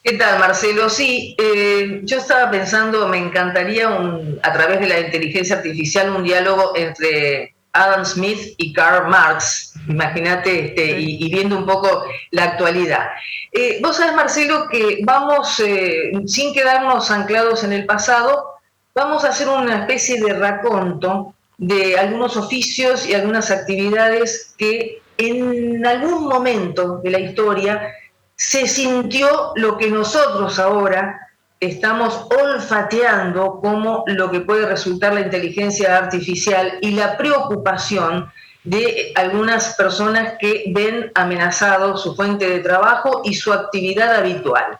¿Qué 0.04 0.14
tal, 0.14 0.40
Marcelo? 0.40 0.90
Sí, 0.90 1.36
eh, 1.38 2.02
yo 2.04 2.18
estaba 2.18 2.50
pensando, 2.50 3.08
me 3.08 3.20
encantaría 3.20 3.88
a 3.88 4.54
través 4.54 4.80
de 4.80 4.88
la 4.88 5.00
inteligencia 5.00 5.58
artificial 5.58 6.10
un 6.10 6.24
diálogo 6.24 6.76
entre 6.76 7.54
Adam 7.74 8.04
Smith 8.04 8.56
y 8.58 8.74
Karl 8.74 9.08
Marx, 9.08 9.74
imagínate, 9.88 10.66
este, 10.66 11.00
y, 11.00 11.32
viendo 11.32 11.56
un 11.56 11.68
poco 11.68 12.04
la 12.32 12.46
actualidad. 12.46 13.10
Eh, 13.52 13.80
vos 13.82 13.98
sabés, 13.98 14.16
Marcelo, 14.16 14.68
que 14.70 15.00
vamos, 15.04 15.60
eh, 15.60 16.12
sin 16.26 16.52
quedarnos 16.52 17.12
anclados 17.12 17.64
en 17.64 17.74
el 17.74 17.86
pasado, 17.86 18.56
vamos 18.96 19.24
a 19.24 19.30
hacer 19.30 19.48
una 19.48 19.82
especie 19.82 20.20
de 20.20 20.34
raconto 20.34 21.36
de 21.62 21.96
algunos 21.96 22.38
oficios 22.38 23.08
y 23.08 23.14
algunas 23.14 23.52
actividades 23.52 24.56
que 24.58 25.00
en 25.20 25.86
algún 25.86 26.28
momento 26.28 27.00
de 27.04 27.12
la 27.12 27.20
historia 27.20 27.94
se 28.36 28.68
sintió 28.68 29.52
lo 29.56 29.78
que 29.78 29.92
nosotros 29.92 30.58
ahora 30.58 31.30
estamos 31.60 32.26
olfateando 32.32 33.60
como 33.62 34.04
lo 34.08 34.32
que 34.32 34.40
puede 34.40 34.66
resultar 34.66 35.14
la 35.14 35.22
inteligencia 35.22 36.00
artificial 36.00 36.80
y 36.82 36.94
la 36.94 37.16
preocupación 37.16 38.32
de 38.64 39.12
algunas 39.14 39.76
personas 39.76 40.34
que 40.40 40.64
ven 40.74 41.12
amenazado 41.14 41.96
su 41.96 42.16
fuente 42.16 42.50
de 42.50 42.60
trabajo 42.62 43.22
y 43.24 43.36
su 43.36 43.54
actividad 43.54 44.16
habitual. 44.16 44.80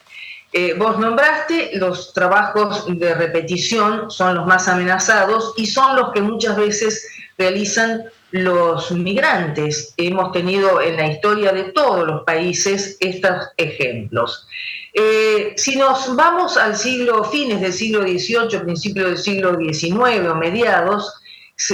Eh, 0.54 0.74
vos 0.78 1.00
nombraste, 1.00 1.72
los 1.76 2.14
trabajos 2.14 2.86
de 2.88 3.16
repetición 3.16 4.12
son 4.12 4.36
los 4.36 4.46
más 4.46 4.68
amenazados 4.68 5.54
y 5.56 5.66
son 5.66 5.96
los 5.96 6.12
que 6.12 6.22
muchas 6.22 6.58
veces 6.58 7.08
realizan 7.38 8.04
los 8.32 8.92
migrantes. 8.92 9.94
Hemos 9.96 10.32
tenido 10.34 10.82
en 10.82 10.98
la 10.98 11.08
historia 11.08 11.54
de 11.54 11.66
todos 11.72 12.06
los 12.06 12.24
países 12.24 12.98
estos 13.00 13.48
ejemplos. 13.56 14.48
Eh, 14.94 15.54
si 15.56 15.78
nos 15.78 16.16
vamos 16.18 16.58
al 16.58 16.76
siglo, 16.76 17.24
fines 17.24 17.62
del 17.62 17.72
siglo 17.72 18.02
XVIII, 18.02 18.60
principio 18.60 19.08
del 19.08 19.18
siglo 19.18 19.58
XIX 19.58 20.28
o 20.30 20.36
mediados, 20.36 21.14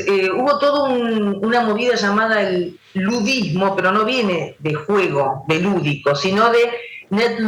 eh, 0.05 0.29
hubo 0.29 0.59
toda 0.59 0.89
una 0.89 1.61
movida 1.61 1.95
llamada 1.95 2.41
el 2.41 2.77
ludismo, 2.93 3.75
pero 3.75 3.91
no 3.91 4.05
viene 4.05 4.55
de 4.59 4.73
juego, 4.75 5.45
de 5.47 5.61
lúdico, 5.61 6.13
sino 6.13 6.51
de 6.51 6.59
net 7.09 7.39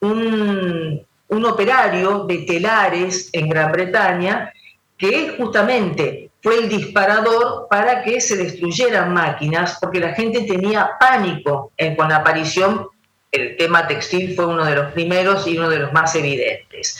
un, 0.00 1.04
operario 1.28 2.24
de 2.24 2.38
telares 2.38 3.28
en 3.32 3.48
Gran 3.48 3.70
Bretaña 3.70 4.52
que 4.96 5.34
justamente 5.36 6.30
fue 6.42 6.58
el 6.58 6.68
disparador 6.68 7.66
para 7.68 8.02
que 8.02 8.20
se 8.20 8.36
destruyeran 8.36 9.12
máquinas, 9.12 9.78
porque 9.80 10.00
la 10.00 10.14
gente 10.14 10.42
tenía 10.42 10.90
pánico 10.98 11.72
en, 11.76 11.94
con 11.94 12.08
la 12.08 12.16
aparición, 12.16 12.88
el 13.30 13.56
tema 13.56 13.86
textil 13.86 14.34
fue 14.34 14.46
uno 14.46 14.64
de 14.64 14.76
los 14.76 14.92
primeros 14.92 15.46
y 15.46 15.58
uno 15.58 15.68
de 15.68 15.80
los 15.80 15.92
más 15.92 16.14
evidentes. 16.14 16.98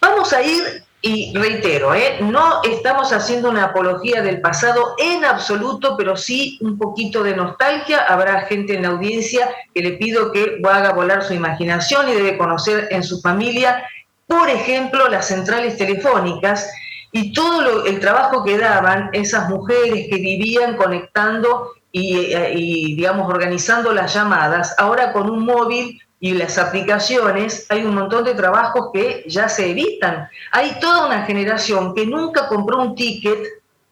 Vamos 0.00 0.32
a 0.32 0.42
ir 0.42 0.84
y 1.00 1.32
reitero, 1.36 1.94
¿eh? 1.94 2.18
no 2.20 2.60
estamos 2.64 3.12
haciendo 3.12 3.50
una 3.50 3.66
apología 3.66 4.20
del 4.20 4.40
pasado 4.40 4.96
en 4.98 5.24
absoluto, 5.24 5.96
pero 5.96 6.16
sí 6.16 6.58
un 6.60 6.76
poquito 6.76 7.22
de 7.22 7.36
nostalgia. 7.36 8.04
Habrá 8.04 8.42
gente 8.42 8.74
en 8.74 8.82
la 8.82 8.88
audiencia 8.88 9.48
que 9.72 9.82
le 9.82 9.92
pido 9.92 10.32
que 10.32 10.60
haga 10.68 10.92
volar 10.92 11.22
su 11.22 11.34
imaginación 11.34 12.08
y 12.08 12.14
debe 12.14 12.36
conocer 12.36 12.88
en 12.90 13.04
su 13.04 13.20
familia, 13.20 13.84
por 14.26 14.50
ejemplo, 14.50 15.08
las 15.08 15.28
centrales 15.28 15.76
telefónicas 15.76 16.68
y 17.12 17.32
todo 17.32 17.86
el 17.86 18.00
trabajo 18.00 18.42
que 18.42 18.58
daban 18.58 19.10
esas 19.12 19.48
mujeres 19.48 20.08
que 20.10 20.16
vivían 20.16 20.76
conectando 20.76 21.70
y, 21.92 22.16
eh, 22.34 22.52
y 22.54 22.96
digamos, 22.96 23.28
organizando 23.28 23.92
las 23.92 24.12
llamadas, 24.12 24.74
ahora 24.78 25.12
con 25.12 25.30
un 25.30 25.44
móvil 25.44 26.00
y 26.20 26.34
las 26.34 26.58
aplicaciones, 26.58 27.66
hay 27.68 27.84
un 27.84 27.94
montón 27.94 28.24
de 28.24 28.34
trabajos 28.34 28.90
que 28.92 29.24
ya 29.28 29.48
se 29.48 29.70
evitan. 29.70 30.28
Hay 30.52 30.78
toda 30.80 31.06
una 31.06 31.22
generación 31.22 31.94
que 31.94 32.06
nunca 32.06 32.48
compró 32.48 32.82
un 32.82 32.94
ticket 32.94 33.38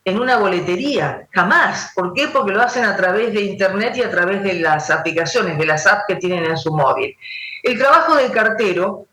en 0.04 0.20
una 0.20 0.36
boletería, 0.36 1.26
jamás. 1.30 1.92
¿Por 1.94 2.14
qué? 2.14 2.28
Porque 2.28 2.52
lo 2.52 2.62
hacen 2.62 2.84
a 2.84 2.96
través 2.96 3.32
de 3.32 3.42
Internet 3.42 3.96
y 3.96 4.02
a 4.02 4.10
través 4.10 4.42
de 4.42 4.54
las 4.54 4.90
aplicaciones, 4.90 5.58
de 5.58 5.66
las 5.66 5.86
apps 5.86 6.04
que 6.08 6.16
tienen 6.16 6.44
en 6.44 6.56
su 6.56 6.72
móvil. 6.72 7.16
El 7.62 7.78
trabajo 7.78 8.14
del 8.16 8.30
cartero 8.30 9.06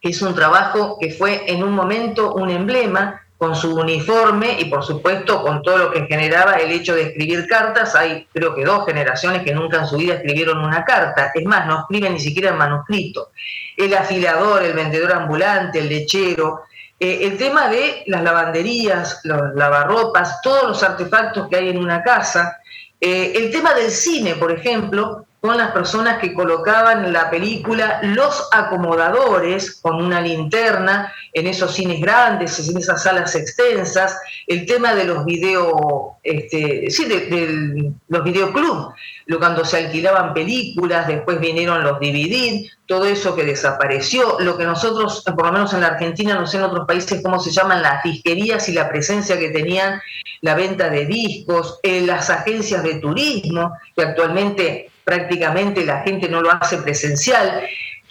es 0.00 0.20
un 0.20 0.34
trabajo 0.34 0.98
que 1.00 1.12
fue 1.12 1.44
en 1.46 1.62
un 1.62 1.72
momento 1.72 2.34
un 2.34 2.50
emblema, 2.50 3.21
con 3.42 3.56
su 3.56 3.74
uniforme 3.74 4.56
y 4.60 4.66
por 4.66 4.84
supuesto 4.84 5.42
con 5.42 5.62
todo 5.62 5.76
lo 5.76 5.90
que 5.90 6.06
generaba 6.06 6.58
el 6.58 6.70
hecho 6.70 6.94
de 6.94 7.08
escribir 7.08 7.48
cartas. 7.48 7.96
Hay 7.96 8.28
creo 8.32 8.54
que 8.54 8.64
dos 8.64 8.86
generaciones 8.86 9.42
que 9.42 9.52
nunca 9.52 9.78
en 9.78 9.88
su 9.88 9.96
vida 9.96 10.14
escribieron 10.14 10.58
una 10.58 10.84
carta. 10.84 11.32
Es 11.34 11.44
más, 11.44 11.66
no 11.66 11.80
escriben 11.80 12.12
ni 12.12 12.20
siquiera 12.20 12.50
en 12.50 12.58
manuscrito. 12.58 13.32
El 13.76 13.94
afilador, 13.94 14.62
el 14.62 14.74
vendedor 14.74 15.12
ambulante, 15.12 15.80
el 15.80 15.88
lechero. 15.88 16.60
Eh, 17.00 17.18
el 17.22 17.36
tema 17.36 17.68
de 17.68 18.04
las 18.06 18.22
lavanderías, 18.22 19.22
los 19.24 19.56
lavarropas, 19.56 20.40
todos 20.40 20.68
los 20.68 20.82
artefactos 20.84 21.48
que 21.48 21.56
hay 21.56 21.70
en 21.70 21.78
una 21.78 22.00
casa. 22.00 22.58
Eh, 23.00 23.32
el 23.34 23.50
tema 23.50 23.74
del 23.74 23.90
cine, 23.90 24.36
por 24.36 24.52
ejemplo, 24.52 25.26
con 25.42 25.58
las 25.58 25.72
personas 25.72 26.20
que 26.20 26.34
colocaban 26.34 27.12
la 27.12 27.28
película, 27.28 27.98
los 28.04 28.48
acomodadores 28.52 29.80
con 29.82 29.96
una 29.96 30.20
linterna 30.20 31.12
en 31.32 31.48
esos 31.48 31.74
cines 31.74 32.00
grandes, 32.00 32.68
en 32.68 32.78
esas 32.78 33.02
salas 33.02 33.34
extensas, 33.34 34.16
el 34.46 34.64
tema 34.66 34.94
de 34.94 35.04
los 35.04 35.24
video, 35.24 36.18
este, 36.22 36.88
sí, 36.92 37.06
de, 37.06 37.92
los 38.06 38.22
videoclubs, 38.22 38.94
cuando 39.40 39.64
se 39.64 39.78
alquilaban 39.78 40.32
películas, 40.32 41.08
después 41.08 41.40
vinieron 41.40 41.82
los 41.82 41.98
DVD, 41.98 42.64
todo 42.86 43.06
eso 43.06 43.34
que 43.34 43.42
desapareció, 43.42 44.38
lo 44.38 44.56
que 44.56 44.64
nosotros, 44.64 45.24
por 45.24 45.46
lo 45.46 45.52
menos 45.52 45.74
en 45.74 45.80
la 45.80 45.88
Argentina, 45.88 46.36
no 46.36 46.46
sé 46.46 46.58
en 46.58 46.64
otros 46.64 46.86
países 46.86 47.20
cómo 47.20 47.40
se 47.40 47.50
llaman 47.50 47.82
las 47.82 48.04
disquerías 48.04 48.68
y 48.68 48.74
la 48.74 48.88
presencia 48.88 49.36
que 49.36 49.50
tenían 49.50 50.00
la 50.40 50.54
venta 50.54 50.88
de 50.88 51.04
discos, 51.04 51.80
eh, 51.82 52.00
las 52.02 52.30
agencias 52.30 52.84
de 52.84 52.96
turismo, 52.96 53.72
que 53.96 54.02
actualmente 54.02 54.91
prácticamente 55.04 55.84
la 55.84 56.02
gente 56.02 56.28
no 56.28 56.40
lo 56.40 56.50
hace 56.52 56.78
presencial. 56.78 57.62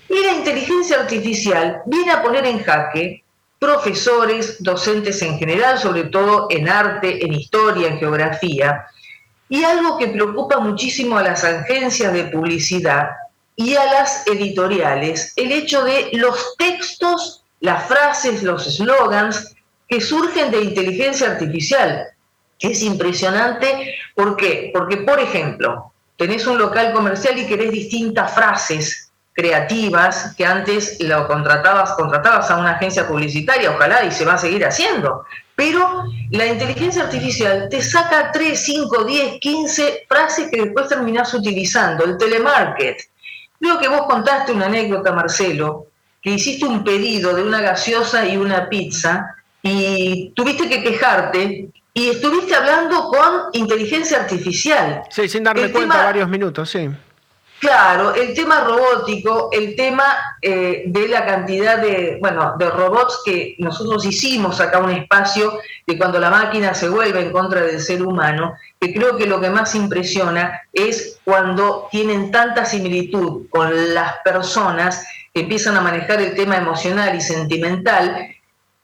Y 0.10 0.24
la 0.24 0.34
inteligencia 0.34 1.00
artificial 1.00 1.82
viene 1.86 2.12
a 2.12 2.22
poner 2.22 2.46
en 2.46 2.64
jaque 2.64 3.24
profesores, 3.60 4.58
docentes 4.60 5.22
en 5.22 5.38
general, 5.38 5.78
sobre 5.78 6.06
todo 6.06 6.48
en 6.50 6.68
arte, 6.68 7.24
en 7.24 7.34
historia, 7.34 7.90
en 7.90 8.00
geografía, 8.00 8.88
y 9.48 9.64
algo 9.64 9.98
que 9.98 10.08
preocupa 10.08 10.60
muchísimo 10.60 11.18
a 11.18 11.24
las 11.24 11.44
agencias 11.44 12.12
de 12.14 12.24
publicidad 12.26 13.10
y 13.56 13.76
a 13.76 13.86
las 13.86 14.26
editoriales, 14.26 15.34
el 15.36 15.52
hecho 15.52 15.84
de 15.84 16.10
los 16.14 16.56
textos, 16.58 17.44
las 17.60 17.86
frases, 17.88 18.42
los 18.42 18.64
slogans 18.78 19.54
que 19.88 20.02
surgen 20.02 20.50
de 20.52 20.62
inteligencia 20.62 21.32
artificial. 21.32 22.08
Es 22.60 22.82
impresionante, 22.82 23.96
¿por 24.16 24.38
qué? 24.38 24.72
Porque, 24.74 24.98
por 24.98 25.20
ejemplo, 25.20 25.92
tenés 26.22 26.46
un 26.46 26.60
local 26.60 26.94
comercial 26.94 27.36
y 27.40 27.48
querés 27.48 27.72
distintas 27.72 28.32
frases 28.32 29.12
creativas 29.34 30.36
que 30.38 30.46
antes 30.46 30.98
lo 31.00 31.28
contratabas, 31.28 31.94
contratabas 31.94 32.52
a 32.52 32.58
una 32.58 32.74
agencia 32.74 33.08
publicitaria, 33.08 33.72
ojalá, 33.72 34.06
y 34.06 34.12
se 34.12 34.24
va 34.24 34.34
a 34.34 34.38
seguir 34.38 34.64
haciendo. 34.64 35.26
Pero 35.56 36.04
la 36.30 36.46
inteligencia 36.46 37.06
artificial 37.06 37.70
te 37.72 37.82
saca 37.82 38.32
3, 38.32 38.64
5, 38.64 39.04
10, 39.04 39.40
15 39.40 40.06
frases 40.08 40.52
que 40.52 40.62
después 40.62 40.88
terminás 40.90 41.34
utilizando. 41.34 42.04
El 42.06 42.20
telemarket. 42.20 42.98
Creo 43.60 43.80
que 43.80 43.88
vos 43.88 44.04
contaste 44.04 44.52
una 44.52 44.68
anécdota, 44.68 45.12
Marcelo, 45.14 45.88
que 46.22 46.34
hiciste 46.34 46.66
un 46.66 46.84
pedido 46.84 47.36
de 47.36 47.42
una 47.42 47.62
gaseosa 47.62 48.28
y 48.28 48.38
una 48.38 48.70
pizza 48.70 49.38
y 49.64 50.32
tuviste 50.36 50.70
que 50.70 50.84
quejarte 50.84 51.70
y 51.94 52.10
estuviste 52.10 52.56
hablando 52.56 53.10
con 53.10 53.50
inteligencia 53.54 54.22
artificial. 54.22 55.04
Sí, 55.10 55.28
sin 55.28 55.44
darme 55.44 55.72
cuenta 55.72 56.04
varios 56.06 56.30
minutos, 56.30 56.70
sí. 56.70 56.90
Claro, 57.62 58.16
el 58.16 58.34
tema 58.34 58.62
robótico, 58.62 59.50
el 59.52 59.76
tema 59.76 60.04
eh, 60.42 60.82
de 60.88 61.08
la 61.08 61.28
cantidad 61.28 61.78
de, 61.78 62.18
bueno, 62.20 62.56
de 62.58 62.68
robots 62.72 63.22
que 63.24 63.56
nosotros 63.60 64.04
hicimos 64.04 64.60
acá 64.60 64.80
un 64.80 64.90
espacio 64.90 65.60
de 65.86 65.96
cuando 65.96 66.20
la 66.20 66.32
máquina 66.32 66.74
se 66.74 66.90
vuelve 66.90 67.22
en 67.22 67.32
contra 67.32 67.62
del 67.62 67.80
ser 67.80 68.02
humano, 68.02 68.56
que 68.80 68.92
creo 68.92 69.16
que 69.16 69.28
lo 69.28 69.40
que 69.40 69.52
más 69.52 69.76
impresiona 69.76 70.60
es 70.74 71.20
cuando 71.24 71.88
tienen 71.92 72.32
tanta 72.32 72.66
similitud 72.66 73.46
con 73.52 73.94
las 73.94 74.16
personas 74.24 75.06
que 75.32 75.42
empiezan 75.42 75.78
a 75.78 75.82
manejar 75.82 76.20
el 76.20 76.34
tema 76.34 76.58
emocional 76.58 77.16
y 77.16 77.22
sentimental, 77.22 78.36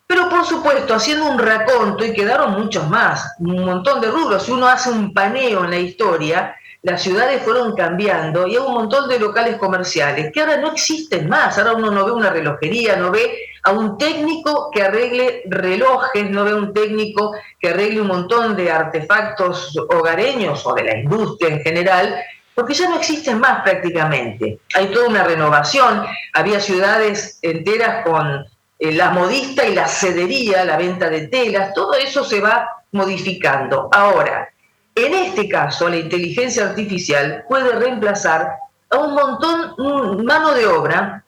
pero 0.08 0.30
por 0.30 0.46
supuesto 0.46 0.96
haciendo 0.96 1.30
un 1.30 1.38
raconto 1.38 2.06
y 2.06 2.14
quedaron 2.14 2.54
muchos 2.54 2.88
más, 2.90 3.36
un 3.40 3.66
montón 3.66 4.00
de 4.00 4.10
rubros, 4.10 4.44
si 4.44 4.52
uno 4.52 4.68
hace 4.68 4.90
un 4.90 5.14
paneo 5.14 5.66
en 5.66 5.70
la 5.70 5.78
historia, 5.78 6.56
las 6.84 7.02
ciudades 7.02 7.42
fueron 7.44 7.76
cambiando 7.76 8.48
y 8.48 8.52
hay 8.52 8.58
un 8.66 8.74
montón 8.74 9.10
de 9.10 9.20
locales 9.20 9.58
comerciales 9.58 10.32
que 10.32 10.40
ahora 10.40 10.58
no 10.58 10.72
existen 10.72 11.28
más. 11.28 11.58
Ahora 11.58 11.74
uno 11.74 11.92
no 11.92 12.06
ve 12.06 12.12
una 12.12 12.30
relojería, 12.30 12.96
no 12.96 13.12
ve 13.12 13.38
a 13.64 13.72
un 13.72 13.98
técnico 13.98 14.70
que 14.72 14.84
arregle 14.84 15.44
relojes, 15.48 16.30
no 16.30 16.46
ve 16.46 16.52
a 16.52 16.56
un 16.56 16.74
técnico 16.74 17.34
que 17.60 17.70
arregle 17.70 18.02
un 18.02 18.08
montón 18.08 18.56
de 18.56 18.72
artefactos 18.72 19.76
hogareños 19.90 20.66
o 20.66 20.74
de 20.76 20.84
la 20.84 20.98
industria 20.98 21.56
en 21.56 21.62
general, 21.62 22.16
porque 22.56 22.74
ya 22.74 22.88
no 22.88 22.96
existen 22.96 23.40
más 23.40 23.64
prácticamente. 23.64 24.60
Hay 24.74 24.88
toda 24.88 25.10
una 25.10 25.24
renovación, 25.24 26.06
había 26.34 26.62
ciudades 26.62 27.40
enteras 27.42 28.06
con 28.06 28.46
eh, 28.80 28.92
la 28.92 29.12
modista 29.12 29.66
y 29.66 29.74
la 29.74 29.88
cedería, 29.88 30.64
la 30.64 30.78
venta 30.78 31.10
de 31.10 31.28
telas, 31.28 31.74
todo 31.74 31.94
eso 31.96 32.24
se 32.24 32.40
va 32.40 32.84
modificando. 32.92 33.90
Ahora, 33.92 34.50
en 34.96 35.14
este 35.14 35.48
caso, 35.48 35.90
la 35.90 35.98
inteligencia 35.98 36.70
artificial 36.70 37.46
puede 37.48 37.72
reemplazar 37.74 38.52
a 38.90 38.98
un 38.98 39.14
montón, 39.14 40.26
mano 40.26 40.54
de 40.54 40.66
obra 40.66 41.24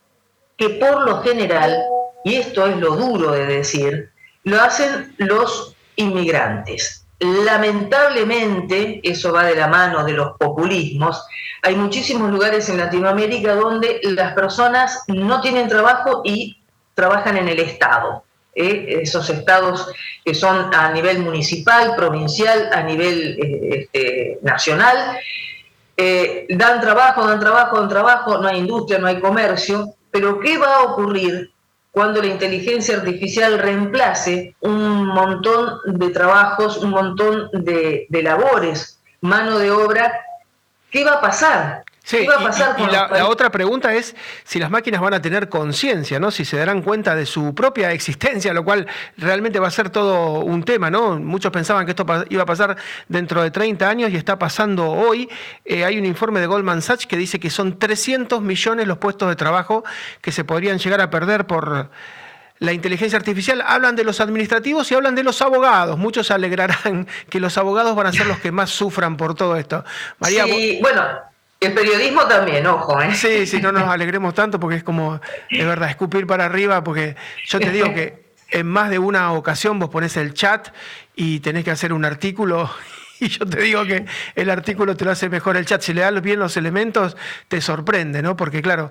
que 0.57 0.69
por 0.69 1.03
lo 1.03 1.21
general, 1.21 1.77
y 2.23 2.35
esto 2.35 2.65
es 2.65 2.77
lo 2.77 2.95
duro 2.95 3.31
de 3.31 3.45
decir, 3.45 4.11
lo 4.43 4.61
hacen 4.61 5.13
los 5.17 5.75
inmigrantes. 5.95 7.05
Lamentablemente, 7.19 9.01
eso 9.03 9.33
va 9.33 9.43
de 9.43 9.55
la 9.55 9.67
mano 9.67 10.03
de 10.03 10.13
los 10.13 10.37
populismos, 10.37 11.25
hay 11.61 11.75
muchísimos 11.75 12.31
lugares 12.31 12.69
en 12.69 12.77
Latinoamérica 12.77 13.55
donde 13.55 13.99
las 14.03 14.33
personas 14.33 15.03
no 15.07 15.41
tienen 15.41 15.67
trabajo 15.67 16.21
y 16.23 16.58
trabajan 16.99 17.37
en 17.37 17.47
el 17.47 17.59
Estado. 17.59 18.23
¿eh? 18.59 18.99
esos 19.03 19.29
estados 19.29 19.87
que 20.25 20.33
son 20.33 20.73
a 20.73 20.91
nivel 20.91 21.19
municipal, 21.19 21.95
provincial, 21.95 22.69
a 22.73 22.83
nivel 22.83 23.37
eh, 23.41 23.69
este, 23.79 24.39
nacional. 24.41 25.17
Eh, 25.95 26.45
dan 26.49 26.79
trabajo, 26.81 27.25
dan 27.27 27.39
trabajo, 27.39 27.79
dan 27.79 27.89
trabajo, 27.89 28.37
no 28.37 28.47
hay 28.47 28.57
industria, 28.59 28.99
no 28.99 29.07
hay 29.07 29.19
comercio, 29.19 29.95
pero 30.11 30.39
¿qué 30.39 30.57
va 30.57 30.77
a 30.77 30.83
ocurrir 30.83 31.51
cuando 31.91 32.21
la 32.21 32.27
inteligencia 32.27 32.97
artificial 32.97 33.59
reemplace 33.59 34.55
un 34.61 35.07
montón 35.07 35.79
de 35.85 36.09
trabajos, 36.09 36.77
un 36.77 36.91
montón 36.91 37.49
de, 37.51 38.07
de 38.09 38.23
labores, 38.23 39.01
mano 39.21 39.57
de 39.57 39.71
obra? 39.71 40.21
¿Qué 40.89 41.03
va 41.03 41.13
a 41.13 41.21
pasar? 41.21 41.83
Sí, 42.09 42.25
y, 42.77 42.91
la, 42.91 43.27
otra 43.27 43.51
pregunta 43.51 43.93
es 43.93 44.15
si 44.43 44.57
las 44.57 44.71
máquinas 44.71 44.99
van 44.99 45.13
a 45.13 45.21
tener 45.21 45.47
conciencia, 45.47 46.19
¿no? 46.19 46.31
Si 46.31 46.43
se 46.43 46.57
darán 46.57 46.81
cuenta 46.81 47.13
de 47.13 47.27
su 47.27 47.53
propia 47.53 47.91
existencia, 47.91 48.51
lo 48.51 48.65
cual 48.65 48.87
realmente 49.15 49.59
va 49.59 49.67
a 49.67 49.71
ser 49.71 49.91
todo 49.91 50.39
un 50.39 50.63
tema, 50.63 50.89
¿no? 50.89 51.19
Muchos 51.19 51.51
pensaban 51.51 51.85
que 51.85 51.91
esto 51.91 52.07
iba 52.29 52.41
a 52.41 52.45
pasar 52.47 52.77
dentro 53.07 53.43
de 53.43 53.51
30 53.51 53.87
años 53.87 54.09
y 54.09 54.15
está 54.15 54.39
pasando 54.39 54.89
hoy. 54.89 55.29
Eh, 55.63 55.85
hay 55.85 55.99
un 55.99 56.05
informe 56.05 56.39
de 56.39 56.47
Goldman 56.47 56.81
Sachs 56.81 57.05
que 57.05 57.15
dice 57.15 57.39
que 57.39 57.51
son 57.51 57.77
300 57.77 58.41
millones 58.41 58.87
los 58.87 58.97
puestos 58.97 59.29
de 59.29 59.35
trabajo 59.35 59.83
que 60.19 60.31
se 60.31 60.43
podrían 60.43 60.79
llegar 60.79 61.01
a 61.01 61.11
perder 61.11 61.45
por 61.45 61.91
la 62.57 62.73
inteligencia 62.73 63.19
artificial, 63.19 63.63
hablan 63.63 63.95
de 63.95 64.03
los 64.03 64.19
administrativos 64.19 64.91
y 64.91 64.95
hablan 64.95 65.13
de 65.13 65.23
los 65.23 65.43
abogados. 65.43 65.99
Muchos 65.99 66.31
alegrarán 66.31 67.07
que 67.29 67.39
los 67.39 67.55
abogados 67.59 67.95
van 67.95 68.07
a 68.07 68.11
ser 68.11 68.25
los 68.25 68.39
que 68.39 68.51
más 68.51 68.71
sufran 68.71 69.15
por 69.15 69.35
todo 69.35 69.57
esto. 69.57 69.85
María, 70.17 70.45
sí, 70.45 70.79
bueno, 70.81 71.03
el 71.59 71.73
periodismo 71.73 72.25
también, 72.25 72.65
ojo, 72.67 73.01
¿eh? 73.01 73.13
Sí, 73.13 73.45
sí, 73.45 73.61
no 73.61 73.71
nos 73.71 73.83
alegremos 73.83 74.33
tanto 74.33 74.59
porque 74.59 74.77
es 74.77 74.83
como, 74.83 75.19
de 75.49 75.65
verdad, 75.65 75.89
escupir 75.89 76.25
para 76.25 76.45
arriba, 76.45 76.83
porque 76.83 77.15
yo 77.45 77.59
te 77.59 77.69
digo 77.69 77.93
que 77.93 78.29
en 78.51 78.67
más 78.67 78.89
de 78.89 78.99
una 78.99 79.33
ocasión 79.33 79.77
vos 79.77 79.89
pones 79.89 80.15
el 80.17 80.33
chat 80.33 80.69
y 81.15 81.41
tenés 81.41 81.65
que 81.65 81.71
hacer 81.71 81.91
un 81.91 82.05
artículo 82.05 82.69
y 83.19 83.27
yo 83.27 83.45
te 83.45 83.61
digo 83.61 83.85
que 83.85 84.05
el 84.35 84.49
artículo 84.49 84.95
te 84.95 85.05
lo 85.05 85.11
hace 85.11 85.29
mejor 85.29 85.57
el 85.57 85.65
chat. 85.65 85.81
Si 85.81 85.93
le 85.93 86.01
das 86.01 86.21
bien 86.21 86.39
los 86.39 86.55
elementos, 86.55 87.17
te 87.49 87.59
sorprende, 87.59 88.21
¿no? 88.21 88.37
Porque 88.37 88.61
claro, 88.61 88.89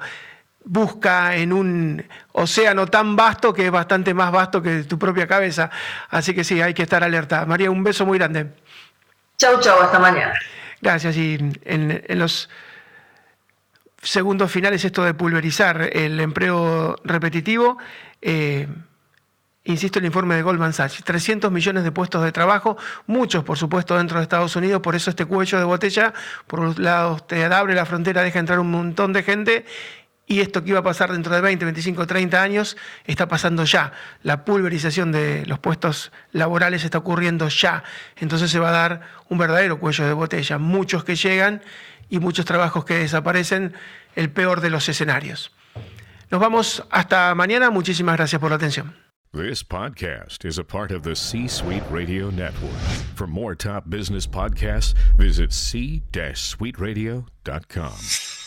busca 0.65 1.37
en 1.37 1.55
un 1.55 2.07
océano 2.33 2.87
tan 2.87 3.17
vasto 3.17 3.55
que 3.55 3.67
es 3.67 3.71
bastante 3.71 4.13
más 4.13 4.31
vasto 4.31 4.63
que 4.63 4.85
tu 4.85 4.99
propia 4.99 5.27
cabeza. 5.27 5.71
Así 6.11 6.35
que 6.35 6.45
sí, 6.45 6.61
hay 6.61 6.75
que 6.75 6.83
estar 6.83 7.03
alerta. 7.03 7.47
María, 7.47 7.71
un 7.71 7.83
beso 7.83 8.05
muy 8.05 8.19
grande. 8.19 8.53
Chau, 9.39 9.59
chau, 9.61 9.81
hasta 9.81 9.99
mañana. 9.99 10.35
Gracias. 10.81 11.17
Y 11.17 11.39
en, 11.65 12.03
los 12.19 12.49
segundos 14.03 14.51
finales 14.51 14.85
esto 14.85 15.05
de 15.05 15.15
pulverizar 15.15 15.91
el 15.93 16.21
empleo 16.21 16.97
repetitivo, 17.05 17.79
eh, 18.23 18.69
insisto, 19.65 19.99
el 19.99 20.07
informe 20.07 20.37
de 20.37 20.43
Goldman 20.43 20.73
Sachs, 20.73 21.03
300 21.05 21.51
millones 21.51 21.85
de 21.85 21.93
puestos 21.93 22.23
de 22.23 22.33
trabajo, 22.33 22.77
muchos 23.07 23.45
por 23.45 23.59
supuesto 23.59 23.97
dentro 23.97 24.19
de 24.19 24.23
Estados 24.23 24.55
Unidos, 24.57 24.81
por 24.81 24.95
eso 24.95 25.11
este 25.11 25.25
cuello 25.25 25.59
de 25.59 25.65
botella, 25.65 26.15
por 26.47 26.61
un 26.61 26.75
lado 26.83 27.19
te 27.19 27.45
abre 27.45 27.75
la 27.75 27.85
frontera, 27.85 28.23
deja 28.23 28.39
entrar 28.39 28.61
un 28.61 28.71
montón 28.71 29.13
de 29.13 29.23
gente 29.23 29.67
y 30.29 30.41
esto 30.41 30.63
que 30.63 30.71
iba 30.71 30.81
a 30.81 30.83
pasar 30.83 31.11
dentro 31.11 31.35
de 31.35 31.41
20, 31.41 31.65
25, 31.65 32.07
30 32.07 32.41
años 32.41 32.77
está 33.05 33.27
pasando 33.27 33.65
ya. 33.65 33.93
La 34.23 34.45
pulverización 34.45 35.11
de 35.11 35.47
los 35.47 35.59
puestos 35.59 36.13
laborales 36.33 36.85
está 36.85 36.99
ocurriendo 36.99 37.49
ya. 37.49 37.83
Entonces 38.17 38.51
se 38.51 38.59
va 38.59 38.69
a 38.69 38.73
dar 38.73 39.01
un 39.31 39.39
verdadero 39.39 39.81
cuello 39.81 40.07
de 40.07 40.13
botella. 40.13 40.59
Muchos 40.59 41.03
que 41.03 41.17
llegan 41.17 41.63
y 42.11 42.19
muchos 42.19 42.45
trabajos 42.45 42.85
que 42.85 42.99
desaparecen, 42.99 43.75
el 44.15 44.31
peor 44.31 44.61
de 44.61 44.71
los 44.71 44.89
escenarios. 44.89 45.53
Nos 46.31 46.41
vamos 46.41 46.85
hasta 46.91 47.35
mañana. 47.35 47.71
Muchísimas 47.71 48.17
gracias 48.17 48.41
por 48.41 48.51
la 48.51 48.57
atención. 48.57 48.95
This 49.33 49.63
podcast 49.63 50.45
is 50.45 50.59
a 50.59 50.65
part 50.65 50.91
of 50.91 51.05
C-Suite 51.05 51.85
Radio 51.91 52.31
Network. 52.31 52.79
For 53.15 53.27
more 53.27 53.55
top 53.55 53.89
business 53.89 54.27
podcasts, 54.27 54.95
visit 55.17 55.53
c-suiteradio.com. 55.53 58.38